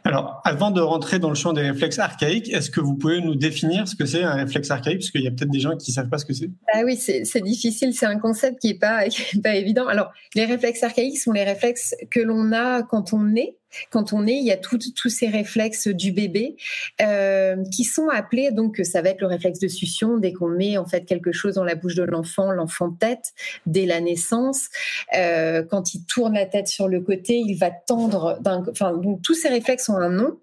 Alors, 0.03 0.41
avant 0.45 0.71
de 0.71 0.81
rentrer 0.81 1.19
dans 1.19 1.29
le 1.29 1.35
champ 1.35 1.53
des 1.53 1.61
réflexes 1.61 1.99
archaïques, 1.99 2.49
est-ce 2.49 2.69
que 2.69 2.79
vous 2.79 2.95
pouvez 2.95 3.21
nous 3.21 3.35
définir 3.35 3.87
ce 3.87 3.95
que 3.95 4.05
c'est 4.05 4.23
un 4.23 4.35
réflexe 4.35 4.71
archaïque? 4.71 4.99
Parce 4.99 5.11
qu'il 5.11 5.21
y 5.21 5.27
a 5.27 5.31
peut-être 5.31 5.49
des 5.49 5.59
gens 5.59 5.75
qui 5.75 5.91
ne 5.91 5.95
savent 5.95 6.09
pas 6.09 6.17
ce 6.17 6.25
que 6.25 6.33
c'est. 6.33 6.49
Ah 6.73 6.81
oui, 6.85 6.95
c'est 6.95 7.41
difficile, 7.41 7.93
c'est 7.93 8.05
un 8.05 8.19
concept 8.19 8.59
qui 8.59 8.69
n'est 8.69 8.79
pas, 8.79 9.03
pas 9.43 9.55
évident. 9.55 9.87
Alors, 9.87 10.11
les 10.33 10.45
réflexes 10.45 10.83
archaïques 10.83 11.17
sont 11.17 11.31
les 11.31 11.43
réflexes 11.43 11.95
que 12.11 12.19
l'on 12.19 12.51
a 12.51 12.83
quand 12.83 13.13
on 13.13 13.35
est 13.35 13.57
quand 13.89 14.13
on 14.13 14.27
est, 14.27 14.35
il 14.35 14.45
y 14.45 14.51
a 14.51 14.57
tous 14.57 15.09
ces 15.09 15.27
réflexes 15.27 15.87
du 15.87 16.11
bébé 16.11 16.55
euh, 17.01 17.63
qui 17.71 17.83
sont 17.83 18.09
appelés 18.09 18.51
donc 18.51 18.81
ça 18.83 19.01
va 19.01 19.09
être 19.09 19.21
le 19.21 19.27
réflexe 19.27 19.59
de 19.59 19.67
succion 19.67 20.17
dès 20.17 20.33
qu'on 20.33 20.49
met 20.49 20.77
en 20.77 20.85
fait 20.85 21.05
quelque 21.05 21.31
chose 21.31 21.55
dans 21.55 21.63
la 21.63 21.75
bouche 21.75 21.95
de 21.95 22.03
l'enfant, 22.03 22.51
l'enfant 22.51 22.91
tête 22.91 23.33
dès 23.65 23.85
la 23.85 24.01
naissance. 24.01 24.69
Euh, 25.15 25.63
quand 25.63 25.93
il 25.93 26.05
tourne 26.05 26.33
la 26.33 26.45
tête 26.45 26.67
sur 26.67 26.87
le 26.87 27.01
côté, 27.01 27.37
il 27.37 27.55
va 27.55 27.71
tendre. 27.71 28.39
Enfin, 28.69 28.93
donc 28.97 29.21
tous 29.21 29.33
ces 29.33 29.49
réflexes 29.49 29.89
ont 29.89 29.97
un 29.97 30.09
nom. 30.09 30.39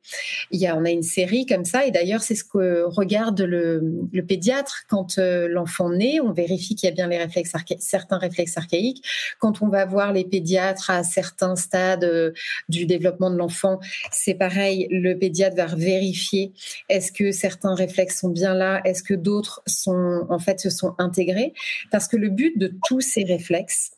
Il 0.51 0.61
y 0.61 0.67
a, 0.67 0.77
on 0.77 0.85
a 0.85 0.91
une 0.91 1.03
série 1.03 1.47
comme 1.47 1.65
ça 1.65 1.87
et 1.87 1.91
d'ailleurs 1.91 2.23
c'est 2.23 2.35
ce 2.35 2.45
que 2.45 2.85
regarde 2.85 3.41
le, 3.41 3.81
pédiatre 4.27 4.85
quand 4.89 5.19
euh, 5.19 5.49
l'enfant 5.49 5.91
naît. 5.91 6.21
On 6.21 6.33
vérifie 6.33 6.75
qu'il 6.75 6.89
y 6.89 6.93
a 6.93 6.95
bien 6.95 7.09
les 7.09 7.19
réflexes 7.19 7.53
certains 7.79 8.19
réflexes 8.19 8.57
archaïques. 8.57 9.05
Quand 9.39 9.63
on 9.63 9.69
va 9.69 9.85
voir 9.85 10.13
les 10.13 10.25
pédiatres 10.25 10.91
à 10.91 11.03
certains 11.03 11.57
stades 11.57 12.35
du 12.69 12.87
développement 12.87 13.22
de 13.31 13.37
l'enfant, 13.37 13.79
c'est 14.11 14.35
pareil, 14.35 14.87
le 14.91 15.15
pédiatre 15.15 15.57
va 15.57 15.67
vérifier 15.67 16.53
est-ce 16.89 17.13
que 17.13 17.33
certains 17.33 17.75
réflexes 17.75 18.21
sont 18.21 18.29
bien 18.29 18.55
là, 18.55 18.81
est-ce 18.85 19.03
que 19.03 19.15
d'autres 19.15 19.63
sont 19.67 20.27
en 20.29 20.39
fait 20.39 20.61
se 20.61 20.71
sont 20.71 20.95
intégrés? 20.99 21.53
Parce 21.91 22.09
que 22.09 22.17
le 22.17 22.29
but 22.29 22.59
de 22.59 22.73
tous 22.87 23.01
ces 23.01 23.25
réflexes, 23.25 23.93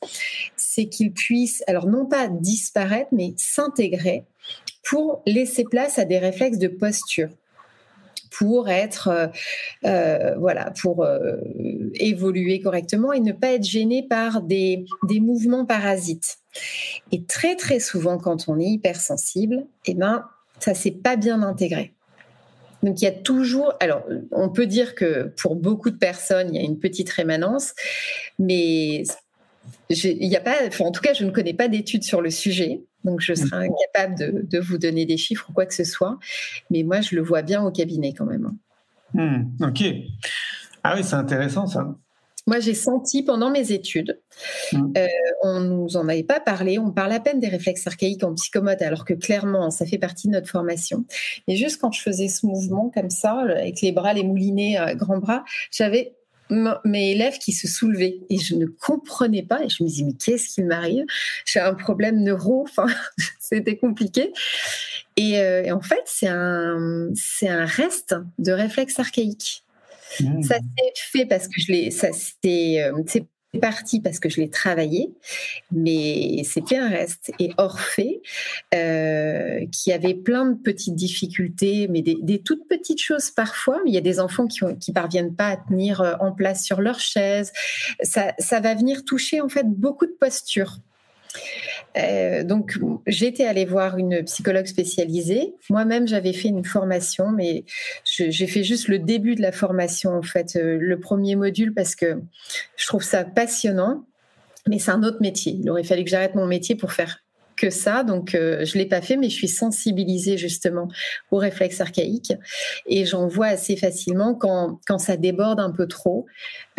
c'est 0.56 0.86
qu'ils 0.86 1.12
puissent 1.12 1.62
alors 1.66 1.86
non 1.86 2.06
pas 2.06 2.28
disparaître 2.28 3.10
mais 3.12 3.34
s'intégrer 3.36 4.24
pour 4.82 5.22
laisser 5.26 5.64
place 5.64 5.98
à 5.98 6.04
des 6.04 6.18
réflexes 6.18 6.58
de 6.58 6.68
posture 6.68 7.30
pour 8.36 8.68
être, 8.68 9.30
voilà, 9.82 10.72
pour 10.80 11.06
évoluer 11.94 12.60
correctement 12.60 13.12
et 13.12 13.20
ne 13.20 13.32
pas 13.32 13.52
être 13.52 13.64
gêné 13.64 14.02
par 14.02 14.42
des, 14.42 14.84
des 15.04 15.20
mouvements 15.20 15.64
parasites. 15.64 16.38
Et 17.12 17.24
très 17.24 17.56
très 17.56 17.80
souvent, 17.80 18.18
quand 18.18 18.48
on 18.48 18.58
est 18.58 18.66
hypersensible, 18.66 19.66
eh 19.86 19.94
ben, 19.94 20.24
ça 20.58 20.74
s'est 20.74 20.90
pas 20.90 21.16
bien 21.16 21.42
intégré. 21.42 21.92
Donc 22.82 23.00
il 23.00 23.04
y 23.04 23.08
a 23.08 23.12
toujours, 23.12 23.72
alors 23.80 24.04
on 24.30 24.50
peut 24.50 24.66
dire 24.66 24.94
que 24.94 25.32
pour 25.40 25.56
beaucoup 25.56 25.90
de 25.90 25.96
personnes, 25.96 26.54
il 26.54 26.60
y 26.60 26.62
a 26.62 26.66
une 26.66 26.78
petite 26.78 27.08
rémanence, 27.08 27.72
mais 28.38 29.04
il 29.88 30.28
n'y 30.28 30.36
a 30.36 30.40
pas, 30.40 30.56
en 30.80 30.90
tout 30.90 31.00
cas, 31.00 31.14
je 31.14 31.24
ne 31.24 31.30
connais 31.30 31.54
pas 31.54 31.68
d'études 31.68 32.02
sur 32.02 32.20
le 32.20 32.30
sujet, 32.30 32.82
donc 33.04 33.20
je 33.20 33.34
serais 33.34 33.68
incapable 33.68 34.48
de, 34.48 34.58
vous 34.58 34.78
donner 34.78 35.06
des 35.06 35.16
chiffres 35.16 35.46
ou 35.50 35.52
quoi 35.52 35.66
que 35.66 35.74
ce 35.74 35.84
soit. 35.84 36.18
Mais 36.70 36.82
moi, 36.82 37.00
je 37.00 37.14
le 37.14 37.22
vois 37.22 37.42
bien 37.42 37.62
au 37.62 37.70
cabinet 37.70 38.14
quand 38.14 38.26
même. 38.26 38.52
Hmm, 39.12 39.44
ok. 39.60 39.84
Ah 40.82 40.94
oui, 40.96 41.04
c'est 41.04 41.14
intéressant 41.14 41.66
ça. 41.66 41.94
Moi, 42.46 42.60
j'ai 42.60 42.74
senti 42.74 43.22
pendant 43.22 43.50
mes 43.50 43.72
études, 43.72 44.20
mmh. 44.72 44.92
euh, 44.98 45.06
on 45.44 45.60
nous 45.60 45.96
en 45.96 46.06
avait 46.08 46.24
pas 46.24 46.40
parlé, 46.40 46.78
on 46.78 46.90
parle 46.90 47.12
à 47.12 47.20
peine 47.20 47.40
des 47.40 47.48
réflexes 47.48 47.86
archaïques 47.86 48.22
en 48.22 48.34
psychomote, 48.34 48.82
alors 48.82 49.06
que 49.06 49.14
clairement, 49.14 49.70
ça 49.70 49.86
fait 49.86 49.96
partie 49.96 50.28
de 50.28 50.32
notre 50.34 50.50
formation. 50.50 51.06
Et 51.48 51.56
juste 51.56 51.80
quand 51.80 51.90
je 51.90 52.02
faisais 52.02 52.28
ce 52.28 52.44
mouvement 52.44 52.90
comme 52.94 53.08
ça, 53.08 53.40
avec 53.40 53.80
les 53.80 53.92
bras, 53.92 54.12
les 54.12 54.24
moulinets, 54.24 54.78
euh, 54.78 54.94
grands 54.94 55.18
bras, 55.18 55.42
j'avais 55.70 56.16
mes 56.84 57.12
élèves 57.12 57.38
qui 57.38 57.52
se 57.52 57.68
soulevaient 57.68 58.18
et 58.30 58.38
je 58.38 58.54
ne 58.54 58.66
comprenais 58.66 59.42
pas 59.42 59.64
et 59.64 59.68
je 59.68 59.82
me 59.82 59.88
disais 59.88 60.04
mais 60.04 60.12
qu'est-ce 60.12 60.54
qui 60.54 60.62
m'arrive? 60.62 61.04
J'ai 61.44 61.60
un 61.60 61.74
problème 61.74 62.22
neuro, 62.22 62.64
enfin 62.68 62.86
c'était 63.38 63.76
compliqué. 63.76 64.32
Et, 65.16 65.38
euh, 65.38 65.62
et, 65.62 65.72
en 65.72 65.80
fait 65.80 66.02
c'est 66.06 66.28
un 66.28 67.08
c'est 67.14 67.48
un 67.48 67.64
reste 67.64 68.16
de 68.38 68.52
réflexes 68.52 68.98
archaïques. 68.98 69.64
Mmh. 70.20 70.42
Ça 70.42 70.56
s'est 70.56 70.92
fait 70.96 71.26
parce 71.26 71.48
que 71.48 71.60
je 71.60 71.72
l'ai, 71.72 71.90
ça 71.90 72.08
c'est 72.12 72.92
parti 73.54 74.00
parce 74.00 74.18
que 74.18 74.28
je 74.28 74.40
l'ai 74.40 74.50
travaillé, 74.50 75.10
mais 75.72 76.42
c'était 76.44 76.76
un 76.76 76.88
reste. 76.88 77.32
Et 77.38 77.50
Orphée, 77.56 78.20
euh, 78.74 79.66
qui 79.72 79.92
avait 79.92 80.14
plein 80.14 80.46
de 80.46 80.54
petites 80.54 80.94
difficultés, 80.94 81.88
mais 81.88 82.02
des, 82.02 82.42
toutes 82.42 82.68
petites 82.68 83.00
choses 83.00 83.30
parfois. 83.30 83.80
Il 83.86 83.94
y 83.94 83.98
a 83.98 84.02
des 84.02 84.20
enfants 84.20 84.46
qui, 84.46 84.64
ne 84.64 84.72
qui 84.72 84.92
parviennent 84.92 85.34
pas 85.34 85.48
à 85.48 85.56
tenir 85.56 86.00
euh, 86.00 86.14
en 86.20 86.32
place 86.32 86.64
sur 86.64 86.80
leur 86.80 87.00
chaise. 87.00 87.52
Ça 88.02 88.60
va 88.60 88.74
venir 88.74 89.04
toucher 89.04 89.40
en 89.40 89.48
fait 89.48 89.66
beaucoup 89.66 90.06
de 90.06 90.16
postures. 90.18 90.78
Euh, 91.96 92.42
donc, 92.42 92.78
j'étais 93.06 93.44
allée 93.44 93.64
voir 93.64 93.98
une 93.98 94.24
psychologue 94.24 94.66
spécialisée. 94.66 95.54
Moi-même, 95.70 96.08
j'avais 96.08 96.32
fait 96.32 96.48
une 96.48 96.64
formation, 96.64 97.30
mais 97.30 97.64
j'ai 98.04 98.46
fait 98.46 98.64
juste 98.64 98.88
le 98.88 98.98
début 98.98 99.34
de 99.34 99.42
la 99.42 99.52
formation, 99.52 100.12
en 100.12 100.22
fait, 100.22 100.56
euh, 100.56 100.78
le 100.80 100.98
premier 100.98 101.36
module, 101.36 101.72
parce 101.72 101.94
que 101.94 102.20
je 102.76 102.86
trouve 102.86 103.02
ça 103.02 103.24
passionnant. 103.24 104.06
Mais 104.68 104.78
c'est 104.78 104.92
un 104.92 105.02
autre 105.02 105.18
métier. 105.20 105.58
Il 105.60 105.68
aurait 105.70 105.84
fallu 105.84 106.04
que 106.04 106.10
j'arrête 106.10 106.34
mon 106.34 106.46
métier 106.46 106.74
pour 106.74 106.92
faire 106.92 107.23
que 107.56 107.70
ça, 107.70 108.04
donc 108.04 108.34
euh, 108.34 108.64
je 108.64 108.78
l'ai 108.78 108.86
pas 108.86 109.00
fait, 109.00 109.16
mais 109.16 109.28
je 109.28 109.34
suis 109.34 109.48
sensibilisée 109.48 110.36
justement 110.36 110.88
aux 111.30 111.38
réflexes 111.38 111.80
archaïques 111.80 112.32
et 112.86 113.04
j'en 113.04 113.26
vois 113.26 113.46
assez 113.46 113.76
facilement 113.76 114.34
quand, 114.34 114.80
quand 114.86 114.98
ça 114.98 115.16
déborde 115.16 115.60
un 115.60 115.70
peu 115.70 115.86
trop. 115.86 116.26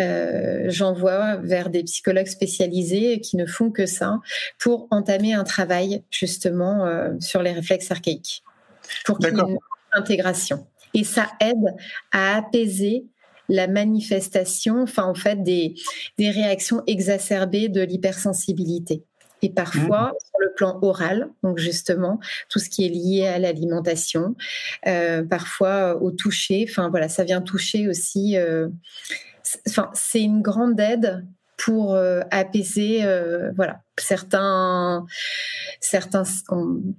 Euh, 0.01 0.65
J'envoie 0.67 1.37
vers 1.37 1.69
des 1.69 1.83
psychologues 1.83 2.27
spécialisés 2.27 3.21
qui 3.21 3.37
ne 3.37 3.45
font 3.45 3.71
que 3.71 3.85
ça 3.85 4.19
pour 4.59 4.87
entamer 4.91 5.33
un 5.33 5.43
travail 5.43 6.03
justement 6.11 6.85
euh, 6.85 7.13
sur 7.19 7.41
les 7.41 7.51
réflexes 7.51 7.91
archaïques 7.91 8.43
pour 9.05 9.17
qu'il 9.17 9.33
y 9.33 9.37
ait 9.37 9.41
une 9.41 9.57
intégration. 9.93 10.67
Et 10.93 11.03
ça 11.03 11.27
aide 11.39 11.75
à 12.11 12.37
apaiser 12.37 13.05
la 13.49 13.67
manifestation, 13.67 14.81
enfin 14.81 15.03
en 15.03 15.13
fait 15.13 15.43
des, 15.43 15.75
des 16.17 16.31
réactions 16.31 16.83
exacerbées 16.87 17.69
de 17.69 17.81
l'hypersensibilité 17.81 19.03
et 19.45 19.49
parfois 19.49 20.07
mmh. 20.07 20.25
sur 20.25 20.39
le 20.39 20.53
plan 20.55 20.79
oral, 20.81 21.29
donc 21.43 21.59
justement 21.59 22.19
tout 22.49 22.57
ce 22.57 22.67
qui 22.67 22.85
est 22.85 22.89
lié 22.89 23.27
à 23.27 23.37
l'alimentation, 23.37 24.35
euh, 24.87 25.23
parfois 25.23 26.01
au 26.01 26.09
toucher. 26.09 26.65
Enfin 26.67 26.89
voilà, 26.89 27.09
ça 27.09 27.23
vient 27.23 27.41
toucher 27.41 27.87
aussi. 27.87 28.37
Euh, 28.37 28.69
enfin, 29.67 29.91
c'est 29.93 30.21
une 30.21 30.41
grande 30.41 30.79
aide 30.79 31.25
pour 31.57 31.93
euh, 31.93 32.21
apaiser 32.31 33.05
voilà 33.55 33.79
certains 33.97 35.05
certains 35.79 36.23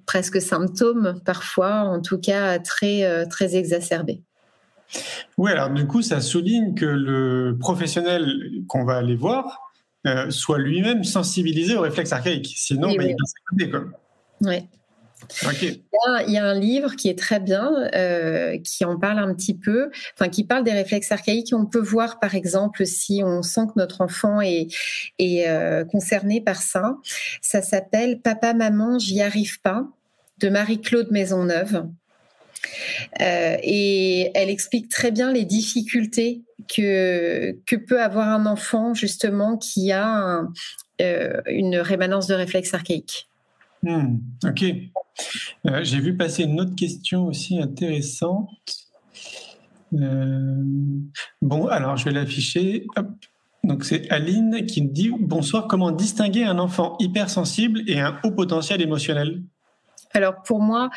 presque 0.06 0.40
symptômes 0.40 1.20
parfois 1.26 1.80
en 1.80 2.00
tout 2.00 2.18
cas 2.18 2.58
très 2.60 3.26
très 3.26 3.56
exacerbés. 3.56 4.22
Oui, 5.36 5.50
alors 5.50 5.70
du 5.70 5.86
coup, 5.88 6.00
ça 6.00 6.20
souligne 6.20 6.74
que 6.74 6.86
le 6.86 7.56
professionnel 7.58 8.24
qu'on 8.68 8.84
va 8.84 8.94
aller 8.94 9.16
voir, 9.16 9.65
euh, 10.06 10.30
soit 10.30 10.58
lui-même 10.58 11.04
sensibilisé 11.04 11.76
au 11.76 11.80
réflexe 11.80 12.12
archaïque. 12.12 12.52
Sinon, 12.56 12.88
oui, 12.88 12.96
bah, 12.98 13.04
il 13.58 13.70
va 13.70 13.80
Oui. 14.42 14.68
Il, 15.62 16.32
y 16.32 16.38
a, 16.38 16.44
un 16.44 16.58
livre 16.58 16.94
qui 16.94 17.08
est 17.08 17.18
très 17.18 17.40
bien, 17.40 17.72
euh, 17.94 18.58
qui 18.58 18.84
en 18.84 18.98
parle 18.98 19.18
un 19.18 19.34
petit 19.34 19.54
peu, 19.54 19.90
enfin 20.14 20.28
qui 20.28 20.44
parle 20.44 20.62
des 20.62 20.72
réflexes 20.72 21.10
archaïques. 21.10 21.52
On 21.52 21.66
peut 21.66 21.80
voir, 21.80 22.20
par 22.20 22.34
exemple, 22.34 22.86
si 22.86 23.22
on 23.24 23.42
sent 23.42 23.62
que 23.68 23.80
notre 23.80 24.02
enfant 24.02 24.40
est, 24.40 24.68
est 25.18 25.48
euh, 25.48 25.84
concerné 25.84 26.40
par 26.40 26.62
ça. 26.62 26.96
Ça 27.40 27.62
s'appelle 27.62 28.20
Papa, 28.20 28.54
maman, 28.54 28.98
j'y 28.98 29.22
arrive 29.22 29.60
pas 29.62 29.86
de 30.38 30.48
Marie-Claude 30.48 31.10
Maisonneuve. 31.10 31.86
Euh, 33.20 33.56
et 33.62 34.30
elle 34.34 34.50
explique 34.50 34.88
très 34.88 35.10
bien 35.10 35.32
les 35.32 35.44
difficultés 35.44 36.42
que, 36.68 37.52
que 37.66 37.76
peut 37.76 38.02
avoir 38.02 38.28
un 38.28 38.46
enfant 38.46 38.94
justement 38.94 39.56
qui 39.56 39.92
a 39.92 40.42
euh, 41.00 41.40
une 41.46 41.76
rémanence 41.76 42.26
de 42.26 42.34
réflexe 42.34 42.72
archaïque. 42.74 43.28
Hmm, 43.82 44.16
ok. 44.44 44.64
Euh, 45.66 45.84
j'ai 45.84 46.00
vu 46.00 46.16
passer 46.16 46.44
une 46.44 46.60
autre 46.60 46.74
question 46.74 47.26
aussi 47.26 47.60
intéressante. 47.60 48.50
bon, 49.92 51.66
alors 51.68 51.96
je 51.96 52.04
vais 52.04 52.12
l'afficher. 52.12 52.86
Donc 53.64 53.84
c'est 53.84 54.08
Aline 54.10 54.64
qui 54.66 54.82
me 54.82 54.88
dit 54.88 55.10
bonsoir. 55.18 55.66
Comment 55.66 55.90
distinguer 55.90 56.44
un 56.44 56.58
enfant 56.58 56.96
hypersensible 57.00 57.82
et 57.86 58.00
un 58.00 58.18
haut 58.22 58.30
potentiel 58.30 58.80
émotionnel? 58.80 59.42
Alors 60.12 60.42
pour 60.42 60.60
moi, 60.60 60.88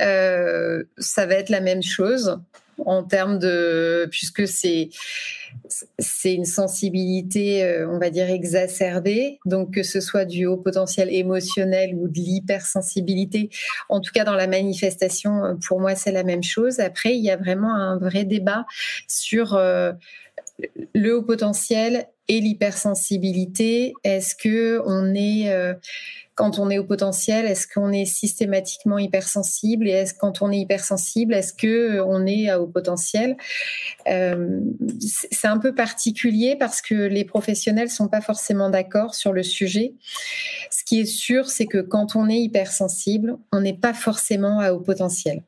euh, 0.00 0.82
ça 0.98 1.26
va 1.26 1.34
être 1.34 1.50
la 1.50 1.60
même 1.60 1.82
chose 1.82 2.40
en 2.84 3.02
termes 3.02 3.38
de 3.38 4.06
puisque 4.10 4.46
c'est 4.46 4.90
c'est 5.98 6.34
une 6.34 6.44
sensibilité, 6.44 7.64
euh, 7.64 7.88
on 7.88 7.98
va 7.98 8.10
dire 8.10 8.28
exacerbée, 8.28 9.38
donc 9.46 9.74
que 9.74 9.82
ce 9.82 10.00
soit 10.00 10.24
du 10.24 10.46
haut 10.46 10.56
potentiel 10.56 11.12
émotionnel 11.12 11.94
ou 11.94 12.08
de 12.08 12.18
l'hypersensibilité, 12.18 13.50
en 13.88 14.00
tout 14.00 14.10
cas 14.12 14.24
dans 14.24 14.34
la 14.34 14.46
manifestation, 14.46 15.56
pour 15.66 15.80
moi 15.80 15.94
c'est 15.94 16.12
la 16.12 16.24
même 16.24 16.42
chose. 16.42 16.80
Après, 16.80 17.16
il 17.16 17.22
y 17.22 17.30
a 17.30 17.36
vraiment 17.36 17.74
un 17.74 17.98
vrai 17.98 18.24
débat 18.24 18.66
sur 19.06 19.54
euh, 19.54 19.92
le 20.94 21.16
haut 21.16 21.22
potentiel 21.22 22.06
et 22.28 22.40
l'hypersensibilité. 22.40 23.92
Est-ce 24.02 24.34
que 24.34 24.80
on 24.86 25.14
est 25.14 25.52
quand 26.34 26.58
on 26.58 26.68
est 26.68 26.78
au 26.78 26.84
potentiel, 26.84 27.46
est-ce 27.46 27.68
qu'on 27.68 27.92
est 27.92 28.06
systématiquement 28.06 28.98
hypersensible 28.98 29.86
et 29.86 29.92
est-ce 29.92 30.14
quand 30.14 30.42
on 30.42 30.50
est 30.50 30.58
hypersensible, 30.58 31.32
est-ce 31.32 31.52
que 31.52 31.66
euh, 31.96 32.04
on 32.04 32.26
est 32.26 32.52
au 32.54 32.66
potentiel? 32.66 33.36
Euh, 34.08 34.60
C'est 35.30 35.46
un 35.46 35.58
peu 35.58 35.74
particulier 35.74 36.56
parce 36.56 36.82
que 36.82 36.94
les 36.94 37.24
professionnels 37.24 37.90
sont 37.90 38.08
pas 38.08 38.20
forcément 38.20 38.68
d'accord 38.68 39.14
sur 39.14 39.32
le 39.32 39.42
sujet. 39.42 39.94
Ce 40.70 40.84
qui 40.84 41.00
est 41.00 41.06
sûr, 41.06 41.48
c'est 41.48 41.66
que 41.66 41.78
quand 41.78 42.16
on 42.16 42.28
est 42.28 42.40
hypersensible, 42.40 43.36
on 43.52 43.60
n'est 43.60 43.78
pas 43.78 43.94
forcément 43.94 44.58
à 44.60 44.72
haut 44.72 44.80
potentiel. 44.80 45.42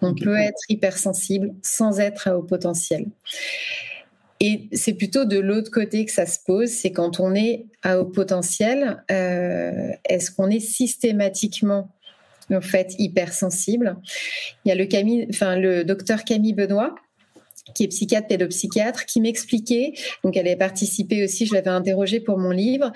On 0.00 0.14
peut 0.16 0.36
être 0.36 0.62
hypersensible 0.68 1.54
sans 1.62 2.00
être 2.00 2.26
à 2.26 2.36
haut 2.36 2.42
potentiel. 2.42 3.06
Et 4.44 4.68
c'est 4.72 4.94
plutôt 4.94 5.24
de 5.24 5.38
l'autre 5.38 5.70
côté 5.70 6.04
que 6.04 6.10
ça 6.10 6.26
se 6.26 6.40
pose, 6.44 6.68
c'est 6.68 6.90
quand 6.90 7.20
on 7.20 7.32
est 7.32 7.66
à 7.84 8.00
haut 8.00 8.04
potentiel, 8.04 9.04
euh, 9.08 9.92
est-ce 10.08 10.32
qu'on 10.32 10.50
est 10.50 10.58
systématiquement 10.58 11.94
en 12.50 12.60
fait 12.60 12.96
hypersensible? 12.98 13.96
Il 14.64 14.70
y 14.70 14.72
a 14.72 14.74
le, 14.74 14.86
Camille, 14.86 15.28
docteur 15.86 16.24
Camille 16.24 16.54
Benoît 16.54 16.96
qui 17.72 17.84
est 17.84 17.88
psychiatre 17.88 18.26
pédopsychiatre, 18.26 19.06
qui 19.06 19.20
m'expliquait, 19.20 19.92
donc 20.24 20.36
elle 20.36 20.48
a 20.48 20.56
participé 20.56 21.22
aussi, 21.22 21.46
je 21.46 21.54
l'avais 21.54 21.70
interrogée 21.70 22.18
pour 22.18 22.36
mon 22.36 22.50
livre, 22.50 22.90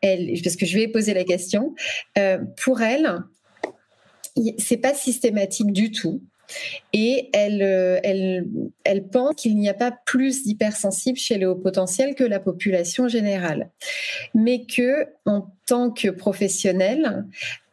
parce 0.00 0.54
que 0.54 0.64
je 0.64 0.76
lui 0.76 0.82
ai 0.82 0.88
posé 0.88 1.12
la 1.12 1.24
question, 1.24 1.74
euh, 2.16 2.38
pour 2.62 2.80
elle, 2.80 3.18
c'est 4.58 4.76
pas 4.76 4.94
systématique 4.94 5.72
du 5.72 5.90
tout. 5.90 6.22
Et 6.92 7.30
elle, 7.32 7.62
euh, 7.62 8.00
elle, 8.84 9.08
pense 9.08 9.34
qu'il 9.36 9.56
n'y 9.56 9.68
a 9.68 9.74
pas 9.74 9.90
plus 9.90 10.44
d'hypersensibles 10.44 11.18
chez 11.18 11.38
les 11.38 11.46
hauts 11.46 11.54
potentiels 11.54 12.14
que 12.14 12.24
la 12.24 12.40
population 12.40 13.08
générale. 13.08 13.70
Mais 14.34 14.64
que, 14.64 15.06
en 15.26 15.48
tant 15.66 15.90
que 15.90 16.08
professionnel, 16.08 17.24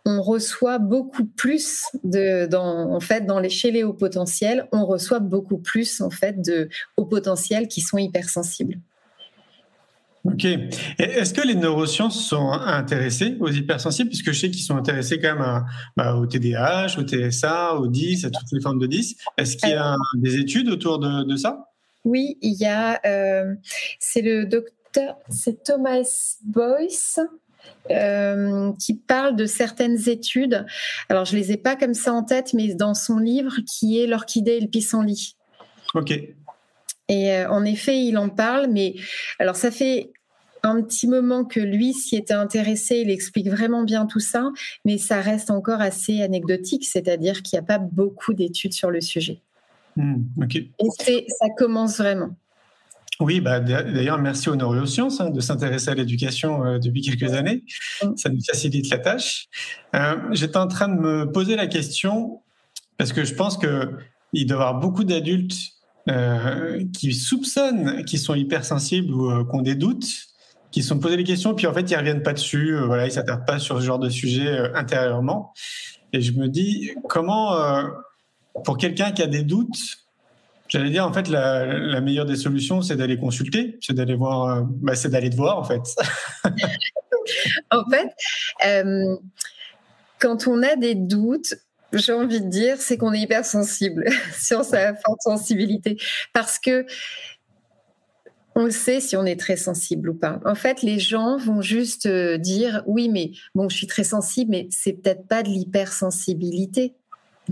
on 0.05 0.21
reçoit 0.21 0.79
beaucoup 0.79 1.25
plus 1.25 1.83
de, 2.03 2.53
en 2.55 2.99
fait, 2.99 3.25
dans 3.25 3.39
les, 3.39 3.49
chez 3.49 3.71
les 3.71 3.83
hauts 3.83 3.93
potentiels, 3.93 4.67
on 4.71 4.85
reçoit 4.85 5.19
beaucoup 5.19 5.57
plus 5.57 6.01
en 6.01 6.09
fait 6.09 6.41
de 6.41 6.69
hauts 6.97 7.05
potentiels 7.05 7.67
qui 7.67 7.81
sont 7.81 7.97
hypersensibles. 7.97 8.79
Ok. 10.25 10.45
Est-ce 10.97 11.33
que 11.33 11.45
les 11.45 11.55
neurosciences 11.55 12.27
sont 12.27 12.51
intéressées 12.51 13.37
aux 13.39 13.49
hypersensibles? 13.49 14.09
Puisque 14.09 14.31
je 14.31 14.39
sais 14.39 14.51
qu'ils 14.51 14.63
sont 14.63 14.75
intéressés 14.75 15.19
quand 15.19 15.35
même 15.35 15.65
bah, 15.95 16.15
au 16.15 16.25
TDAH, 16.25 16.97
au 16.97 17.03
TSA, 17.03 17.75
au 17.75 17.87
10, 17.87 18.25
à 18.25 18.29
toutes 18.29 18.51
les 18.51 18.61
formes 18.61 18.79
de 18.79 18.87
10. 18.87 19.15
Est-ce 19.37 19.57
qu'il 19.57 19.69
y 19.69 19.73
a 19.73 19.95
des 20.17 20.37
études 20.37 20.69
autour 20.69 20.99
de, 20.99 21.35
ça? 21.37 21.69
Oui, 22.03 22.37
il 22.41 22.55
y 22.59 22.65
a. 22.65 22.99
Euh, 23.05 23.53
c'est 23.99 24.21
le 24.21 24.45
docteur, 24.45 25.15
c'est 25.29 25.63
Thomas 25.63 26.37
Boyce. 26.43 27.19
Euh, 27.91 28.71
qui 28.79 28.95
parle 28.95 29.35
de 29.35 29.45
certaines 29.45 30.09
études. 30.09 30.65
Alors, 31.07 31.25
je 31.25 31.35
les 31.35 31.51
ai 31.51 31.57
pas 31.57 31.75
comme 31.75 31.93
ça 31.93 32.13
en 32.13 32.23
tête, 32.23 32.53
mais 32.53 32.73
dans 32.73 32.93
son 32.93 33.17
livre 33.17 33.53
qui 33.67 33.99
est 33.99 34.07
L'orchidée 34.07 34.53
et 34.53 34.59
le 34.59 34.67
pissenlit. 34.67 35.35
Ok. 35.93 36.13
Et 37.09 37.33
euh, 37.33 37.49
en 37.49 37.65
effet, 37.65 37.99
il 37.99 38.17
en 38.17 38.29
parle, 38.29 38.67
mais 38.71 38.95
alors 39.39 39.55
ça 39.55 39.71
fait 39.71 40.11
un 40.63 40.81
petit 40.81 41.07
moment 41.07 41.45
que 41.45 41.59
lui 41.59 41.93
s'y 41.93 42.15
était 42.15 42.33
intéressé, 42.33 42.97
il 42.97 43.09
explique 43.09 43.49
vraiment 43.49 43.83
bien 43.83 44.05
tout 44.05 44.19
ça, 44.19 44.51
mais 44.85 44.97
ça 44.97 45.21
reste 45.21 45.51
encore 45.51 45.81
assez 45.81 46.21
anecdotique, 46.21 46.85
c'est-à-dire 46.85 47.41
qu'il 47.41 47.57
n'y 47.57 47.63
a 47.63 47.65
pas 47.65 47.79
beaucoup 47.79 48.33
d'études 48.33 48.73
sur 48.73 48.91
le 48.91 49.01
sujet. 49.01 49.39
Hmm, 49.95 50.23
Et 50.79 51.25
ça 51.39 51.47
commence 51.57 51.97
vraiment. 51.97 52.35
Oui, 53.19 53.41
bah, 53.41 53.59
d'ailleurs, 53.59 54.17
merci 54.19 54.49
aux 54.49 54.55
neurosciences 54.55 55.19
hein, 55.19 55.29
de 55.29 55.41
s'intéresser 55.41 55.89
à 55.89 55.95
l'éducation 55.95 56.63
euh, 56.63 56.79
depuis 56.79 57.01
quelques 57.01 57.33
années. 57.33 57.63
Ça 58.15 58.29
nous 58.29 58.41
facilite 58.41 58.89
la 58.89 58.97
tâche. 58.97 59.47
Euh, 59.93 60.15
j'étais 60.31 60.57
en 60.57 60.67
train 60.67 60.87
de 60.87 60.99
me 60.99 61.29
poser 61.29 61.57
la 61.57 61.67
question, 61.67 62.41
parce 62.97 63.11
que 63.11 63.25
je 63.25 63.33
pense 63.33 63.57
qu'il 63.57 63.67
doit 63.67 63.97
y 64.33 64.51
avoir 64.53 64.79
beaucoup 64.79 65.03
d'adultes 65.03 65.78
euh, 66.07 66.83
qui 66.93 67.13
soupçonnent 67.13 68.03
qu'ils 68.05 68.19
sont 68.19 68.33
hypersensibles 68.33 69.13
ou 69.13 69.29
euh, 69.29 69.43
qui 69.43 69.55
ont 69.55 69.61
des 69.61 69.75
doutes, 69.75 70.07
qui 70.71 70.81
sont 70.81 70.97
posés 70.97 71.17
des 71.17 71.23
questions, 71.23 71.53
puis 71.53 71.67
en 71.67 71.73
fait, 71.73 71.91
ils 71.91 71.95
reviennent 71.95 72.23
pas 72.23 72.33
dessus, 72.33 72.73
euh, 72.73 72.85
voilà, 72.85 73.05
ils 73.05 73.11
s'attardent 73.11 73.45
pas 73.45 73.59
sur 73.59 73.79
ce 73.79 73.85
genre 73.85 73.99
de 73.99 74.09
sujet 74.09 74.71
intérieurement. 74.75 75.53
Et 76.13 76.21
je 76.21 76.31
me 76.31 76.47
dis, 76.47 76.91
comment, 77.07 77.55
pour 78.63 78.77
quelqu'un 78.77 79.11
qui 79.11 79.21
a 79.21 79.27
des 79.27 79.43
doutes, 79.43 79.77
j'allais 80.67 80.89
dire, 80.89 81.05
en 81.05 81.13
fait, 81.13 81.27
la, 81.27 82.01
meilleure 82.01 82.25
des 82.25 82.37
solutions, 82.37 82.81
c'est 82.81 82.95
d'aller 82.95 83.17
consulter, 83.17 83.77
c'est 83.81 83.93
d'aller 83.93 84.15
voir, 84.15 84.65
bah, 84.65 84.95
c'est 84.95 85.09
d'aller 85.09 85.29
te 85.29 85.35
voir, 85.35 85.59
en 85.59 85.63
fait. 85.63 85.81
en 87.71 87.83
fait, 87.91 88.09
quand 90.17 90.47
on 90.47 90.63
a 90.63 90.75
des 90.75 90.95
doutes, 90.95 91.53
j'ai 91.93 92.13
envie 92.13 92.41
de 92.41 92.47
dire, 92.47 92.77
c'est 92.79 92.97
qu'on 92.97 93.13
est 93.13 93.19
hypersensible 93.19 94.05
sur 94.39 94.63
sa 94.63 94.95
forte 94.95 95.21
sensibilité. 95.21 95.97
Parce 96.33 96.59
que 96.59 96.85
on 98.55 98.69
sait 98.71 98.99
si 98.99 99.15
on 99.15 99.25
est 99.25 99.39
très 99.39 99.55
sensible 99.55 100.09
ou 100.09 100.13
pas. 100.13 100.39
En 100.45 100.55
fait, 100.55 100.81
les 100.81 100.99
gens 100.99 101.37
vont 101.37 101.61
juste 101.61 102.07
euh, 102.07 102.37
dire 102.37 102.83
oui, 102.87 103.07
mais 103.07 103.31
bon, 103.55 103.69
je 103.69 103.77
suis 103.77 103.87
très 103.87 104.03
sensible, 104.03 104.51
mais 104.51 104.67
c'est 104.69 104.93
peut-être 104.93 105.27
pas 105.27 105.43
de 105.43 105.49
l'hypersensibilité. 105.49 106.95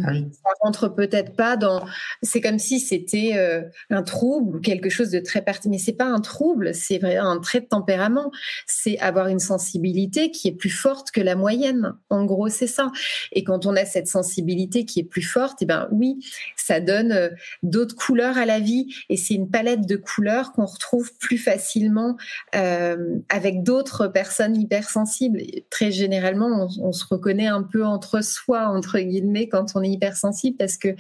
Ah 0.06 0.12
Ça 0.32 0.50
rentre 0.62 0.90
peut-être 0.90 1.36
pas 1.36 1.58
dans. 1.58 1.86
C'est 2.22 2.42
comme 2.42 2.60
si 2.60 2.80
c'était 2.80 3.34
euh, 3.36 3.62
un 3.90 4.04
trouble 4.04 4.58
ou 4.58 4.60
quelque 4.60 4.90
chose 4.90 5.10
de 5.10 5.20
très 5.20 5.42
particulier. 5.42 5.78
Mais 5.78 5.84
c'est 5.84 5.94
pas 5.94 6.06
un 6.06 6.20
trouble, 6.20 6.74
c'est 6.74 7.04
un 7.04 7.40
trait 7.40 7.62
de 7.62 7.66
tempérament. 7.66 8.32
C'est 8.66 8.98
avoir 9.00 9.28
une 9.28 9.40
sensibilité 9.40 10.32
qui 10.32 10.48
est 10.48 10.56
plus 10.56 10.70
forte 10.70 11.12
que 11.12 11.22
la 11.22 11.36
moyenne. 11.36 11.94
En 12.10 12.26
gros, 12.26 12.50
c'est 12.50 12.68
ça. 12.68 12.92
Et 13.32 13.44
quand 13.44 13.66
on 13.66 13.76
a 13.76 13.86
cette 13.86 14.08
sensibilité 14.08 14.86
qui 14.86 15.00
est 15.00 15.04
plus 15.04 15.22
forte, 15.22 15.62
et 15.62 15.66
eh 15.66 15.68
ben 15.68 15.88
oui, 15.92 16.20
ça 16.56 16.80
donne 16.80 17.12
euh, 17.12 17.30
d'autres 17.64 17.96
couleurs 17.96 18.38
à 18.38 18.46
la 18.46 18.60
vie. 18.60 18.94
Et 19.10 19.18
c'est 19.18 19.34
une 19.34 19.50
palette 19.50 19.86
de 19.88 19.96
couleurs 19.96 20.52
qu'on 20.52 20.66
retrouve 20.66 21.12
plus 21.18 21.38
facilement 21.38 22.18
euh, 22.56 23.18
avec 23.30 23.64
d'autres 23.64 24.08
personnes 24.08 24.56
hypersensibles. 24.56 25.42
très 25.70 25.92
généralement, 25.92 26.68
on, 26.80 26.88
on 26.88 26.92
se 26.92 27.06
reconnaît 27.06 27.48
un 27.48 27.64
peu 27.64 27.86
entre 27.86 28.24
soi, 28.24 28.68
entre 28.68 29.00
guillemets, 29.00 29.48
quand 29.48 29.76
on 29.76 29.82
est 29.82 29.87
hypersensible 29.92 30.58
parce 30.58 30.78
que 30.78 30.96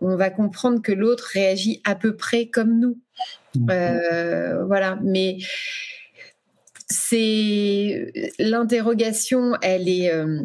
on 0.00 0.16
va 0.16 0.30
comprendre 0.30 0.80
que 0.80 0.92
l'autre 0.92 1.30
réagit 1.32 1.80
à 1.84 1.94
peu 1.94 2.16
près 2.16 2.46
comme 2.46 2.78
nous. 2.78 2.98
Mhm. 3.56 3.70
Euh, 3.70 4.64
voilà, 4.64 4.98
mais 5.02 5.38
c'est 6.88 8.12
l'interrogation, 8.38 9.54
elle 9.62 9.88
est, 9.88 10.12
euh, 10.12 10.42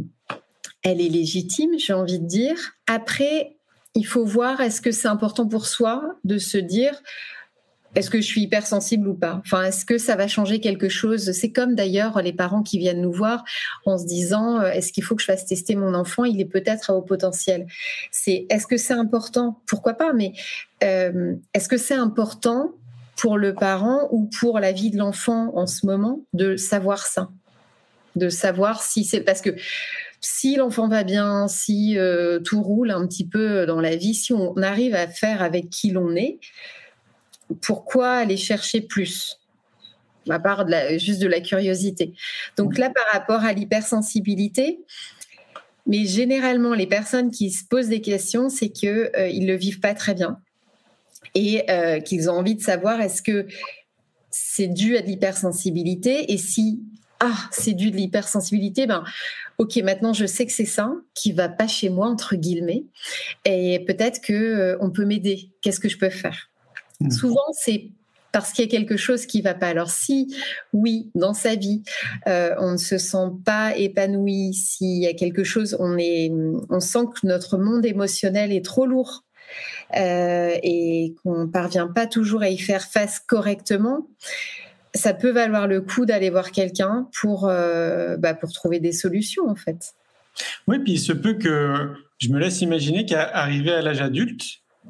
elle 0.83 1.01
est 1.01 1.09
légitime, 1.09 1.71
j'ai 1.77 1.93
envie 1.93 2.19
de 2.19 2.25
dire. 2.25 2.57
Après, 2.87 3.57
il 3.95 4.05
faut 4.05 4.25
voir 4.25 4.61
est-ce 4.61 4.81
que 4.81 4.91
c'est 4.91 5.07
important 5.07 5.47
pour 5.47 5.65
soi 5.65 6.17
de 6.23 6.37
se 6.37 6.57
dire 6.57 7.01
est-ce 7.97 8.11
que 8.11 8.21
je 8.21 8.27
suis 8.27 8.41
hypersensible 8.41 9.07
ou 9.07 9.15
pas? 9.15 9.41
Enfin, 9.43 9.63
est-ce 9.63 9.83
que 9.83 9.97
ça 9.97 10.15
va 10.15 10.27
changer 10.27 10.59
quelque 10.59 10.87
chose? 10.87 11.31
C'est 11.31 11.51
comme 11.51 11.73
d'ailleurs 11.73 12.21
les 12.21 12.31
parents 12.31 12.61
qui 12.61 12.77
viennent 12.77 13.01
nous 13.01 13.11
voir 13.11 13.43
en 13.87 13.97
se 13.97 14.05
disant 14.05 14.61
euh, 14.61 14.69
est-ce 14.69 14.93
qu'il 14.93 15.03
faut 15.03 15.15
que 15.15 15.21
je 15.21 15.25
fasse 15.25 15.47
tester 15.47 15.75
mon 15.75 15.95
enfant? 15.95 16.23
Il 16.23 16.39
est 16.39 16.45
peut-être 16.45 16.91
à 16.91 16.93
haut 16.93 17.01
potentiel. 17.01 17.65
C'est 18.11 18.45
est-ce 18.51 18.67
que 18.67 18.77
c'est 18.77 18.93
important? 18.93 19.63
Pourquoi 19.65 19.95
pas? 19.95 20.13
Mais 20.13 20.33
euh, 20.83 21.33
est-ce 21.55 21.67
que 21.67 21.77
c'est 21.77 21.95
important 21.95 22.71
pour 23.15 23.39
le 23.39 23.55
parent 23.55 24.07
ou 24.11 24.29
pour 24.39 24.59
la 24.59 24.71
vie 24.71 24.91
de 24.91 24.97
l'enfant 24.97 25.51
en 25.55 25.65
ce 25.65 25.87
moment 25.87 26.21
de 26.33 26.55
savoir 26.55 27.07
ça? 27.07 27.31
De 28.15 28.29
savoir 28.29 28.83
si 28.83 29.05
c'est 29.05 29.21
parce 29.21 29.41
que 29.41 29.55
si 30.21 30.55
l'enfant 30.55 30.87
va 30.87 31.03
bien, 31.03 31.47
si 31.47 31.97
euh, 31.97 32.39
tout 32.39 32.61
roule 32.61 32.91
un 32.91 33.07
petit 33.07 33.27
peu 33.27 33.65
dans 33.65 33.81
la 33.81 33.95
vie, 33.95 34.13
si 34.13 34.33
on 34.33 34.55
arrive 34.57 34.93
à 34.93 35.07
faire 35.07 35.41
avec 35.41 35.71
qui 35.71 35.89
l'on 35.89 36.15
est, 36.15 36.39
pourquoi 37.61 38.11
aller 38.11 38.37
chercher 38.37 38.81
plus? 38.81 39.39
À 40.29 40.39
part 40.39 40.65
juste 40.97 41.21
de 41.21 41.27
la 41.27 41.39
curiosité. 41.39 42.13
Donc 42.57 42.77
là, 42.77 42.89
par 42.89 43.05
rapport 43.13 43.45
à 43.45 43.53
l'hypersensibilité, 43.53 44.79
mais 45.87 46.03
généralement, 46.05 46.73
les 46.73 46.85
personnes 46.85 47.31
qui 47.31 47.49
se 47.49 47.63
posent 47.63 47.87
des 47.87 48.01
questions, 48.01 48.49
c'est 48.49 48.69
qu'ils 48.69 48.89
euh, 48.89 49.31
ne 49.31 49.47
le 49.47 49.55
vivent 49.55 49.79
pas 49.79 49.93
très 49.93 50.13
bien 50.13 50.37
et 51.33 51.63
euh, 51.71 51.99
qu'ils 52.01 52.29
ont 52.29 52.33
envie 52.33 52.55
de 52.55 52.61
savoir 52.61 52.99
est-ce 52.99 53.21
que 53.21 53.47
c'est 54.29 54.67
dû 54.67 54.97
à 54.97 55.01
de 55.01 55.07
l'hypersensibilité? 55.07 56.31
Et 56.33 56.37
si 56.37 56.81
ah 57.19 57.37
c'est 57.51 57.73
dû 57.73 57.89
de 57.89 57.95
l'hypersensibilité, 57.95 58.85
ben 58.85 59.03
ok 59.57 59.77
maintenant 59.77 60.13
je 60.13 60.25
sais 60.27 60.45
que 60.45 60.51
c'est 60.51 60.65
ça 60.65 60.91
qui 61.15 61.31
va 61.31 61.49
pas 61.49 61.67
chez 61.67 61.89
moi 61.89 62.07
entre 62.07 62.35
guillemets 62.35 62.83
et 63.43 63.83
peut-être 63.87 64.21
que 64.21 64.33
euh, 64.33 64.77
on 64.81 64.91
peut 64.91 65.05
m'aider. 65.05 65.49
Qu'est-ce 65.61 65.79
que 65.79 65.89
je 65.89 65.97
peux 65.97 66.09
faire? 66.09 66.49
Hmm. 66.99 67.11
Souvent, 67.11 67.45
c'est 67.53 67.91
parce 68.31 68.51
qu'il 68.51 68.65
y 68.65 68.67
a 68.67 68.71
quelque 68.71 68.97
chose 68.97 69.25
qui 69.25 69.41
va 69.41 69.53
pas. 69.53 69.67
Alors 69.67 69.89
si, 69.89 70.35
oui, 70.73 71.09
dans 71.15 71.33
sa 71.33 71.55
vie, 71.55 71.81
euh, 72.27 72.53
on 72.59 72.73
ne 72.73 72.77
se 72.77 72.97
sent 72.97 73.31
pas 73.45 73.75
épanoui, 73.75 74.53
s'il 74.53 75.01
y 75.01 75.07
a 75.07 75.13
quelque 75.13 75.43
chose, 75.43 75.75
on, 75.79 75.97
est, 75.97 76.31
on 76.69 76.79
sent 76.79 77.05
que 77.15 77.25
notre 77.25 77.57
monde 77.57 77.85
émotionnel 77.85 78.51
est 78.51 78.63
trop 78.63 78.85
lourd 78.85 79.23
euh, 79.95 80.55
et 80.61 81.15
qu'on 81.23 81.47
parvient 81.47 81.87
pas 81.87 82.07
toujours 82.07 82.41
à 82.41 82.49
y 82.49 82.57
faire 82.57 82.83
face 82.83 83.19
correctement, 83.19 84.07
ça 84.93 85.13
peut 85.13 85.31
valoir 85.31 85.67
le 85.67 85.81
coup 85.81 86.05
d'aller 86.05 86.29
voir 86.29 86.51
quelqu'un 86.51 87.09
pour, 87.19 87.47
euh, 87.47 88.17
bah, 88.17 88.33
pour 88.33 88.51
trouver 88.51 88.79
des 88.79 88.91
solutions 88.91 89.47
en 89.49 89.55
fait. 89.55 89.93
Oui, 90.67 90.79
puis 90.79 90.93
il 90.93 90.99
se 90.99 91.13
peut 91.13 91.33
que 91.33 91.91
je 92.19 92.29
me 92.29 92.39
laisse 92.39 92.61
imaginer 92.61 93.05
qu'à 93.05 93.23
arriver 93.23 93.71
à 93.71 93.81
l'âge 93.81 94.01
adulte, 94.01 94.43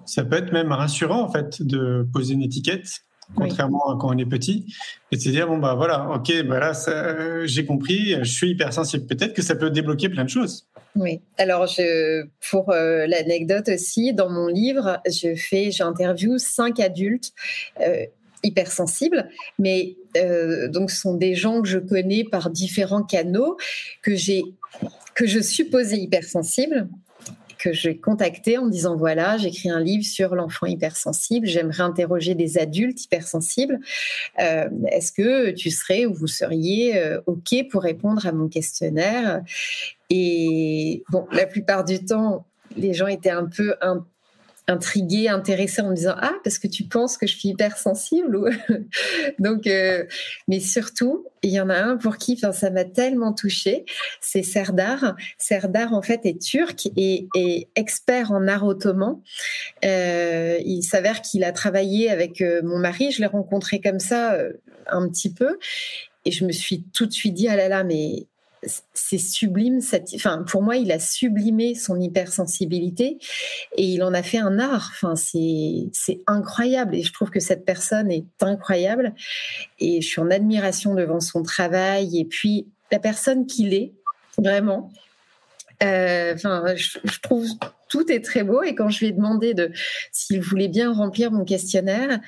ça 0.06 0.24
peut 0.24 0.38
être 0.38 0.52
même 0.52 0.72
rassurant 0.72 1.22
en 1.22 1.32
fait 1.32 1.62
de 1.62 2.08
poser 2.14 2.34
une 2.34 2.44
étiquette 2.44 3.04
contrairement 3.36 3.90
à 3.90 3.98
quand 4.00 4.14
on 4.14 4.18
est 4.18 4.26
petit, 4.26 4.66
et 5.12 5.18
de 5.18 5.22
se 5.22 5.30
dire 5.30 5.48
bon 5.48 5.58
bah 5.58 5.76
voilà, 5.76 6.10
ok, 6.16 6.44
bah 6.46 6.60
là 6.60 7.46
j'ai 7.46 7.66
compris, 7.66 8.16
je 8.20 8.32
suis 8.32 8.52
hypersensible. 8.52 9.06
Peut-être 9.06 9.34
que 9.34 9.42
ça 9.42 9.56
peut 9.56 9.70
débloquer 9.70 10.10
plein 10.10 10.24
de 10.24 10.30
choses. 10.30 10.68
Oui. 10.96 11.22
Alors 11.38 11.68
je, 11.68 12.26
pour 12.50 12.72
euh, 12.72 13.06
l'anecdote 13.08 13.70
aussi, 13.70 14.14
dans 14.14 14.30
mon 14.30 14.48
livre, 14.48 15.00
je 15.06 15.36
fais, 15.36 15.72
j'interviewe 15.72 16.38
cinq 16.38 16.80
adultes. 16.80 17.34
Euh, 17.82 18.06
hypersensibles, 18.44 19.28
mais 19.58 19.98
euh, 20.16 20.70
donc 20.70 20.92
ce 20.92 21.02
sont 21.02 21.16
des 21.16 21.34
gens 21.34 21.64
que 21.64 21.68
je 21.68 21.80
connais 21.80 22.24
par 22.24 22.52
différents 22.52 23.02
canaux 23.02 23.58
que 24.04 24.16
j'ai 24.16 24.44
que 25.16 25.26
je 25.26 25.40
supposais 25.40 25.98
hypersensibles 25.98 26.88
que 27.58 27.74
j'ai 27.74 27.98
contacté 27.98 28.58
en 28.58 28.68
disant 28.68 28.96
voilà, 28.96 29.38
j'écris 29.38 29.70
un 29.70 29.80
livre 29.80 30.06
sur 30.06 30.36
l'enfant 30.36 30.66
hypersensible, 30.66 31.48
j'aimerais 31.48 31.84
interroger 31.84 32.36
des 32.36 32.58
adultes 32.58 33.04
hypersensibles. 33.04 33.80
Euh, 34.40 34.70
est-ce 34.92 35.12
que 35.12 35.52
tu 35.52 35.70
serais 35.72 36.06
ou 36.06 36.14
vous 36.14 36.28
seriez 36.28 36.98
euh, 36.98 37.22
OK 37.26 37.56
pour 37.70 37.84
répondre 37.84 38.26
à 38.26 38.32
mon 38.32 38.48
questionnaire? 38.48 39.42
Et 40.10 41.04
bon, 41.10 41.28
la 41.32 41.46
plupart 41.46 41.84
du 41.84 42.04
temps, 42.04 42.46
les 42.76 42.94
gens 42.94 43.08
étaient 43.08 43.30
un 43.30 43.46
peu 43.46 43.76
intriguée, 44.68 45.30
intéressée 45.30 45.82
en 45.82 45.90
me 45.90 45.96
disant 45.96 46.16
ah 46.18 46.34
parce 46.44 46.60
que 46.60 46.68
tu 46.68 46.84
penses 46.84 47.18
que 47.18 47.28
je 47.28 47.36
suis 47.36 47.50
hypersensible 47.50 48.36
ou 48.36 48.48
donc 49.40 49.68
euh, 49.68 50.06
mais 50.48 50.60
surtout 50.60 51.26
il 51.42 51.52
y 51.52 51.60
en 51.60 51.70
a 51.70 51.76
un 51.76 51.98
pour 51.98 52.18
qui 52.18 52.38
ça 52.38 52.70
m'a 52.70 52.84
tellement 52.84 53.34
touchée 53.34 53.86
c'est 54.22 54.44
Serdar. 54.44 55.16
Serdar 55.38 55.94
en 55.94 56.02
fait 56.02 56.26
est 56.26 56.42
turc 56.42 56.90
et, 56.96 57.28
et 57.36 57.70
expert 57.76 58.32
en 58.32 58.48
art 58.48 58.66
ottoman. 58.66 59.22
Euh, 59.86 60.58
il 60.66 60.84
s'avère 60.84 61.22
qu'il 61.22 61.44
a 61.44 61.52
travaillé 61.52 62.10
avec 62.10 62.42
euh, 62.42 62.62
mon 62.64 62.78
mari. 62.80 63.12
Je 63.12 63.22
l'ai 63.22 63.28
rencontré 63.28 63.80
comme 63.82 64.00
ça 64.00 64.34
euh, 64.34 64.54
un 64.88 65.08
petit 65.08 65.34
peu. 65.34 65.58
Et 66.26 66.32
je 66.32 66.46
me 66.46 66.52
suis 66.52 66.84
tout 66.94 67.06
de 67.06 67.14
suite 67.14 67.34
dit 67.34 67.48
ah 67.48 67.56
là 67.56 67.70
là 67.70 67.84
mais 67.84 68.28
c'est 68.94 69.18
sublime. 69.18 69.80
Enfin, 70.16 70.44
pour 70.44 70.64
moi, 70.64 70.78
il 70.78 70.92
a 70.92 71.00
sublimé 71.00 71.76
son 71.76 72.00
hypersensibilité 72.00 73.18
et 73.76 73.84
il 73.84 74.04
en 74.04 74.14
a 74.14 74.24
fait 74.24 74.40
un 74.40 74.60
art. 74.60 74.92
Enfin, 74.94 75.16
c'est 75.16 76.22
incroyable 76.28 76.96
et 76.96 77.04
je 77.04 77.14
trouve 77.14 77.30
que 77.30 77.40
cette 77.40 77.66
personne 77.66 78.12
est 78.12 78.26
incroyable 78.42 79.14
et 79.80 80.02
je 80.02 80.08
suis 80.08 80.22
en 80.22 80.32
admiration 80.32 80.96
devant 80.96 81.20
son 81.20 81.44
travail 81.44 82.20
et 82.20 82.26
puis 82.26 82.68
la 82.92 83.00
personne 83.00 83.46
qu'il 83.46 83.74
est 83.74 83.94
vraiment. 84.38 84.92
Euh, 85.84 86.34
enfin, 86.34 86.64
je, 86.76 87.20
trouve 87.22 87.48
tout 87.88 88.12
est 88.12 88.22
très 88.22 88.44
beau 88.44 88.64
et 88.64 88.74
quand 88.74 88.90
je 88.90 89.00
lui 89.00 89.08
ai 89.08 89.12
demandé 89.12 89.54
de 89.54 89.72
s'il 90.12 90.42
voulait 90.42 90.68
bien 90.68 90.92
remplir 90.92 91.32
mon 91.32 91.46
questionnaire, 91.46 92.20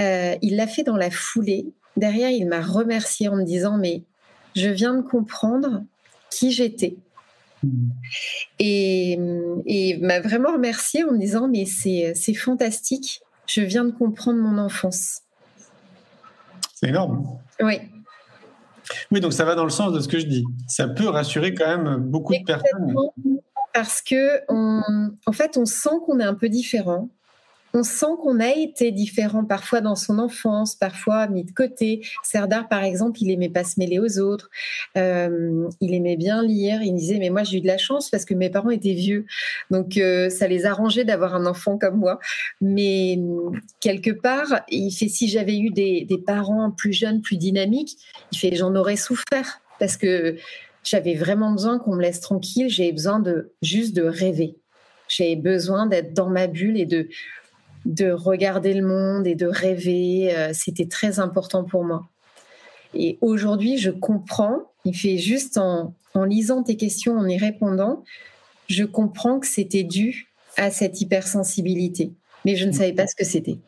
euh, 0.00 0.34
il 0.42 0.56
l'a 0.56 0.66
fait 0.66 0.82
dans 0.82 0.96
la 0.96 1.10
foulée. 1.10 1.66
Derrière, 1.96 2.30
il 2.30 2.48
m'a 2.48 2.60
remercié 2.60 3.28
en 3.28 3.36
me 3.36 3.44
disant 3.44 3.76
mais 3.78 4.02
je 4.54 4.68
viens 4.68 4.94
de 4.94 5.02
comprendre 5.02 5.82
qui 6.30 6.52
j'étais. 6.52 6.96
Et, 8.58 9.18
et 9.66 9.96
m'a 9.98 10.20
vraiment 10.20 10.52
remercié 10.52 11.04
en 11.04 11.12
me 11.12 11.18
disant 11.18 11.48
mais 11.48 11.64
c'est, 11.64 12.12
c'est 12.16 12.34
fantastique, 12.34 13.22
je 13.46 13.60
viens 13.60 13.84
de 13.84 13.92
comprendre 13.92 14.40
mon 14.40 14.58
enfance. 14.58 15.20
C'est 16.74 16.88
énorme. 16.88 17.38
Oui. 17.60 17.78
Oui, 19.12 19.20
donc 19.20 19.32
ça 19.32 19.44
va 19.44 19.54
dans 19.54 19.64
le 19.64 19.70
sens 19.70 19.92
de 19.92 20.00
ce 20.00 20.08
que 20.08 20.18
je 20.18 20.26
dis. 20.26 20.44
Ça 20.66 20.88
peut 20.88 21.08
rassurer 21.08 21.54
quand 21.54 21.66
même 21.66 21.98
beaucoup 21.98 22.34
de 22.34 22.44
personnes. 22.44 22.94
Parce 23.72 24.02
que, 24.02 24.42
en 24.50 25.32
fait, 25.32 25.56
on 25.56 25.64
sent 25.64 25.96
qu'on 26.04 26.18
est 26.18 26.24
un 26.24 26.34
peu 26.34 26.48
différent 26.48 27.08
on 27.74 27.82
sent 27.82 28.06
qu'on 28.22 28.40
a 28.40 28.50
été 28.50 28.92
différent 28.92 29.44
parfois 29.44 29.80
dans 29.80 29.96
son 29.96 30.18
enfance, 30.18 30.74
parfois 30.74 31.26
mis 31.26 31.44
de 31.44 31.50
côté. 31.52 32.04
Serdar, 32.22 32.68
par 32.68 32.84
exemple, 32.84 33.18
il 33.22 33.30
aimait 33.30 33.48
pas 33.48 33.64
se 33.64 33.78
mêler 33.78 33.98
aux 33.98 34.18
autres. 34.18 34.50
Euh, 34.96 35.68
il 35.80 35.94
aimait 35.94 36.16
bien 36.16 36.42
lire. 36.42 36.82
Il 36.82 36.94
disait, 36.94 37.18
mais 37.18 37.30
moi, 37.30 37.42
j'ai 37.44 37.58
eu 37.58 37.60
de 37.60 37.66
la 37.66 37.78
chance 37.78 38.10
parce 38.10 38.24
que 38.24 38.34
mes 38.34 38.50
parents 38.50 38.70
étaient 38.70 38.92
vieux. 38.92 39.24
Donc, 39.70 39.96
euh, 39.96 40.28
ça 40.28 40.48
les 40.48 40.66
arrangeait 40.66 41.04
d'avoir 41.04 41.34
un 41.34 41.46
enfant 41.46 41.78
comme 41.78 41.96
moi. 41.96 42.18
Mais 42.60 43.18
quelque 43.80 44.10
part, 44.10 44.62
il 44.68 44.90
fait, 44.90 45.08
si 45.08 45.28
j'avais 45.28 45.58
eu 45.58 45.70
des, 45.70 46.04
des 46.04 46.18
parents 46.18 46.70
plus 46.70 46.92
jeunes, 46.92 47.22
plus 47.22 47.36
dynamiques, 47.36 47.96
il 48.32 48.38
fait, 48.38 48.54
j'en 48.54 48.74
aurais 48.74 48.96
souffert 48.96 49.60
parce 49.78 49.96
que 49.96 50.36
j'avais 50.84 51.14
vraiment 51.14 51.52
besoin 51.52 51.78
qu'on 51.78 51.96
me 51.96 52.02
laisse 52.02 52.20
tranquille. 52.20 52.68
J'ai 52.68 52.92
besoin 52.92 53.20
de 53.20 53.52
juste 53.62 53.94
de 53.94 54.02
rêver. 54.02 54.56
J'ai 55.08 55.36
besoin 55.36 55.86
d'être 55.86 56.14
dans 56.14 56.30
ma 56.30 56.46
bulle 56.46 56.78
et 56.78 56.86
de 56.86 57.08
de 57.84 58.10
regarder 58.12 58.74
le 58.74 58.86
monde 58.86 59.26
et 59.26 59.34
de 59.34 59.46
rêver. 59.46 60.34
Euh, 60.36 60.50
c'était 60.52 60.86
très 60.86 61.18
important 61.18 61.64
pour 61.64 61.84
moi. 61.84 62.08
Et 62.94 63.18
aujourd'hui, 63.20 63.78
je 63.78 63.90
comprends, 63.90 64.58
il 64.84 64.94
fait 64.94 65.18
juste 65.18 65.58
en, 65.58 65.94
lisant 66.14 66.62
tes 66.62 66.76
questions, 66.76 67.16
en 67.16 67.26
y 67.26 67.38
répondant, 67.38 68.04
je 68.68 68.84
comprends 68.84 69.40
que 69.40 69.46
c'était 69.46 69.84
dû 69.84 70.28
à 70.56 70.70
cette 70.70 71.00
hypersensibilité. 71.00 72.12
Mais 72.44 72.56
je 72.56 72.66
ne 72.66 72.72
savais 72.72 72.92
pas 72.92 73.06
ce 73.06 73.14
que 73.14 73.24
c'était. 73.24 73.58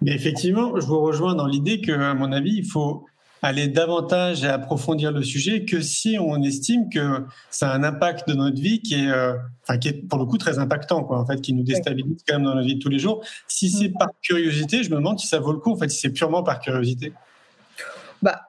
Mais 0.00 0.12
effectivement, 0.12 0.78
je 0.80 0.86
vous 0.86 1.00
rejoins 1.00 1.34
dans 1.34 1.46
l'idée 1.46 1.80
que, 1.80 1.92
à 1.92 2.14
mon 2.14 2.32
avis, 2.32 2.56
il 2.56 2.66
faut 2.66 3.04
aller 3.44 3.68
davantage 3.68 4.42
et 4.42 4.48
approfondir 4.48 5.12
le 5.12 5.22
sujet 5.22 5.66
que 5.66 5.82
si 5.82 6.16
on 6.18 6.42
estime 6.42 6.88
que 6.88 7.26
ça 7.50 7.70
a 7.70 7.74
un 7.76 7.84
impact 7.84 8.26
de 8.26 8.32
notre 8.32 8.58
vie 8.58 8.80
qui 8.80 8.94
est, 8.94 9.10
euh, 9.10 9.34
enfin, 9.62 9.76
qui 9.76 9.88
est 9.88 10.08
pour 10.08 10.18
le 10.18 10.24
coup 10.24 10.38
très 10.38 10.58
impactant, 10.58 11.04
quoi, 11.04 11.20
en 11.20 11.26
fait, 11.26 11.42
qui 11.42 11.52
nous 11.52 11.62
déstabilise 11.62 12.24
quand 12.26 12.36
même 12.36 12.44
dans 12.44 12.54
notre 12.54 12.66
vie 12.66 12.76
de 12.76 12.80
tous 12.80 12.88
les 12.88 12.98
jours. 12.98 13.22
Si 13.46 13.70
c'est 13.70 13.90
mm. 13.90 13.98
par 13.98 14.08
curiosité, 14.22 14.82
je 14.82 14.88
me 14.88 14.96
demande 14.96 15.20
si 15.20 15.26
ça 15.26 15.40
vaut 15.40 15.52
le 15.52 15.58
coup, 15.58 15.72
en 15.72 15.76
fait, 15.76 15.90
si 15.90 15.98
c'est 15.98 16.10
purement 16.10 16.42
par 16.42 16.58
curiosité. 16.58 17.12
Bah, 18.22 18.48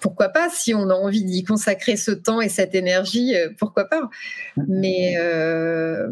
pourquoi 0.00 0.30
pas 0.30 0.48
Si 0.48 0.72
on 0.72 0.88
a 0.88 0.94
envie 0.94 1.24
d'y 1.24 1.44
consacrer 1.44 1.98
ce 1.98 2.10
temps 2.10 2.40
et 2.40 2.48
cette 2.48 2.74
énergie, 2.74 3.36
euh, 3.36 3.50
pourquoi 3.58 3.90
pas 3.90 4.00
mm. 4.56 4.64
Mais 4.68 5.16
euh, 5.18 6.08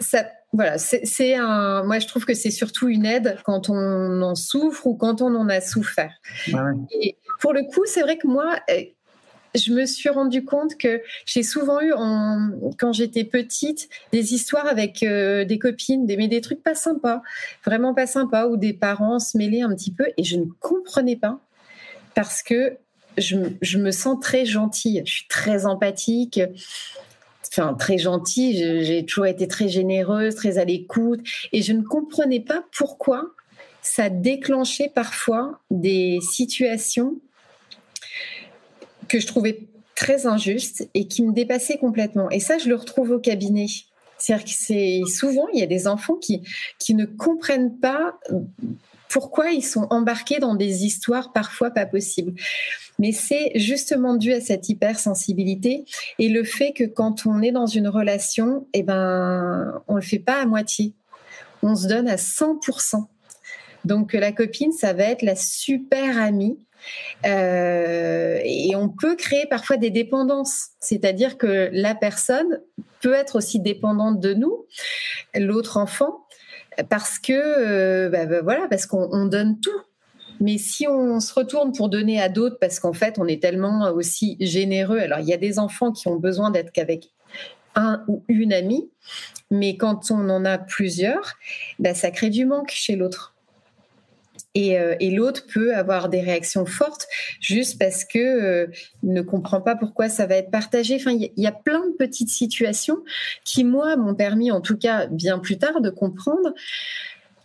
ça 0.00 0.26
voilà, 0.56 0.78
c'est 0.78 1.34
un. 1.34 1.84
Moi, 1.84 1.98
je 1.98 2.06
trouve 2.06 2.24
que 2.24 2.32
c'est 2.32 2.50
surtout 2.50 2.88
une 2.88 3.04
aide 3.04 3.36
quand 3.44 3.68
on 3.68 4.22
en 4.22 4.34
souffre 4.34 4.86
ou 4.86 4.94
quand 4.94 5.20
on 5.20 5.34
en 5.34 5.50
a 5.50 5.60
souffert. 5.60 6.14
Et 6.90 7.16
pour 7.40 7.52
le 7.52 7.62
coup, 7.62 7.82
c'est 7.84 8.00
vrai 8.00 8.16
que 8.16 8.26
moi, 8.26 8.56
euh, 8.70 8.80
je 9.54 9.72
me 9.72 9.84
suis 9.84 10.08
rendu 10.08 10.46
compte 10.46 10.78
que 10.78 11.02
j'ai 11.26 11.42
souvent 11.42 11.82
eu, 11.82 11.92
en, 11.92 12.52
quand 12.78 12.94
j'étais 12.94 13.24
petite, 13.24 13.90
des 14.12 14.32
histoires 14.32 14.66
avec 14.66 15.02
euh, 15.02 15.44
des 15.44 15.58
copines, 15.58 16.06
des, 16.06 16.16
mais 16.16 16.26
des 16.26 16.40
trucs 16.40 16.62
pas 16.62 16.74
sympas, 16.74 17.20
vraiment 17.66 17.92
pas 17.92 18.06
sympas, 18.06 18.46
où 18.46 18.56
des 18.56 18.72
parents 18.72 19.18
se 19.18 19.36
mêlaient 19.36 19.60
un 19.60 19.74
petit 19.74 19.92
peu 19.92 20.06
et 20.16 20.24
je 20.24 20.36
ne 20.36 20.46
comprenais 20.60 21.16
pas 21.16 21.38
parce 22.14 22.42
que 22.42 22.78
je, 23.18 23.36
je 23.60 23.76
me 23.76 23.90
sens 23.90 24.18
très 24.20 24.46
gentille, 24.46 25.02
je 25.04 25.12
suis 25.12 25.28
très 25.28 25.66
empathique 25.66 26.40
très 27.78 27.98
gentille. 27.98 28.84
J'ai 28.84 29.04
toujours 29.04 29.26
été 29.26 29.48
très 29.48 29.68
généreuse, 29.68 30.34
très 30.34 30.58
à 30.58 30.64
l'écoute. 30.64 31.20
Et 31.52 31.62
je 31.62 31.72
ne 31.72 31.82
comprenais 31.82 32.40
pas 32.40 32.64
pourquoi 32.76 33.30
ça 33.82 34.08
déclenchait 34.08 34.90
parfois 34.94 35.60
des 35.70 36.18
situations 36.20 37.16
que 39.08 39.20
je 39.20 39.26
trouvais 39.26 39.60
très 39.94 40.26
injustes 40.26 40.88
et 40.94 41.06
qui 41.08 41.22
me 41.22 41.32
dépassaient 41.32 41.78
complètement. 41.78 42.30
Et 42.30 42.40
ça, 42.40 42.58
je 42.58 42.68
le 42.68 42.74
retrouve 42.74 43.12
au 43.12 43.18
cabinet. 43.18 43.66
C'est-à-dire 44.18 44.44
que 44.44 44.50
c'est 44.50 45.00
souvent, 45.06 45.46
il 45.52 45.60
y 45.60 45.62
a 45.62 45.66
des 45.66 45.86
enfants 45.86 46.16
qui, 46.16 46.42
qui 46.78 46.94
ne 46.94 47.04
comprennent 47.04 47.78
pas 47.78 48.18
pourquoi 49.08 49.50
ils 49.50 49.64
sont 49.64 49.86
embarqués 49.90 50.38
dans 50.38 50.54
des 50.54 50.84
histoires 50.84 51.32
parfois 51.32 51.70
pas 51.70 51.86
possibles. 51.86 52.34
Mais 52.98 53.12
c'est 53.12 53.52
justement 53.54 54.14
dû 54.14 54.32
à 54.32 54.40
cette 54.40 54.68
hypersensibilité 54.68 55.84
et 56.18 56.28
le 56.28 56.44
fait 56.44 56.72
que 56.72 56.84
quand 56.84 57.26
on 57.26 57.42
est 57.42 57.52
dans 57.52 57.66
une 57.66 57.88
relation, 57.88 58.66
eh 58.72 58.82
ben, 58.82 59.82
on 59.86 59.96
le 59.96 60.02
fait 60.02 60.18
pas 60.18 60.40
à 60.40 60.46
moitié. 60.46 60.94
On 61.62 61.74
se 61.74 61.86
donne 61.88 62.08
à 62.08 62.16
100%. 62.16 63.06
Donc 63.84 64.14
la 64.14 64.32
copine, 64.32 64.72
ça 64.72 64.92
va 64.92 65.04
être 65.04 65.22
la 65.22 65.36
super 65.36 66.18
amie. 66.18 66.58
Euh, 67.24 68.38
et 68.44 68.76
on 68.76 68.88
peut 68.88 69.16
créer 69.16 69.46
parfois 69.46 69.76
des 69.76 69.90
dépendances, 69.90 70.68
c'est-à-dire 70.80 71.36
que 71.36 71.68
la 71.72 71.94
personne 71.94 72.60
peut 73.00 73.14
être 73.14 73.36
aussi 73.36 73.60
dépendante 73.60 74.20
de 74.20 74.34
nous, 74.34 74.66
l'autre 75.34 75.76
enfant, 75.76 76.25
parce 76.88 77.18
que 77.18 77.32
euh, 77.32 78.08
bah, 78.08 78.26
bah, 78.26 78.42
voilà, 78.42 78.66
parce 78.68 78.86
qu'on 78.86 79.26
donne 79.26 79.60
tout. 79.60 79.80
Mais 80.40 80.58
si 80.58 80.86
on 80.86 81.18
se 81.20 81.32
retourne 81.32 81.72
pour 81.72 81.88
donner 81.88 82.20
à 82.20 82.28
d'autres, 82.28 82.58
parce 82.60 82.78
qu'en 82.78 82.92
fait, 82.92 83.18
on 83.18 83.26
est 83.26 83.40
tellement 83.40 83.90
aussi 83.92 84.36
généreux. 84.40 84.98
Alors, 84.98 85.20
il 85.20 85.26
y 85.26 85.32
a 85.32 85.38
des 85.38 85.58
enfants 85.58 85.92
qui 85.92 86.08
ont 86.08 86.16
besoin 86.16 86.50
d'être 86.50 86.72
qu'avec 86.72 87.10
un 87.74 88.02
ou 88.08 88.24
une 88.28 88.52
amie, 88.52 88.90
mais 89.50 89.76
quand 89.76 90.10
on 90.10 90.28
en 90.28 90.44
a 90.44 90.58
plusieurs, 90.58 91.34
bah, 91.78 91.94
ça 91.94 92.10
crée 92.10 92.30
du 92.30 92.44
manque 92.44 92.70
chez 92.70 92.96
l'autre. 92.96 93.35
Euh, 94.56 94.96
et, 95.00 95.10
l'autre 95.10 95.46
peut 95.52 95.74
avoir 95.74 96.08
des 96.08 96.20
réactions 96.20 96.66
fortes 96.66 97.06
juste 97.40 97.78
parce 97.78 98.04
que 98.04 98.18
euh, 98.18 98.66
ne 99.02 99.20
comprend 99.22 99.60
pas 99.60 99.76
pourquoi 99.76 100.08
ça 100.08 100.26
va 100.26 100.36
être 100.36 100.50
partagé. 100.50 100.96
Enfin, 100.96 101.12
il 101.12 101.30
y, 101.36 101.46
a 101.46 101.52
plein 101.52 101.86
de 101.86 101.92
petites 101.92 102.30
situations 102.30 102.98
qui, 103.44 103.64
moi, 103.64 103.96
m'ont 103.96 104.14
permis, 104.14 104.50
en 104.50 104.60
tout 104.60 104.76
cas 104.76 105.06
bien 105.06 105.38
plus 105.38 105.58
tard, 105.58 105.80
de 105.80 105.90
comprendre 105.90 106.54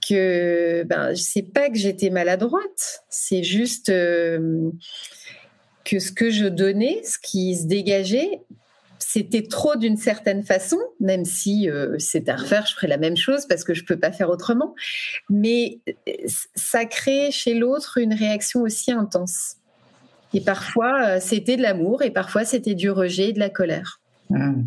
que 0.07 0.83
ben, 0.83 1.15
sais 1.15 1.43
pas 1.43 1.69
que 1.69 1.77
j'étais 1.77 2.09
maladroite, 2.09 3.03
c'est 3.09 3.43
juste 3.43 3.89
euh, 3.89 4.71
que 5.85 5.99
ce 5.99 6.11
que 6.11 6.29
je 6.29 6.45
donnais, 6.45 7.01
ce 7.03 7.17
qui 7.19 7.55
se 7.55 7.65
dégageait, 7.65 8.41
c'était 9.13 9.43
trop 9.43 9.75
d'une 9.75 9.97
certaine 9.97 10.41
façon, 10.41 10.77
même 11.01 11.25
si 11.25 11.69
euh, 11.69 11.97
c'était 11.99 12.31
à 12.31 12.37
refaire, 12.37 12.65
je 12.65 12.73
ferais 12.73 12.87
la 12.87 12.97
même 12.97 13.17
chose 13.17 13.45
parce 13.45 13.65
que 13.65 13.73
je 13.73 13.83
peux 13.83 13.99
pas 13.99 14.13
faire 14.13 14.29
autrement. 14.29 14.73
Mais 15.29 15.81
euh, 16.07 16.13
ça 16.55 16.85
crée 16.85 17.29
chez 17.29 17.53
l'autre 17.53 17.97
une 17.97 18.13
réaction 18.13 18.61
aussi 18.61 18.93
intense. 18.93 19.57
Et 20.33 20.39
parfois, 20.39 21.01
euh, 21.01 21.17
c'était 21.19 21.57
de 21.57 21.61
l'amour 21.61 22.03
et 22.03 22.11
parfois, 22.11 22.45
c'était 22.45 22.73
du 22.73 22.89
rejet 22.89 23.29
et 23.29 23.33
de 23.33 23.39
la 23.39 23.49
colère. 23.49 23.99
Mmh. 24.29 24.61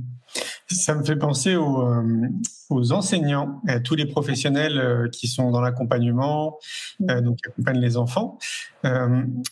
Ça 0.67 0.95
me 0.95 1.03
fait 1.05 1.17
penser 1.17 1.57
aux, 1.57 2.93
enseignants, 2.93 3.63
à 3.67 3.81
tous 3.81 3.95
les 3.95 4.05
professionnels 4.05 5.09
qui 5.11 5.27
sont 5.27 5.53
dans 5.53 5.61
l'accompagnement, 5.63 6.59
mmh. 7.01 7.21
donc 7.21 7.37
qui 7.37 7.49
accompagnent 7.49 7.81
les 7.81 7.97
enfants. 7.97 8.39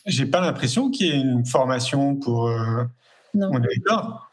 J'ai 0.06 0.26
pas 0.26 0.40
l'impression 0.40 0.90
qu'il 0.90 1.06
y 1.06 1.10
ait 1.10 1.20
une 1.20 1.46
formation 1.46 2.16
pour 2.16 2.50
on 3.34 3.62
est 3.62 3.78
d'accord. 3.84 4.30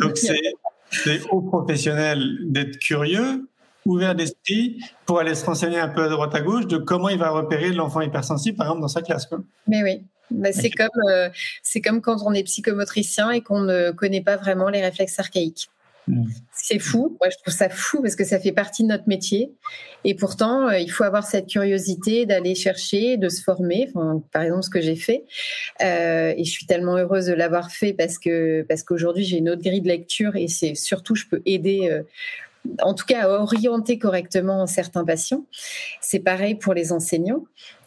Donc 0.00 0.16
c'est 0.16 1.20
aux 1.30 1.42
professionnels 1.42 2.38
d'être 2.42 2.78
curieux, 2.78 3.48
ouverts 3.84 4.14
d'esprit, 4.14 4.80
pour 5.04 5.20
aller 5.20 5.34
se 5.34 5.44
renseigner 5.44 5.78
un 5.78 5.88
peu 5.88 6.04
à 6.04 6.08
droite 6.08 6.34
à 6.34 6.40
gauche 6.40 6.66
de 6.66 6.76
comment 6.76 7.08
il 7.08 7.18
va 7.18 7.30
repérer 7.30 7.72
l'enfant 7.72 8.00
hypersensible, 8.00 8.56
par 8.56 8.66
exemple, 8.66 8.82
dans 8.82 8.88
sa 8.88 9.02
classe. 9.02 9.26
Quoi. 9.26 9.38
Mais 9.66 9.82
oui. 9.82 10.02
Bah, 10.30 10.52
c'est 10.52 10.70
comme, 10.70 10.88
euh, 11.08 11.28
c'est 11.62 11.80
comme 11.80 12.00
quand 12.00 12.16
on 12.24 12.32
est 12.32 12.42
psychomotricien 12.42 13.30
et 13.30 13.42
qu'on 13.42 13.60
ne 13.60 13.92
connaît 13.92 14.22
pas 14.22 14.36
vraiment 14.36 14.68
les 14.68 14.82
réflexes 14.82 15.18
archaïques. 15.20 15.68
C'est 16.52 16.78
fou. 16.78 17.16
Moi, 17.20 17.30
je 17.30 17.36
trouve 17.42 17.54
ça 17.54 17.68
fou 17.68 18.00
parce 18.00 18.16
que 18.16 18.24
ça 18.24 18.38
fait 18.38 18.52
partie 18.52 18.82
de 18.82 18.88
notre 18.88 19.08
métier. 19.08 19.52
Et 20.04 20.14
pourtant, 20.14 20.68
euh, 20.68 20.78
il 20.78 20.88
faut 20.90 21.04
avoir 21.04 21.26
cette 21.26 21.48
curiosité 21.48 22.26
d'aller 22.26 22.54
chercher, 22.54 23.16
de 23.16 23.28
se 23.28 23.42
former. 23.42 23.88
Enfin, 23.88 24.22
par 24.32 24.42
exemple, 24.42 24.62
ce 24.62 24.70
que 24.70 24.80
j'ai 24.80 24.96
fait. 24.96 25.24
Euh, 25.82 26.32
et 26.36 26.44
je 26.44 26.50
suis 26.50 26.66
tellement 26.66 26.96
heureuse 26.96 27.26
de 27.26 27.32
l'avoir 27.32 27.70
fait 27.70 27.92
parce 27.92 28.18
que 28.18 28.62
parce 28.68 28.82
qu'aujourd'hui, 28.82 29.24
j'ai 29.24 29.38
une 29.38 29.48
autre 29.48 29.62
grille 29.62 29.80
de 29.80 29.88
lecture 29.88 30.36
et 30.36 30.48
c'est 30.48 30.74
surtout, 30.74 31.14
je 31.14 31.26
peux 31.26 31.42
aider. 31.44 31.88
Euh, 31.90 32.02
en 32.80 32.94
tout 32.94 33.06
cas, 33.06 33.24
à 33.24 33.28
orienter 33.28 33.98
correctement 33.98 34.66
certains 34.66 35.04
patients. 35.04 35.46
C'est 36.00 36.20
pareil 36.20 36.56
pour 36.56 36.74
les 36.74 36.92
enseignants. 36.92 37.44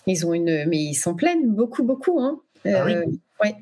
Ils 0.08 0.26
ont 0.26 0.34
une, 0.34 0.66
mais 0.68 0.78
ils 0.78 0.96
sont 0.96 1.16
pleines, 1.16 1.50
beaucoup, 1.50 1.84
beaucoup. 1.84 2.20
Hein. 2.22 2.40
Ah 2.66 2.84
oui. 2.86 2.94
ouais. 3.42 3.56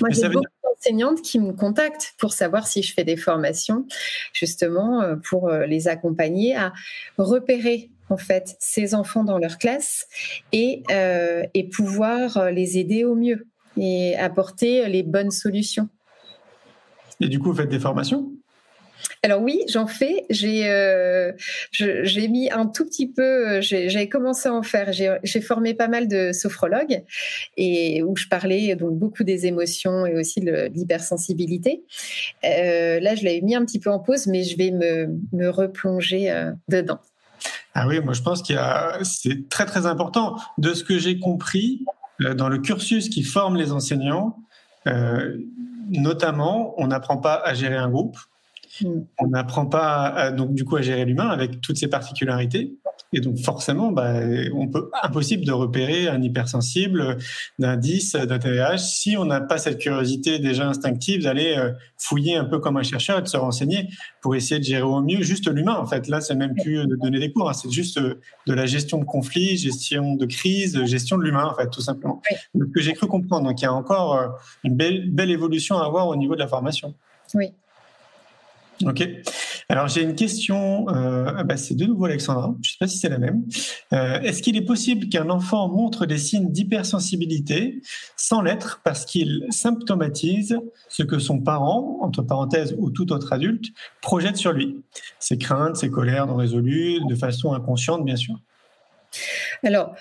Moi, 0.00 0.10
j'ai 0.10 0.28
beaucoup 0.28 0.46
d'enseignantes 0.64 1.22
qui 1.22 1.38
me 1.38 1.52
contactent 1.52 2.14
pour 2.18 2.32
savoir 2.32 2.66
si 2.66 2.82
je 2.82 2.92
fais 2.92 3.04
des 3.04 3.16
formations, 3.16 3.86
justement, 4.32 5.02
euh, 5.02 5.16
pour 5.16 5.48
euh, 5.48 5.66
les 5.66 5.88
accompagner 5.88 6.56
à 6.56 6.72
repérer 7.18 7.90
en 8.08 8.16
fait 8.16 8.56
ces 8.60 8.94
enfants 8.94 9.24
dans 9.24 9.38
leur 9.38 9.58
classe 9.58 10.06
et, 10.52 10.82
euh, 10.90 11.42
et 11.54 11.68
pouvoir 11.68 12.50
les 12.50 12.78
aider 12.78 13.04
au 13.04 13.14
mieux 13.16 13.46
et 13.76 14.16
apporter 14.16 14.88
les 14.88 15.02
bonnes 15.02 15.32
solutions. 15.32 15.88
Et 17.20 17.28
du 17.28 17.38
coup, 17.38 17.50
vous 17.50 17.56
faites 17.56 17.68
des 17.68 17.80
formations? 17.80 18.30
Alors 19.22 19.42
oui, 19.42 19.62
j'en 19.68 19.86
fais. 19.86 20.24
J'ai 20.30 20.70
euh, 20.70 21.32
j'ai 21.72 22.28
mis 22.28 22.50
un 22.50 22.66
tout 22.66 22.84
petit 22.84 23.08
peu. 23.08 23.56
Euh, 23.56 23.60
J'avais 23.60 24.08
commencé 24.08 24.48
à 24.48 24.54
en 24.54 24.62
faire. 24.62 24.92
J'ai 24.92 25.40
formé 25.40 25.74
pas 25.74 25.88
mal 25.88 26.08
de 26.08 26.32
sophrologues 26.32 27.02
et 27.56 28.02
où 28.02 28.16
je 28.16 28.28
parlais 28.28 28.76
donc 28.76 28.98
beaucoup 28.98 29.24
des 29.24 29.46
émotions 29.46 30.06
et 30.06 30.14
aussi 30.16 30.40
de 30.40 30.70
l'hypersensibilité. 30.72 31.82
Euh, 32.44 33.00
là, 33.00 33.14
je 33.14 33.24
l'avais 33.24 33.40
mis 33.40 33.54
un 33.54 33.64
petit 33.64 33.80
peu 33.80 33.90
en 33.90 33.98
pause, 33.98 34.26
mais 34.26 34.44
je 34.44 34.56
vais 34.56 34.70
me, 34.70 35.48
replonger 35.50 36.52
dedans. 36.68 36.98
Ah 37.74 37.86
oui, 37.86 38.00
moi 38.00 38.14
je 38.14 38.22
pense 38.22 38.42
qu'il 38.42 38.58
c'est 39.02 39.48
très 39.48 39.66
très 39.66 39.86
important. 39.86 40.36
De 40.58 40.72
ce 40.74 40.82
que 40.82 40.98
j'ai 40.98 41.18
compris 41.18 41.84
dans 42.20 42.48
le 42.48 42.58
cursus 42.58 43.08
qui 43.08 43.22
forme 43.22 43.56
les 43.56 43.72
enseignants, 43.72 44.36
notamment, 45.90 46.74
on 46.78 46.88
n'apprend 46.88 47.16
pas 47.16 47.34
à 47.44 47.54
gérer 47.54 47.76
un 47.76 47.88
groupe 47.88 48.16
Mm. 48.80 49.00
On 49.18 49.28
n'apprend 49.28 49.66
pas 49.66 50.30
donc 50.32 50.54
du 50.54 50.64
coup 50.64 50.76
à 50.76 50.82
gérer 50.82 51.04
l'humain 51.04 51.28
avec 51.28 51.60
toutes 51.60 51.76
ses 51.76 51.88
particularités. 51.88 52.76
Et 53.12 53.20
donc 53.20 53.38
forcément, 53.38 53.92
bah, 53.92 54.14
on 54.54 54.68
peut 54.68 54.90
impossible 55.02 55.44
de 55.44 55.52
repérer 55.52 56.08
un 56.08 56.20
hypersensible, 56.22 57.18
d'un 57.58 57.76
10, 57.76 58.16
d'un 58.16 58.38
TDAH 58.38 58.78
si 58.78 59.16
on 59.16 59.24
n'a 59.24 59.40
pas 59.40 59.58
cette 59.58 59.78
curiosité 59.78 60.38
déjà 60.38 60.68
instinctive 60.68 61.22
d'aller 61.22 61.56
euh, 61.56 61.72
fouiller 61.96 62.36
un 62.36 62.44
peu 62.44 62.58
comme 62.58 62.76
un 62.76 62.82
chercheur 62.82 63.18
et 63.18 63.22
de 63.22 63.28
se 63.28 63.36
renseigner 63.36 63.88
pour 64.20 64.34
essayer 64.34 64.58
de 64.58 64.64
gérer 64.64 64.82
au 64.82 65.00
mieux 65.02 65.22
juste 65.22 65.48
l'humain. 65.48 65.76
En 65.76 65.86
fait, 65.86 66.08
là, 66.08 66.20
c'est 66.20 66.34
même 66.34 66.54
plus 66.54 66.86
de 66.86 66.96
donner 66.96 67.18
des 67.18 67.32
cours, 67.32 67.48
hein. 67.48 67.52
c'est 67.52 67.70
juste 67.70 67.98
de 67.98 68.52
la 68.52 68.66
gestion 68.66 68.98
de 68.98 69.04
conflits, 69.04 69.56
gestion 69.56 70.14
de 70.14 70.26
crise, 70.26 70.84
gestion 70.84 71.16
de 71.16 71.22
l'humain, 71.22 71.44
en 71.44 71.54
fait, 71.54 71.70
tout 71.70 71.80
simplement. 71.80 72.20
Ce 72.30 72.64
que 72.64 72.80
j'ai 72.80 72.92
cru 72.94 73.06
comprendre. 73.06 73.48
Donc 73.48 73.60
il 73.60 73.64
y 73.64 73.68
a 73.68 73.72
encore 73.72 74.14
euh, 74.14 74.28
une 74.64 74.76
belle, 74.76 75.10
belle 75.10 75.30
évolution 75.30 75.78
à 75.78 75.86
avoir 75.86 76.08
au 76.08 76.16
niveau 76.16 76.34
de 76.34 76.40
la 76.40 76.48
formation. 76.48 76.94
Oui. 77.34 77.52
Ok. 78.84 79.08
Alors 79.68 79.88
j'ai 79.88 80.02
une 80.02 80.14
question. 80.14 80.88
Euh, 80.90 81.32
ah 81.36 81.44
bah, 81.44 81.56
c'est 81.56 81.74
de 81.74 81.86
nouveau 81.86 82.04
Alexandra. 82.04 82.54
Je 82.62 82.68
ne 82.68 82.72
sais 82.72 82.76
pas 82.78 82.86
si 82.86 82.98
c'est 82.98 83.08
la 83.08 83.18
même. 83.18 83.44
Euh, 83.92 84.20
est-ce 84.20 84.42
qu'il 84.42 84.56
est 84.56 84.64
possible 84.64 85.08
qu'un 85.08 85.30
enfant 85.30 85.68
montre 85.68 86.06
des 86.06 86.18
signes 86.18 86.50
d'hypersensibilité 86.50 87.80
sans 88.16 88.42
l'être 88.42 88.80
parce 88.84 89.04
qu'il 89.04 89.46
symptomatise 89.50 90.58
ce 90.88 91.02
que 91.02 91.18
son 91.18 91.40
parent, 91.40 91.98
entre 92.02 92.22
parenthèses 92.22 92.74
ou 92.78 92.90
tout 92.90 93.12
autre 93.12 93.32
adulte, 93.32 93.66
projette 94.02 94.36
sur 94.36 94.52
lui? 94.52 94.76
Ses 95.18 95.38
craintes, 95.38 95.76
ses 95.76 95.90
colères 95.90 96.26
non 96.26 96.36
résolues, 96.36 97.00
de 97.08 97.14
façon 97.14 97.52
inconsciente, 97.52 98.04
bien 98.04 98.16
sûr. 98.16 98.36
Alors, 99.64 99.94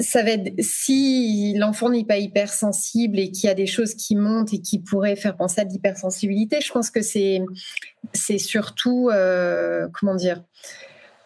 ça 0.00 0.22
va 0.22 0.30
être, 0.30 0.52
si 0.58 1.54
l'enfant 1.56 1.90
n'est 1.90 2.04
pas 2.04 2.18
hypersensible 2.18 3.18
et 3.18 3.30
qu'il 3.30 3.46
y 3.46 3.50
a 3.50 3.54
des 3.54 3.66
choses 3.66 3.94
qui 3.94 4.16
montent 4.16 4.52
et 4.52 4.60
qui 4.60 4.78
pourraient 4.78 5.16
faire 5.16 5.36
penser 5.36 5.60
à 5.60 5.64
l'hypersensibilité, 5.64 6.60
je 6.60 6.72
pense 6.72 6.90
que 6.90 7.02
c'est, 7.02 7.42
c'est 8.12 8.38
surtout, 8.38 9.10
euh, 9.10 9.88
comment 9.92 10.14
dire, 10.14 10.42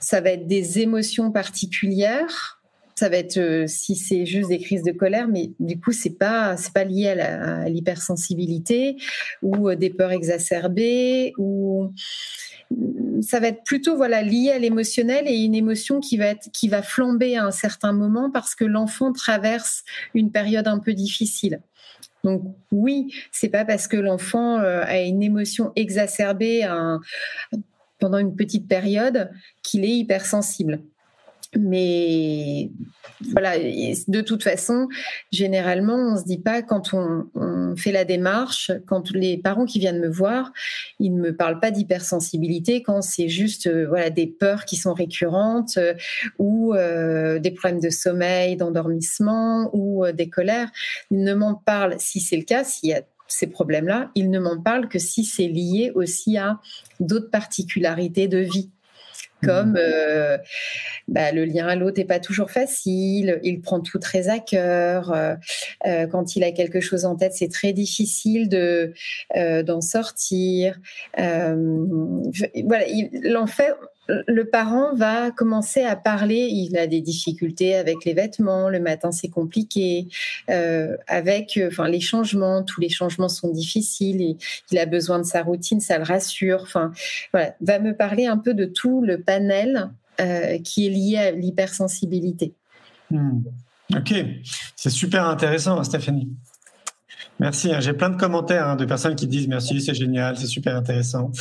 ça 0.00 0.20
va 0.20 0.30
être 0.30 0.46
des 0.46 0.80
émotions 0.80 1.30
particulières. 1.30 2.60
Ça 2.96 3.08
va 3.08 3.16
être 3.16 3.38
euh, 3.38 3.66
si 3.66 3.96
c'est 3.96 4.24
juste 4.24 4.50
des 4.50 4.58
crises 4.58 4.84
de 4.84 4.92
colère, 4.92 5.26
mais 5.26 5.50
du 5.58 5.80
coup 5.80 5.90
c'est 5.90 6.16
pas 6.16 6.56
c'est 6.56 6.72
pas 6.72 6.84
lié 6.84 7.08
à 7.08 7.68
l'hypersensibilité 7.68 8.96
ou 9.42 9.68
euh, 9.68 9.74
des 9.74 9.90
peurs 9.90 10.12
exacerbées 10.12 11.32
ou 11.36 11.92
ça 13.24 13.40
va 13.40 13.48
être 13.48 13.64
plutôt 13.64 13.96
voilà 13.96 14.22
lié 14.22 14.50
à 14.50 14.58
l'émotionnel 14.58 15.26
et 15.26 15.36
une 15.36 15.54
émotion 15.54 16.00
qui 16.00 16.16
va 16.16 16.26
être 16.26 16.50
qui 16.52 16.68
va 16.68 16.82
flamber 16.82 17.36
à 17.36 17.44
un 17.44 17.50
certain 17.50 17.92
moment 17.92 18.30
parce 18.30 18.54
que 18.54 18.64
l'enfant 18.64 19.12
traverse 19.12 19.84
une 20.14 20.30
période 20.30 20.68
un 20.68 20.78
peu 20.78 20.92
difficile. 20.92 21.60
Donc 22.22 22.42
oui, 22.72 23.12
c'est 23.32 23.50
pas 23.50 23.64
parce 23.64 23.86
que 23.86 23.96
l'enfant 23.96 24.58
euh, 24.58 24.82
a 24.84 25.00
une 25.00 25.22
émotion 25.22 25.72
exacerbée 25.76 26.66
pendant 27.98 28.18
une 28.18 28.34
petite 28.34 28.66
période 28.68 29.30
qu'il 29.62 29.84
est 29.84 29.96
hypersensible. 29.96 30.80
Mais 31.58 32.70
voilà, 33.32 33.58
de 33.58 34.20
toute 34.20 34.42
façon, 34.42 34.88
généralement, 35.32 35.94
on 35.94 36.16
se 36.16 36.24
dit 36.24 36.38
pas 36.38 36.62
quand 36.62 36.94
on, 36.94 37.74
fait 37.76 37.92
la 37.92 38.04
démarche, 38.04 38.70
quand 38.86 39.10
les 39.10 39.36
parents 39.36 39.64
qui 39.64 39.78
viennent 39.78 40.00
me 40.00 40.08
voir, 40.08 40.52
ils 41.00 41.14
ne 41.14 41.20
me 41.20 41.36
parlent 41.36 41.58
pas 41.58 41.70
d'hypersensibilité 41.70 42.82
quand 42.82 43.02
c'est 43.02 43.28
juste 43.28 43.66
euh, 43.66 43.86
voilà 43.88 44.10
des 44.10 44.28
peurs 44.28 44.64
qui 44.64 44.76
sont 44.76 44.94
récurrentes 44.94 45.76
euh, 45.76 45.94
ou 46.38 46.72
euh, 46.74 47.40
des 47.40 47.50
problèmes 47.50 47.80
de 47.80 47.90
sommeil, 47.90 48.56
d'endormissement 48.56 49.70
ou 49.72 50.04
des 50.12 50.28
colères. 50.28 50.70
Ils 51.10 51.22
ne 51.24 51.34
m'en 51.34 51.54
parlent 51.54 51.96
si 51.98 52.20
c'est 52.20 52.36
le 52.36 52.44
cas, 52.44 52.62
s'il 52.62 52.90
y 52.90 52.94
a 52.94 53.02
ces 53.26 53.46
problèmes-là, 53.46 54.10
ils 54.14 54.30
ne 54.30 54.38
m'en 54.38 54.60
parlent 54.60 54.88
que 54.88 54.98
si 54.98 55.24
c'est 55.24 55.48
lié 55.48 55.92
aussi 55.94 56.36
à 56.36 56.60
d'autres 57.00 57.30
particularités 57.30 58.28
de 58.28 58.38
vie 58.38 58.70
comme 59.44 59.72
mmh. 59.72 59.78
euh, 59.78 60.38
bah, 61.08 61.32
le 61.32 61.44
lien 61.44 61.66
à 61.66 61.76
l'autre 61.76 61.98
n'est 61.98 62.04
pas 62.04 62.20
toujours 62.20 62.50
facile, 62.50 63.40
il 63.42 63.60
prend 63.60 63.80
tout 63.80 63.98
très 63.98 64.28
à 64.28 64.38
cœur. 64.38 65.12
Euh, 65.12 65.34
euh, 65.86 66.06
quand 66.06 66.36
il 66.36 66.44
a 66.44 66.52
quelque 66.52 66.80
chose 66.80 67.04
en 67.04 67.16
tête, 67.16 67.34
c'est 67.34 67.50
très 67.50 67.72
difficile 67.72 68.48
de 68.48 68.92
d'en 69.62 69.80
sortir. 69.80 70.78
voilà, 71.16 72.84
l'enfer, 73.22 73.74
le 74.08 74.44
parent 74.44 74.94
va 74.94 75.30
commencer 75.30 75.82
à 75.82 75.96
parler. 75.96 76.48
Il 76.50 76.76
a 76.76 76.86
des 76.86 77.00
difficultés 77.00 77.74
avec 77.74 78.04
les 78.04 78.14
vêtements. 78.14 78.68
Le 78.68 78.80
matin, 78.80 79.12
c'est 79.12 79.28
compliqué. 79.28 80.08
Euh, 80.50 80.96
avec, 81.06 81.56
euh, 81.56 81.68
enfin, 81.68 81.88
les 81.88 82.00
changements, 82.00 82.62
tous 82.62 82.80
les 82.80 82.88
changements 82.88 83.28
sont 83.28 83.50
difficiles. 83.50 84.20
Et 84.20 84.36
il 84.70 84.78
a 84.78 84.86
besoin 84.86 85.18
de 85.18 85.24
sa 85.24 85.42
routine, 85.42 85.80
ça 85.80 85.98
le 85.98 86.04
rassure. 86.04 86.60
Enfin, 86.62 86.92
va 87.32 87.78
me 87.78 87.92
parler 87.92 88.26
un 88.26 88.38
peu 88.38 88.54
de 88.54 88.66
tout 88.66 89.02
le 89.02 89.20
panel 89.20 89.90
euh, 90.20 90.58
qui 90.58 90.86
est 90.86 90.90
lié 90.90 91.16
à 91.18 91.30
l'hypersensibilité. 91.30 92.52
Hmm. 93.10 93.40
Ok, 93.94 94.14
c'est 94.76 94.90
super 94.90 95.26
intéressant, 95.26 95.82
Stéphanie. 95.82 96.30
Merci. 97.40 97.74
Hein. 97.74 97.80
J'ai 97.80 97.92
plein 97.92 98.10
de 98.10 98.16
commentaires 98.16 98.68
hein, 98.68 98.76
de 98.76 98.84
personnes 98.84 99.16
qui 99.16 99.26
disent 99.26 99.48
merci, 99.48 99.80
c'est 99.80 99.94
génial, 99.94 100.36
c'est 100.36 100.46
super 100.46 100.76
intéressant. 100.76 101.32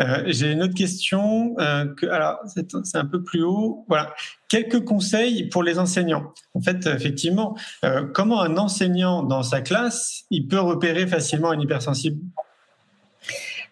Euh, 0.00 0.22
j'ai 0.26 0.52
une 0.52 0.62
autre 0.62 0.74
question. 0.74 1.54
Euh, 1.58 1.86
que, 1.94 2.06
alors, 2.06 2.38
c'est 2.46 2.96
un 2.96 3.04
peu 3.04 3.22
plus 3.22 3.42
haut. 3.42 3.84
Voilà. 3.88 4.14
Quelques 4.48 4.84
conseils 4.84 5.48
pour 5.48 5.62
les 5.62 5.78
enseignants. 5.78 6.32
En 6.54 6.60
fait, 6.60 6.86
effectivement, 6.86 7.56
euh, 7.84 8.06
comment 8.14 8.40
un 8.42 8.56
enseignant 8.56 9.22
dans 9.22 9.42
sa 9.42 9.60
classe, 9.60 10.24
il 10.30 10.46
peut 10.46 10.60
repérer 10.60 11.06
facilement 11.06 11.50
un 11.50 11.60
hypersensible? 11.60 12.20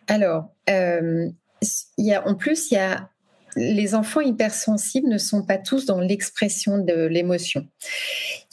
Alors, 0.08 0.50
il 0.66 1.32
y 1.98 2.14
a, 2.14 2.26
en 2.26 2.34
plus, 2.34 2.70
il 2.70 2.74
y 2.74 2.78
a 2.78 3.08
les 3.56 3.94
enfants 3.94 4.20
hypersensibles 4.20 5.08
ne 5.08 5.18
sont 5.18 5.42
pas 5.42 5.58
tous 5.58 5.86
dans 5.86 6.00
l'expression 6.00 6.78
de 6.78 7.06
l'émotion. 7.06 7.66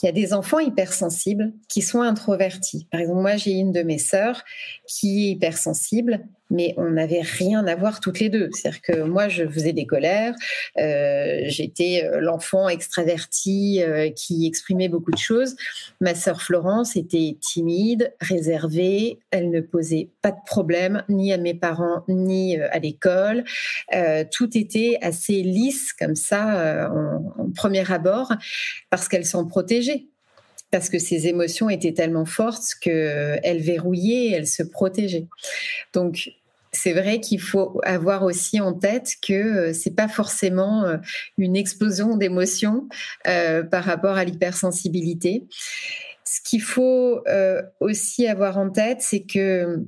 Il 0.02 0.06
y 0.06 0.10
a 0.10 0.12
des 0.12 0.34
enfants 0.34 0.60
hypersensibles 0.60 1.54
qui 1.68 1.82
sont 1.82 2.02
introvertis. 2.02 2.88
Par 2.92 3.02
exemple, 3.02 3.22
moi, 3.22 3.36
j'ai 3.36 3.52
une 3.52 3.72
de 3.72 3.82
mes 3.82 3.98
sœurs 3.98 4.44
qui 4.88 5.26
est 5.26 5.32
hypersensible 5.32 6.26
mais 6.50 6.74
on 6.78 6.92
n'avait 6.92 7.22
rien 7.22 7.66
à 7.68 7.76
voir 7.76 8.00
toutes 8.00 8.20
les 8.20 8.30
deux. 8.30 8.50
C'est-à-dire 8.54 8.82
que 8.82 9.02
moi, 9.02 9.28
je 9.28 9.48
faisais 9.48 9.74
des 9.74 9.86
colères, 9.86 10.34
euh, 10.78 11.42
j'étais 11.46 12.04
euh, 12.04 12.20
l'enfant 12.20 12.70
extraverti 12.70 13.82
euh, 13.82 14.10
qui 14.12 14.46
exprimait 14.46 14.90
beaucoup 14.90 15.12
de 15.12 15.18
choses. 15.18 15.56
Ma 16.02 16.16
sœur 16.16 16.42
Florence 16.42 16.96
était 16.96 17.38
timide, 17.42 18.14
réservée, 18.22 19.20
elle 19.32 19.50
ne 19.50 19.62
posait 19.62 20.10
pas 20.22 20.32
de 20.32 20.38
problème 20.46 21.04
ni 21.10 21.34
à 21.34 21.38
mes 21.38 21.54
parents 21.54 22.04
ni 22.08 22.58
à 22.58 22.80
l'école. 22.80 23.44
tout 24.32 24.58
était 24.58 24.98
assez 25.02 25.42
lisse 25.42 25.94
comme 25.94 26.16
ça 26.16 26.90
en, 26.92 27.44
en 27.44 27.52
premier 27.52 27.90
abord 27.92 28.32
parce 28.90 29.08
qu'elle 29.08 29.26
s'en 29.26 29.46
protégeait 29.46 30.08
parce 30.76 30.90
que 30.90 31.00
ses 31.00 31.28
émotions 31.28 31.70
étaient 31.70 31.94
tellement 31.94 32.26
fortes 32.26 32.74
qu'elle 32.82 33.62
verrouillait, 33.62 34.32
elle 34.32 34.46
se 34.46 34.62
protégeait. 34.62 35.26
Donc 35.94 36.32
c'est 36.74 36.92
vrai 36.92 37.22
qu'il 37.22 37.40
faut 37.40 37.80
avoir 37.86 38.24
aussi 38.24 38.60
en 38.60 38.74
tête 38.74 39.14
que 39.26 39.34
euh, 39.34 39.74
c'est 39.74 39.96
pas 39.96 40.10
forcément 40.10 40.84
euh, 40.84 40.98
une 41.38 41.56
explosion 41.56 42.18
d'émotions 42.18 42.90
euh, 43.26 43.64
par 43.64 43.86
rapport 43.86 44.18
à 44.18 44.26
l'hypersensibilité. 44.26 45.46
Ce 46.26 46.42
qu'il 46.42 46.62
faut 46.62 47.24
aussi 47.80 48.28
avoir 48.28 48.58
en 48.58 48.70
tête, 48.70 48.98
c'est 49.00 49.24
que 49.24 49.80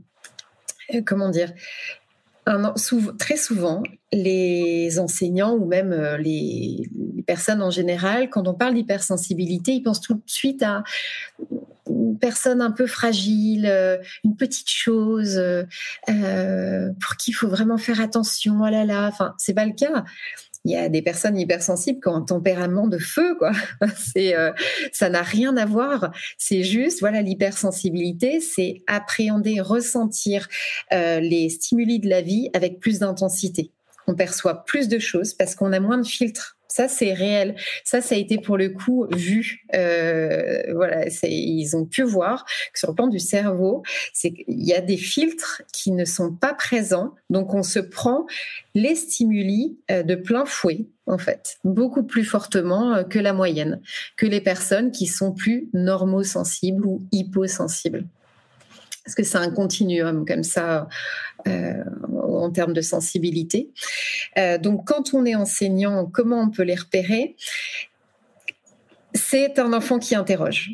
comment 1.05 1.29
dire, 1.29 1.51
très 3.17 3.37
souvent, 3.37 3.83
les 4.13 4.99
enseignants 4.99 5.53
ou 5.53 5.65
même 5.65 5.91
euh, 5.91 6.17
les, 6.17 6.89
personnes 7.25 7.61
en 7.61 7.71
général, 7.71 8.29
quand 8.29 8.47
on 8.47 8.53
parle 8.53 8.75
d'hypersensibilité, 8.75 9.73
ils 9.73 9.83
pensent 9.83 9.99
tout 9.99 10.13
de 10.13 10.21
suite 10.27 10.63
à 10.63 10.83
une 11.89 12.17
personne 12.17 12.61
un 12.61 12.71
peu 12.71 12.87
fragile, 12.87 13.65
euh, 13.69 13.97
une 14.23 14.37
petite 14.37 14.69
chose 14.69 15.37
euh, 15.37 15.63
pour 17.01 17.17
qui 17.17 17.31
il 17.31 17.33
faut 17.33 17.49
vraiment 17.49 17.77
faire 17.77 17.99
attention. 17.99 18.59
Oh 18.61 18.69
là 18.69 18.85
là, 18.85 19.07
enfin, 19.07 19.33
c'est 19.37 19.53
pas 19.53 19.65
le 19.65 19.73
cas 19.73 20.05
il 20.67 20.71
y 20.71 20.75
a 20.75 20.89
des 20.89 21.01
personnes 21.01 21.37
hypersensibles 21.37 22.01
qui 22.01 22.09
ont 22.09 22.15
un 22.15 22.21
tempérament 22.21 22.87
de 22.87 22.97
feu, 22.97 23.35
quoi. 23.37 23.51
Euh, 24.17 24.51
ça 24.91 25.09
n'a 25.09 25.21
rien 25.21 25.55
à 25.57 25.65
voir. 25.65 26.11
C'est 26.37 26.63
juste, 26.63 26.99
voilà, 27.01 27.21
l'hypersensibilité, 27.21 28.39
c'est 28.39 28.81
appréhender, 28.87 29.61
ressentir 29.61 30.47
euh, 30.91 31.19
les 31.19 31.49
stimuli 31.49 31.99
de 31.99 32.09
la 32.09 32.21
vie 32.21 32.49
avec 32.53 32.79
plus 32.79 32.99
d'intensité. 32.99 33.71
On 34.07 34.15
perçoit 34.15 34.65
plus 34.65 34.87
de 34.87 34.97
choses 34.97 35.33
parce 35.33 35.53
qu'on 35.55 35.71
a 35.71 35.79
moins 35.79 35.99
de 35.99 36.05
filtres 36.05 36.56
ça, 36.67 36.87
c'est 36.87 37.13
réel. 37.13 37.55
Ça, 37.83 38.01
ça 38.01 38.15
a 38.15 38.17
été 38.17 38.37
pour 38.37 38.57
le 38.57 38.69
coup 38.69 39.07
vu. 39.15 39.65
Euh, 39.75 40.73
voilà, 40.73 41.05
ils 41.23 41.75
ont 41.75 41.85
pu 41.85 42.03
voir 42.03 42.45
que 42.73 42.79
sur 42.79 42.89
le 42.89 42.95
plan 42.95 43.07
du 43.07 43.19
cerveau, 43.19 43.83
c'est 44.13 44.33
y 44.47 44.73
a 44.73 44.81
des 44.81 44.97
filtres 44.97 45.61
qui 45.73 45.91
ne 45.91 46.05
sont 46.05 46.33
pas 46.33 46.53
présents. 46.53 47.15
Donc, 47.29 47.53
on 47.53 47.63
se 47.63 47.79
prend 47.79 48.25
les 48.75 48.95
stimuli 48.95 49.79
euh, 49.91 50.03
de 50.03 50.15
plein 50.15 50.45
fouet, 50.45 50.87
en 51.05 51.17
fait, 51.17 51.57
beaucoup 51.63 52.03
plus 52.03 52.23
fortement 52.23 52.93
euh, 52.93 53.03
que 53.03 53.19
la 53.19 53.33
moyenne, 53.33 53.81
que 54.17 54.25
les 54.25 54.41
personnes 54.41 54.91
qui 54.91 55.07
sont 55.07 55.33
plus 55.33 55.69
normosensibles 55.73 56.85
ou 56.85 57.07
hyposensibles 57.11 58.05
parce 59.07 59.15
que 59.15 59.23
c'est 59.23 59.37
un 59.37 59.51
continuum 59.51 60.25
comme 60.25 60.43
ça 60.43 60.89
euh, 61.47 61.81
en 62.11 62.51
termes 62.51 62.73
de 62.73 62.81
sensibilité. 62.81 63.71
Euh, 64.37 64.57
donc 64.57 64.85
quand 64.85 65.13
on 65.13 65.25
est 65.25 65.33
enseignant, 65.33 66.05
comment 66.05 66.41
on 66.41 66.49
peut 66.49 66.63
les 66.63 66.75
repérer? 66.75 67.37
C'est 69.13 69.59
un 69.59 69.71
enfant 69.71 69.97
qui 69.97 70.13
interroge. 70.13 70.71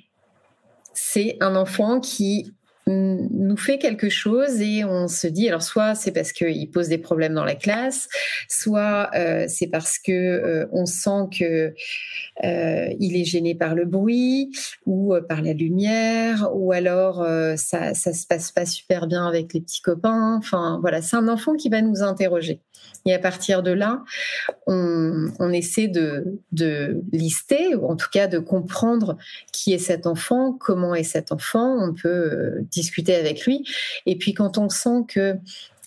C'est 0.95 1.37
un 1.41 1.55
enfant 1.55 1.99
qui 1.99 2.55
nous 2.87 3.57
fait 3.57 3.77
quelque 3.77 4.09
chose 4.09 4.61
et 4.61 4.83
on 4.83 5.07
se 5.07 5.27
dit 5.27 5.47
alors 5.47 5.61
soit 5.61 5.95
c'est 5.95 6.11
parce 6.11 6.31
qu'il 6.31 6.69
pose 6.69 6.89
des 6.89 6.97
problèmes 6.97 7.33
dans 7.33 7.45
la 7.45 7.55
classe, 7.55 8.09
soit 8.49 9.09
euh, 9.15 9.45
c'est 9.47 9.67
parce 9.67 9.99
que 9.99 10.11
euh, 10.11 10.65
on 10.71 10.85
sent 10.85 11.29
que 11.37 11.73
euh, 12.43 12.93
il 12.99 13.15
est 13.15 13.25
gêné 13.25 13.55
par 13.55 13.75
le 13.75 13.85
bruit 13.85 14.51
ou 14.85 15.15
par 15.27 15.41
la 15.41 15.53
lumière 15.53 16.49
ou 16.53 16.71
alors 16.71 17.25
ça 17.57 17.93
ça 17.93 18.13
se 18.13 18.27
passe 18.27 18.51
pas 18.51 18.65
super 18.65 19.07
bien 19.07 19.27
avec 19.27 19.53
les 19.53 19.61
petits 19.61 19.81
copains. 19.81 20.35
Enfin 20.37 20.79
voilà, 20.81 21.01
c'est 21.01 21.15
un 21.15 21.27
enfant 21.27 21.53
qui 21.53 21.69
va 21.69 21.81
nous 21.81 22.01
interroger. 22.01 22.61
Et 23.05 23.13
à 23.13 23.19
partir 23.19 23.63
de 23.63 23.71
là, 23.71 24.03
on, 24.67 25.51
essaie 25.51 25.87
de, 25.87 26.39
de, 26.51 27.01
lister, 27.11 27.75
ou 27.75 27.87
en 27.87 27.95
tout 27.95 28.07
cas 28.11 28.27
de 28.27 28.39
comprendre 28.39 29.17
qui 29.51 29.73
est 29.73 29.79
cet 29.79 30.07
enfant, 30.07 30.53
comment 30.53 30.95
est 30.95 31.03
cet 31.03 31.31
enfant. 31.31 31.77
On 31.79 31.93
peut 31.93 32.07
euh, 32.07 32.61
discuter 32.71 33.15
avec 33.15 33.45
lui. 33.45 33.65
Et 34.05 34.17
puis 34.17 34.33
quand 34.33 34.57
on 34.57 34.69
sent 34.69 35.03
que 35.07 35.35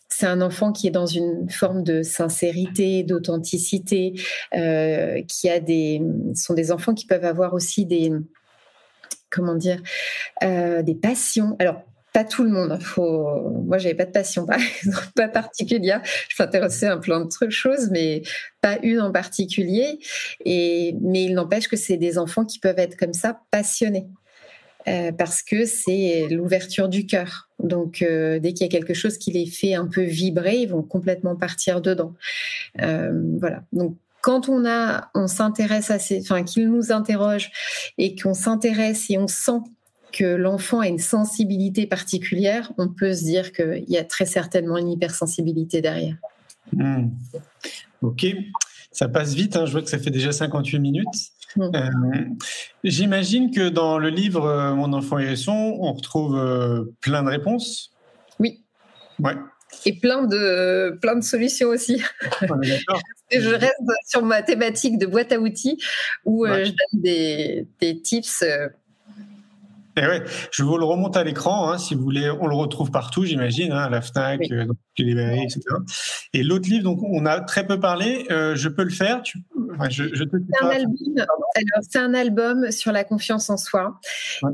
c'est 0.09 0.27
un 0.27 0.41
enfant 0.41 0.73
qui 0.73 0.87
est 0.87 0.93
dans 0.93 1.07
une 1.07 1.51
forme 1.51 1.83
de 1.83 2.03
sincérité, 2.03 3.03
d'authenticité, 3.03 4.14
euh, 4.55 5.23
qui 5.29 5.51
a 5.51 5.61
des, 5.61 6.01
sont 6.35 6.55
des 6.55 6.71
enfants 6.71 6.95
qui 6.95 7.07
peuvent 7.07 7.25
avoir 7.25 7.55
aussi 7.55 7.87
des, 7.87 8.12
comment 9.31 9.55
dire, 9.55 9.83
euh, 10.43 10.83
des 10.83 10.95
passions. 10.95 11.57
Alors 11.59 11.83
pas 12.17 12.25
tout 12.25 12.45
le 12.45 12.49
monde. 12.49 12.79
Faut... 12.81 13.51
Moi, 13.67 13.77
j'avais 13.77 13.95
pas 13.95 14.07
de 14.07 14.11
passion, 14.11 14.47
pas 15.14 15.29
particulière. 15.29 16.01
Je 16.31 16.43
m'intéressais 16.43 16.87
à 16.87 16.95
un 16.95 16.97
plein 16.97 17.21
de 17.21 17.51
choses, 17.51 17.91
mais 17.91 18.23
pas 18.62 18.79
une 18.83 19.03
en 19.03 19.12
particulier. 19.12 19.99
Et 20.47 20.97
mais 21.03 21.25
il 21.25 21.35
n'empêche 21.35 21.69
que 21.69 21.77
c'est 21.77 21.99
des 21.99 22.17
enfants 22.17 22.47
qui 22.47 22.59
peuvent 22.59 22.79
être 22.79 22.97
comme 22.97 23.12
ça, 23.12 23.39
passionnés. 23.51 24.07
Euh, 24.89 25.12
parce 25.12 25.43
que 25.43 25.67
c'est 25.67 26.29
l'ouverture 26.31 26.89
du 26.89 27.05
cœur. 27.05 27.51
Donc, 27.59 28.01
euh, 28.01 28.39
dès 28.39 28.55
qu'il 28.55 28.64
y 28.64 28.69
a 28.71 28.73
quelque 28.73 28.95
chose 28.95 29.19
qui 29.19 29.33
les 29.33 29.45
fait 29.45 29.75
un 29.75 29.87
peu 29.87 30.03
vibrer, 30.03 30.57
ils 30.57 30.71
vont 30.71 30.83
complètement 30.83 31.37
partir 31.37 31.83
dedans. 31.83 32.14
Euh, 32.81 33.11
voilà. 33.39 33.62
Donc, 33.73 33.95
quand 34.23 34.49
on 34.49 34.64
a, 34.64 35.11
on 35.14 35.27
s'intéresse 35.27 35.91
à 35.91 35.99
ces, 35.99 36.23
enfin, 36.23 36.45
qu'ils 36.45 36.71
nous 36.71 36.93
interrogent 36.93 37.51
et 37.99 38.17
qu'on 38.17 38.33
s'intéresse 38.33 39.11
et 39.11 39.19
on 39.19 39.29
sent 39.29 39.61
que 40.12 40.24
l'enfant 40.24 40.80
a 40.80 40.88
une 40.88 40.98
sensibilité 40.98 41.86
particulière, 41.86 42.72
on 42.78 42.88
peut 42.88 43.14
se 43.14 43.24
dire 43.24 43.52
qu'il 43.52 43.84
y 43.88 43.98
a 43.98 44.04
très 44.04 44.26
certainement 44.26 44.78
une 44.78 44.90
hypersensibilité 44.90 45.80
derrière. 45.80 46.16
Hmm. 46.72 47.09
Ok, 48.02 48.26
ça 48.92 49.09
passe 49.09 49.34
vite, 49.34 49.57
hein. 49.57 49.66
je 49.66 49.72
vois 49.72 49.82
que 49.82 49.90
ça 49.90 49.98
fait 49.98 50.11
déjà 50.11 50.32
58 50.32 50.78
minutes. 50.78 51.07
Hmm. 51.57 51.70
Euh, 51.74 52.24
j'imagine 52.84 53.50
que 53.50 53.68
dans 53.68 53.98
le 53.98 54.09
livre 54.09 54.46
euh, 54.46 54.74
Mon 54.74 54.92
enfant 54.92 55.18
hérisson, 55.18 55.52
on 55.52 55.92
retrouve 55.92 56.36
euh, 56.36 56.84
plein 57.00 57.22
de 57.22 57.30
réponses. 57.30 57.92
Oui. 58.38 58.62
Ouais. 59.20 59.34
Et 59.84 59.98
plein 59.98 60.24
de, 60.24 60.98
plein 61.00 61.16
de 61.16 61.22
solutions 61.22 61.68
aussi. 61.68 62.02
je 63.30 63.54
reste 63.54 63.74
sur 64.07 64.22
ma 64.22 64.42
thématique 64.42 64.98
de 64.98 65.07
boîte 65.07 65.32
à 65.32 65.38
outils 65.38 65.78
où 66.24 66.46
je 66.46 66.64
donne 66.64 67.02
des, 67.02 67.66
des 67.80 68.00
tips 68.00 68.44
et 69.99 70.03
eh 70.03 70.07
ouais, 70.09 70.22
je 70.51 70.62
vous 70.62 70.76
le 70.76 70.84
remonte 70.84 71.16
à 71.16 71.24
l'écran, 71.24 71.70
hein, 71.70 71.78
si 71.78 71.94
vous 71.94 72.03
voulez. 72.03 72.30
On 72.30 72.49
le 72.49 72.55
retrouve 72.55 72.90
partout, 72.90 73.24
j'imagine, 73.24 73.72
hein, 73.72 73.84
à 73.84 73.88
la 73.88 74.03
Fnac, 74.03 74.42
euh, 74.51 74.66
dans 74.66 74.74
les 74.99 75.05
librairies, 75.05 75.44
etc. 75.44 75.62
Et 76.34 76.42
l'autre 76.42 76.68
livre, 76.68 76.84
donc 76.84 77.03
on 77.03 77.24
a 77.24 77.40
très 77.40 77.66
peu 77.66 77.80
parlé. 77.80 78.26
Euh, 78.30 78.55
je 78.57 78.68
peux 78.68 78.84
le 78.84 78.90
faire. 78.90 79.22
Tu... 79.22 79.38
je, 79.88 80.05
c'est, 80.05 80.59
un 80.61 80.68
album, 80.68 81.24
c'est 81.80 81.99
un 81.99 82.12
album 82.12 82.70
sur 82.70 82.92
la 82.92 83.05
confiance 83.05 83.49
en 83.49 83.57
soi, 83.57 83.99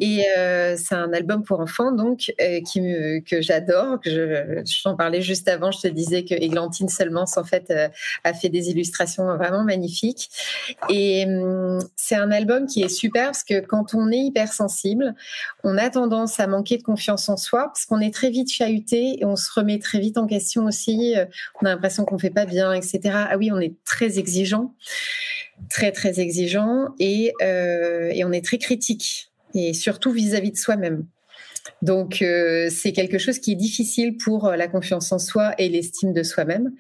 et 0.01 0.27
euh, 0.39 0.77
c'est 0.77 0.95
un 0.95 1.13
album 1.13 1.43
pour 1.43 1.59
enfants, 1.59 1.91
donc 1.91 2.33
qui 2.65 2.81
me, 2.81 3.19
que 3.19 3.43
j'adore. 3.43 4.01
Que 4.01 4.11
je, 4.11 4.63
je 4.65 4.83
t'en 4.85 4.95
parlais 4.95 5.23
juste 5.23 5.49
avant. 5.49 5.73
Je 5.73 5.81
te 5.81 5.89
disais 5.89 6.25
que 6.25 6.35
Églantine 6.35 6.89
seulement, 6.89 7.25
en 7.37 7.45
fait, 7.45 7.73
a 8.23 8.33
fait 8.33 8.49
des 8.49 8.71
illustrations 8.71 9.25
vraiment 9.37 9.65
magnifiques. 9.65 10.31
Et 10.89 11.25
hum, 11.27 11.81
c'est 11.97 12.15
un 12.15 12.31
album 12.31 12.67
qui 12.67 12.83
est 12.83 12.89
super 12.89 13.27
parce 13.27 13.43
que 13.43 13.59
quand 13.59 13.95
on 13.95 14.13
est 14.13 14.19
hypersensible, 14.19 15.17
on 15.65 15.79
a 15.79 15.91
tendance 15.91 16.41
à 16.41 16.47
manquer 16.47 16.79
de 16.79 16.83
confiance 16.83 17.29
en 17.29 17.37
soi 17.37 17.65
parce 17.65 17.85
qu'on 17.87 18.01
est 18.01 18.13
très 18.13 18.31
vite 18.31 18.51
chahuté 18.51 19.21
et 19.21 19.25
on 19.25 19.37
se 19.37 19.51
remet 19.55 19.79
très 19.79 19.99
vite 19.99 20.19
en 20.19 20.27
question 20.27 20.65
aussi. 20.65 21.17
Euh, 21.17 21.27
on 21.61 21.67
a 21.67 21.71
l'impression 21.71 22.05
qu'on 22.05 22.19
fait 22.19 22.31
pas 22.31 22.47
bien, 22.47 22.73
etc. 22.73 23.01
Ah 23.31 23.37
oui, 23.37 23.51
on 23.53 23.61
est 23.61 23.75
très 23.85 24.19
exigeant, 24.19 24.75
très 25.71 25.93
très 25.93 26.21
exigeant 26.21 26.89
et, 26.99 27.33
euh, 27.43 28.13
on 28.25 28.33
est 28.33 28.45
très 28.45 28.59
critique 28.59 29.33
et 29.55 29.75
surtout 29.75 30.13
vis 30.13 30.35
à 30.35 30.41
-vis 30.41 30.53
de 30.53 30.57
soi-même. 30.57 31.07
Donc, 31.81 32.23
euh, 32.23 32.69
c'est 32.71 32.93
quelque 32.93 33.19
chose 33.19 33.39
qui 33.39 33.53
est 33.53 33.57
difficile 33.57 34.17
pour 34.17 34.47
euh, 34.47 34.57
la 34.57 34.69
confiance 34.69 35.13
en 35.13 35.19
soi 35.19 35.53
et 35.59 35.69
l'estime 35.69 36.13
de 36.13 36.23
soi-même. 36.23 36.73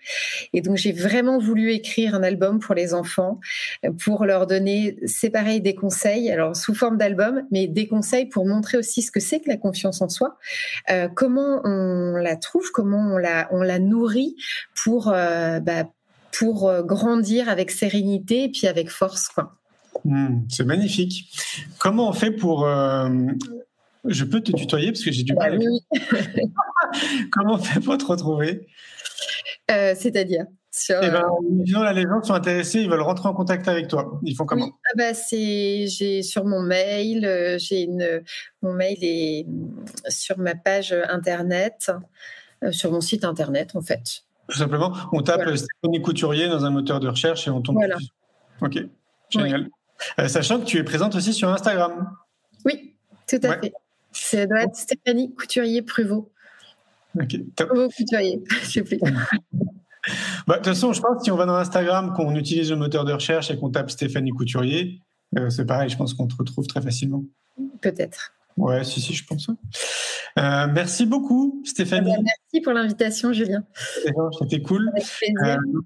Et 0.53 0.61
donc, 0.61 0.76
j'ai 0.76 0.93
vraiment 0.93 1.39
voulu 1.39 1.72
écrire 1.72 2.14
un 2.14 2.22
album 2.22 2.59
pour 2.59 2.74
les 2.74 2.95
enfants, 2.95 3.41
euh, 3.85 3.91
pour 3.93 4.24
leur 4.24 4.47
donner, 4.47 4.97
c'est 5.07 5.30
pareil, 5.30 5.61
des 5.61 5.74
conseils, 5.74 6.30
alors 6.30 6.57
sous 6.57 6.74
forme 6.74 6.99
d'album, 6.99 7.43
mais 7.51 7.66
des 7.66 7.87
conseils 7.87 8.26
pour 8.26 8.47
montrer 8.47 8.78
aussi 8.78 9.03
ce 9.03 9.11
que 9.11 9.20
c'est 9.20 9.41
que 9.41 9.49
la 9.49 9.57
confiance 9.57 10.01
en 10.03 10.09
soi, 10.09 10.37
comment 11.14 11.61
on 11.64 12.16
la 12.16 12.37
trouve, 12.37 12.70
comment 12.72 13.14
on 13.14 13.18
la, 13.18 13.49
on 13.51 13.62
la 13.62 13.78
nourrit 13.78 14.37
pour, 14.83 15.07
bah, 15.07 15.89
pour 16.39 16.72
grandir 16.83 17.49
avec 17.49 17.70
sérénité 17.70 18.45
et 18.45 18.49
puis 18.49 18.66
avec 18.66 18.91
force. 18.91 19.30
Mmh, 20.05 20.41
c'est 20.49 20.64
magnifique. 20.64 21.28
Comment 21.78 22.09
on 22.09 22.12
fait 22.12 22.30
pour 22.30 22.66
Je 24.05 24.24
peux 24.24 24.40
te 24.40 24.53
tutoyer 24.53 24.90
parce 24.92 25.05
que 25.05 25.12
j'ai 25.12 25.22
du 25.22 25.34
Bah 25.34 25.50
mal. 25.50 25.59
oui. 25.61 25.80
Comment 27.32 27.55
on 27.55 27.59
fait 27.59 27.80
pour 27.80 27.96
te 27.98 28.05
retrouver? 28.05 28.66
Euh, 29.70 29.94
C'est-à-dire 29.96 30.46
sur, 30.70 30.96
Eh 31.03 31.11
ben, 31.11 31.22
euh, 31.22 31.28
disons 31.64 31.82
là, 31.82 31.92
les 31.92 32.03
gens 32.03 32.22
sont 32.22 32.32
intéressés, 32.34 32.80
ils 32.80 32.88
veulent 32.90 33.03
rentrer 33.03 33.28
en 33.28 33.34
contact 33.34 33.68
avec 33.68 33.88
toi. 33.88 34.18
Ils 34.24 34.34
font 34.34 34.46
comment? 34.46 34.64
Oui, 34.66 34.72
ah 34.86 34.92
bah 34.96 35.14
c'est 35.14 35.86
j'ai 35.86 36.22
sur 36.22 36.44
mon 36.46 36.62
mail, 36.62 37.26
euh, 37.26 37.59
j'ai 37.59 37.82
une 37.82 38.22
mon 38.62 38.72
mail 38.72 38.96
est 39.03 39.46
sur 40.09 40.38
ma 40.38 40.55
page 40.55 40.94
internet, 41.11 41.92
euh, 42.64 42.72
sur 42.72 42.90
mon 42.90 43.03
site 43.03 43.24
internet 43.24 43.76
en 43.76 43.82
fait. 43.82 44.22
Tout 44.48 44.57
simplement, 44.59 44.92
on 45.12 45.20
tape 45.22 45.42
Voilà. 45.42 45.57
Stéphanie 45.59 46.00
Couturier 46.03 46.48
dans 46.48 46.64
un 46.64 46.70
moteur 46.70 47.00
de 47.00 47.09
recherche 47.09 47.46
et 47.46 47.50
on 47.50 47.61
tombe. 47.61 47.76
Voilà. 47.76 47.96
Ok, 48.62 48.78
génial. 49.28 49.68
Euh, 50.18 50.26
sachant 50.28 50.59
que 50.59 50.64
tu 50.64 50.78
es 50.78 50.84
présente 50.84 51.14
aussi 51.14 51.32
sur 51.34 51.48
Instagram. 51.50 52.11
Oui, 52.64 52.96
tout 53.28 53.36
à 53.42 53.48
Ouais. 53.48 53.59
fait. 53.62 53.72
Ça 54.12 54.46
doit 54.46 54.62
être 54.62 54.76
Stéphanie 54.76 55.34
Couturier 55.34 55.82
Pruvot. 55.82 56.30
Ok, 57.20 57.36
top. 57.56 57.68
Pruvot 57.68 57.88
Couturier, 57.96 58.42
je 58.62 58.66
sais 58.66 58.82
plus. 58.82 58.98
Bah, 60.48 60.54
De 60.54 60.58
toute 60.58 60.74
façon, 60.74 60.92
je 60.92 61.00
pense 61.00 61.18
que 61.18 61.22
si 61.22 61.30
on 61.30 61.36
va 61.36 61.46
dans 61.46 61.54
Instagram, 61.54 62.12
qu'on 62.16 62.34
utilise 62.34 62.70
le 62.70 62.76
moteur 62.76 63.04
de 63.04 63.12
recherche 63.12 63.52
et 63.52 63.56
qu'on 63.56 63.70
tape 63.70 63.88
Stéphanie 63.88 64.32
Couturier, 64.32 65.00
euh, 65.38 65.48
c'est 65.48 65.64
pareil, 65.64 65.88
je 65.88 65.96
pense 65.96 66.14
qu'on 66.14 66.26
te 66.26 66.34
retrouve 66.36 66.66
très 66.66 66.82
facilement. 66.82 67.22
Peut-être. 67.80 68.32
Ouais, 68.56 68.84
si, 68.84 69.00
si, 69.00 69.14
je 69.14 69.24
pense. 69.24 69.48
Euh, 69.48 70.66
merci 70.72 71.06
beaucoup, 71.06 71.62
Stéphanie. 71.64 72.12
Ah 72.12 72.16
bah, 72.16 72.22
Merci 72.24 72.64
pour 72.64 72.72
l'invitation, 72.72 73.32
Julien. 73.32 73.64
C'était 74.40 74.60
cool. 74.60 74.90
Euh, 74.94 75.00
si 75.02 75.32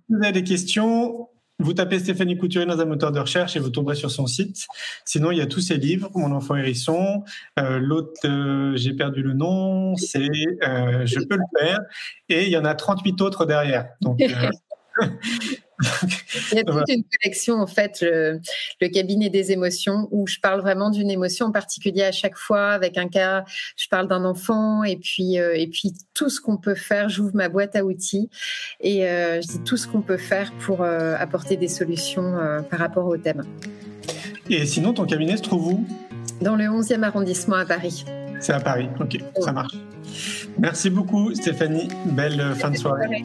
vous 0.08 0.22
avez 0.22 0.32
des 0.32 0.44
questions, 0.44 1.28
vous 1.66 1.72
tapez 1.72 1.98
Stéphanie 1.98 2.38
Couturier 2.38 2.64
dans 2.64 2.80
un 2.80 2.84
moteur 2.84 3.10
de 3.10 3.18
recherche 3.18 3.56
et 3.56 3.58
vous 3.58 3.70
tomberez 3.70 3.96
sur 3.96 4.08
son 4.08 4.28
site. 4.28 4.68
Sinon, 5.04 5.32
il 5.32 5.38
y 5.38 5.40
a 5.40 5.46
tous 5.46 5.60
ses 5.60 5.78
livres, 5.78 6.08
Mon 6.14 6.30
enfant 6.30 6.54
hérisson. 6.54 7.24
Euh, 7.58 7.80
L'autre, 7.80 8.12
euh, 8.24 8.76
j'ai 8.76 8.92
perdu 8.92 9.20
le 9.22 9.32
nom, 9.32 9.96
c'est 9.96 10.30
euh, 10.62 11.04
Je 11.04 11.18
peux 11.18 11.34
le 11.34 11.58
faire. 11.58 11.80
Et 12.28 12.44
il 12.44 12.50
y 12.50 12.56
en 12.56 12.64
a 12.64 12.76
38 12.76 13.20
autres 13.20 13.46
derrière. 13.46 13.88
Il 16.52 16.56
y 16.56 16.60
a 16.60 16.64
toute 16.64 16.88
une 16.88 17.04
collection, 17.04 17.56
en 17.60 17.66
fait, 17.66 18.00
le, 18.00 18.40
le 18.80 18.88
cabinet 18.88 19.30
des 19.30 19.52
émotions, 19.52 20.08
où 20.10 20.26
je 20.26 20.38
parle 20.40 20.60
vraiment 20.60 20.90
d'une 20.90 21.10
émotion 21.10 21.46
en 21.46 21.52
particulier 21.52 22.02
à 22.02 22.12
chaque 22.12 22.36
fois, 22.36 22.70
avec 22.70 22.96
un 22.96 23.08
cas, 23.08 23.44
je 23.76 23.88
parle 23.88 24.08
d'un 24.08 24.24
enfant, 24.24 24.84
et 24.84 24.96
puis, 24.96 25.38
euh, 25.38 25.54
et 25.54 25.66
puis 25.66 25.92
tout 26.14 26.30
ce 26.30 26.40
qu'on 26.40 26.56
peut 26.56 26.74
faire, 26.74 27.08
j'ouvre 27.08 27.32
ma 27.34 27.48
boîte 27.48 27.76
à 27.76 27.84
outils, 27.84 28.30
et 28.80 29.06
euh, 29.06 29.40
je 29.40 29.48
dis 29.48 29.60
tout 29.64 29.76
ce 29.76 29.86
qu'on 29.86 30.02
peut 30.02 30.16
faire 30.16 30.52
pour 30.60 30.82
euh, 30.82 31.14
apporter 31.18 31.56
des 31.56 31.68
solutions 31.68 32.34
par 32.70 32.78
rapport 32.78 33.06
au 33.06 33.16
thème. 33.16 33.42
et 34.48 34.64
sinon, 34.66 34.92
ton 34.92 35.04
cabinet 35.04 35.36
se 35.36 35.42
trouve 35.42 35.66
où? 35.68 35.86
Dans 36.40 36.56
le 36.56 36.64
11e 36.64 37.02
arrondissement 37.02 37.56
à 37.56 37.64
Paris. 37.64 38.04
C'est 38.40 38.52
à 38.52 38.60
Paris. 38.60 38.88
Ok, 39.00 39.18
ça 39.40 39.52
marche. 39.52 39.74
Merci 40.58 40.90
beaucoup, 40.90 41.34
Stéphanie. 41.34 41.88
Belle 42.06 42.54
fin 42.54 42.70
de 42.70 42.76
soirée. 42.76 43.24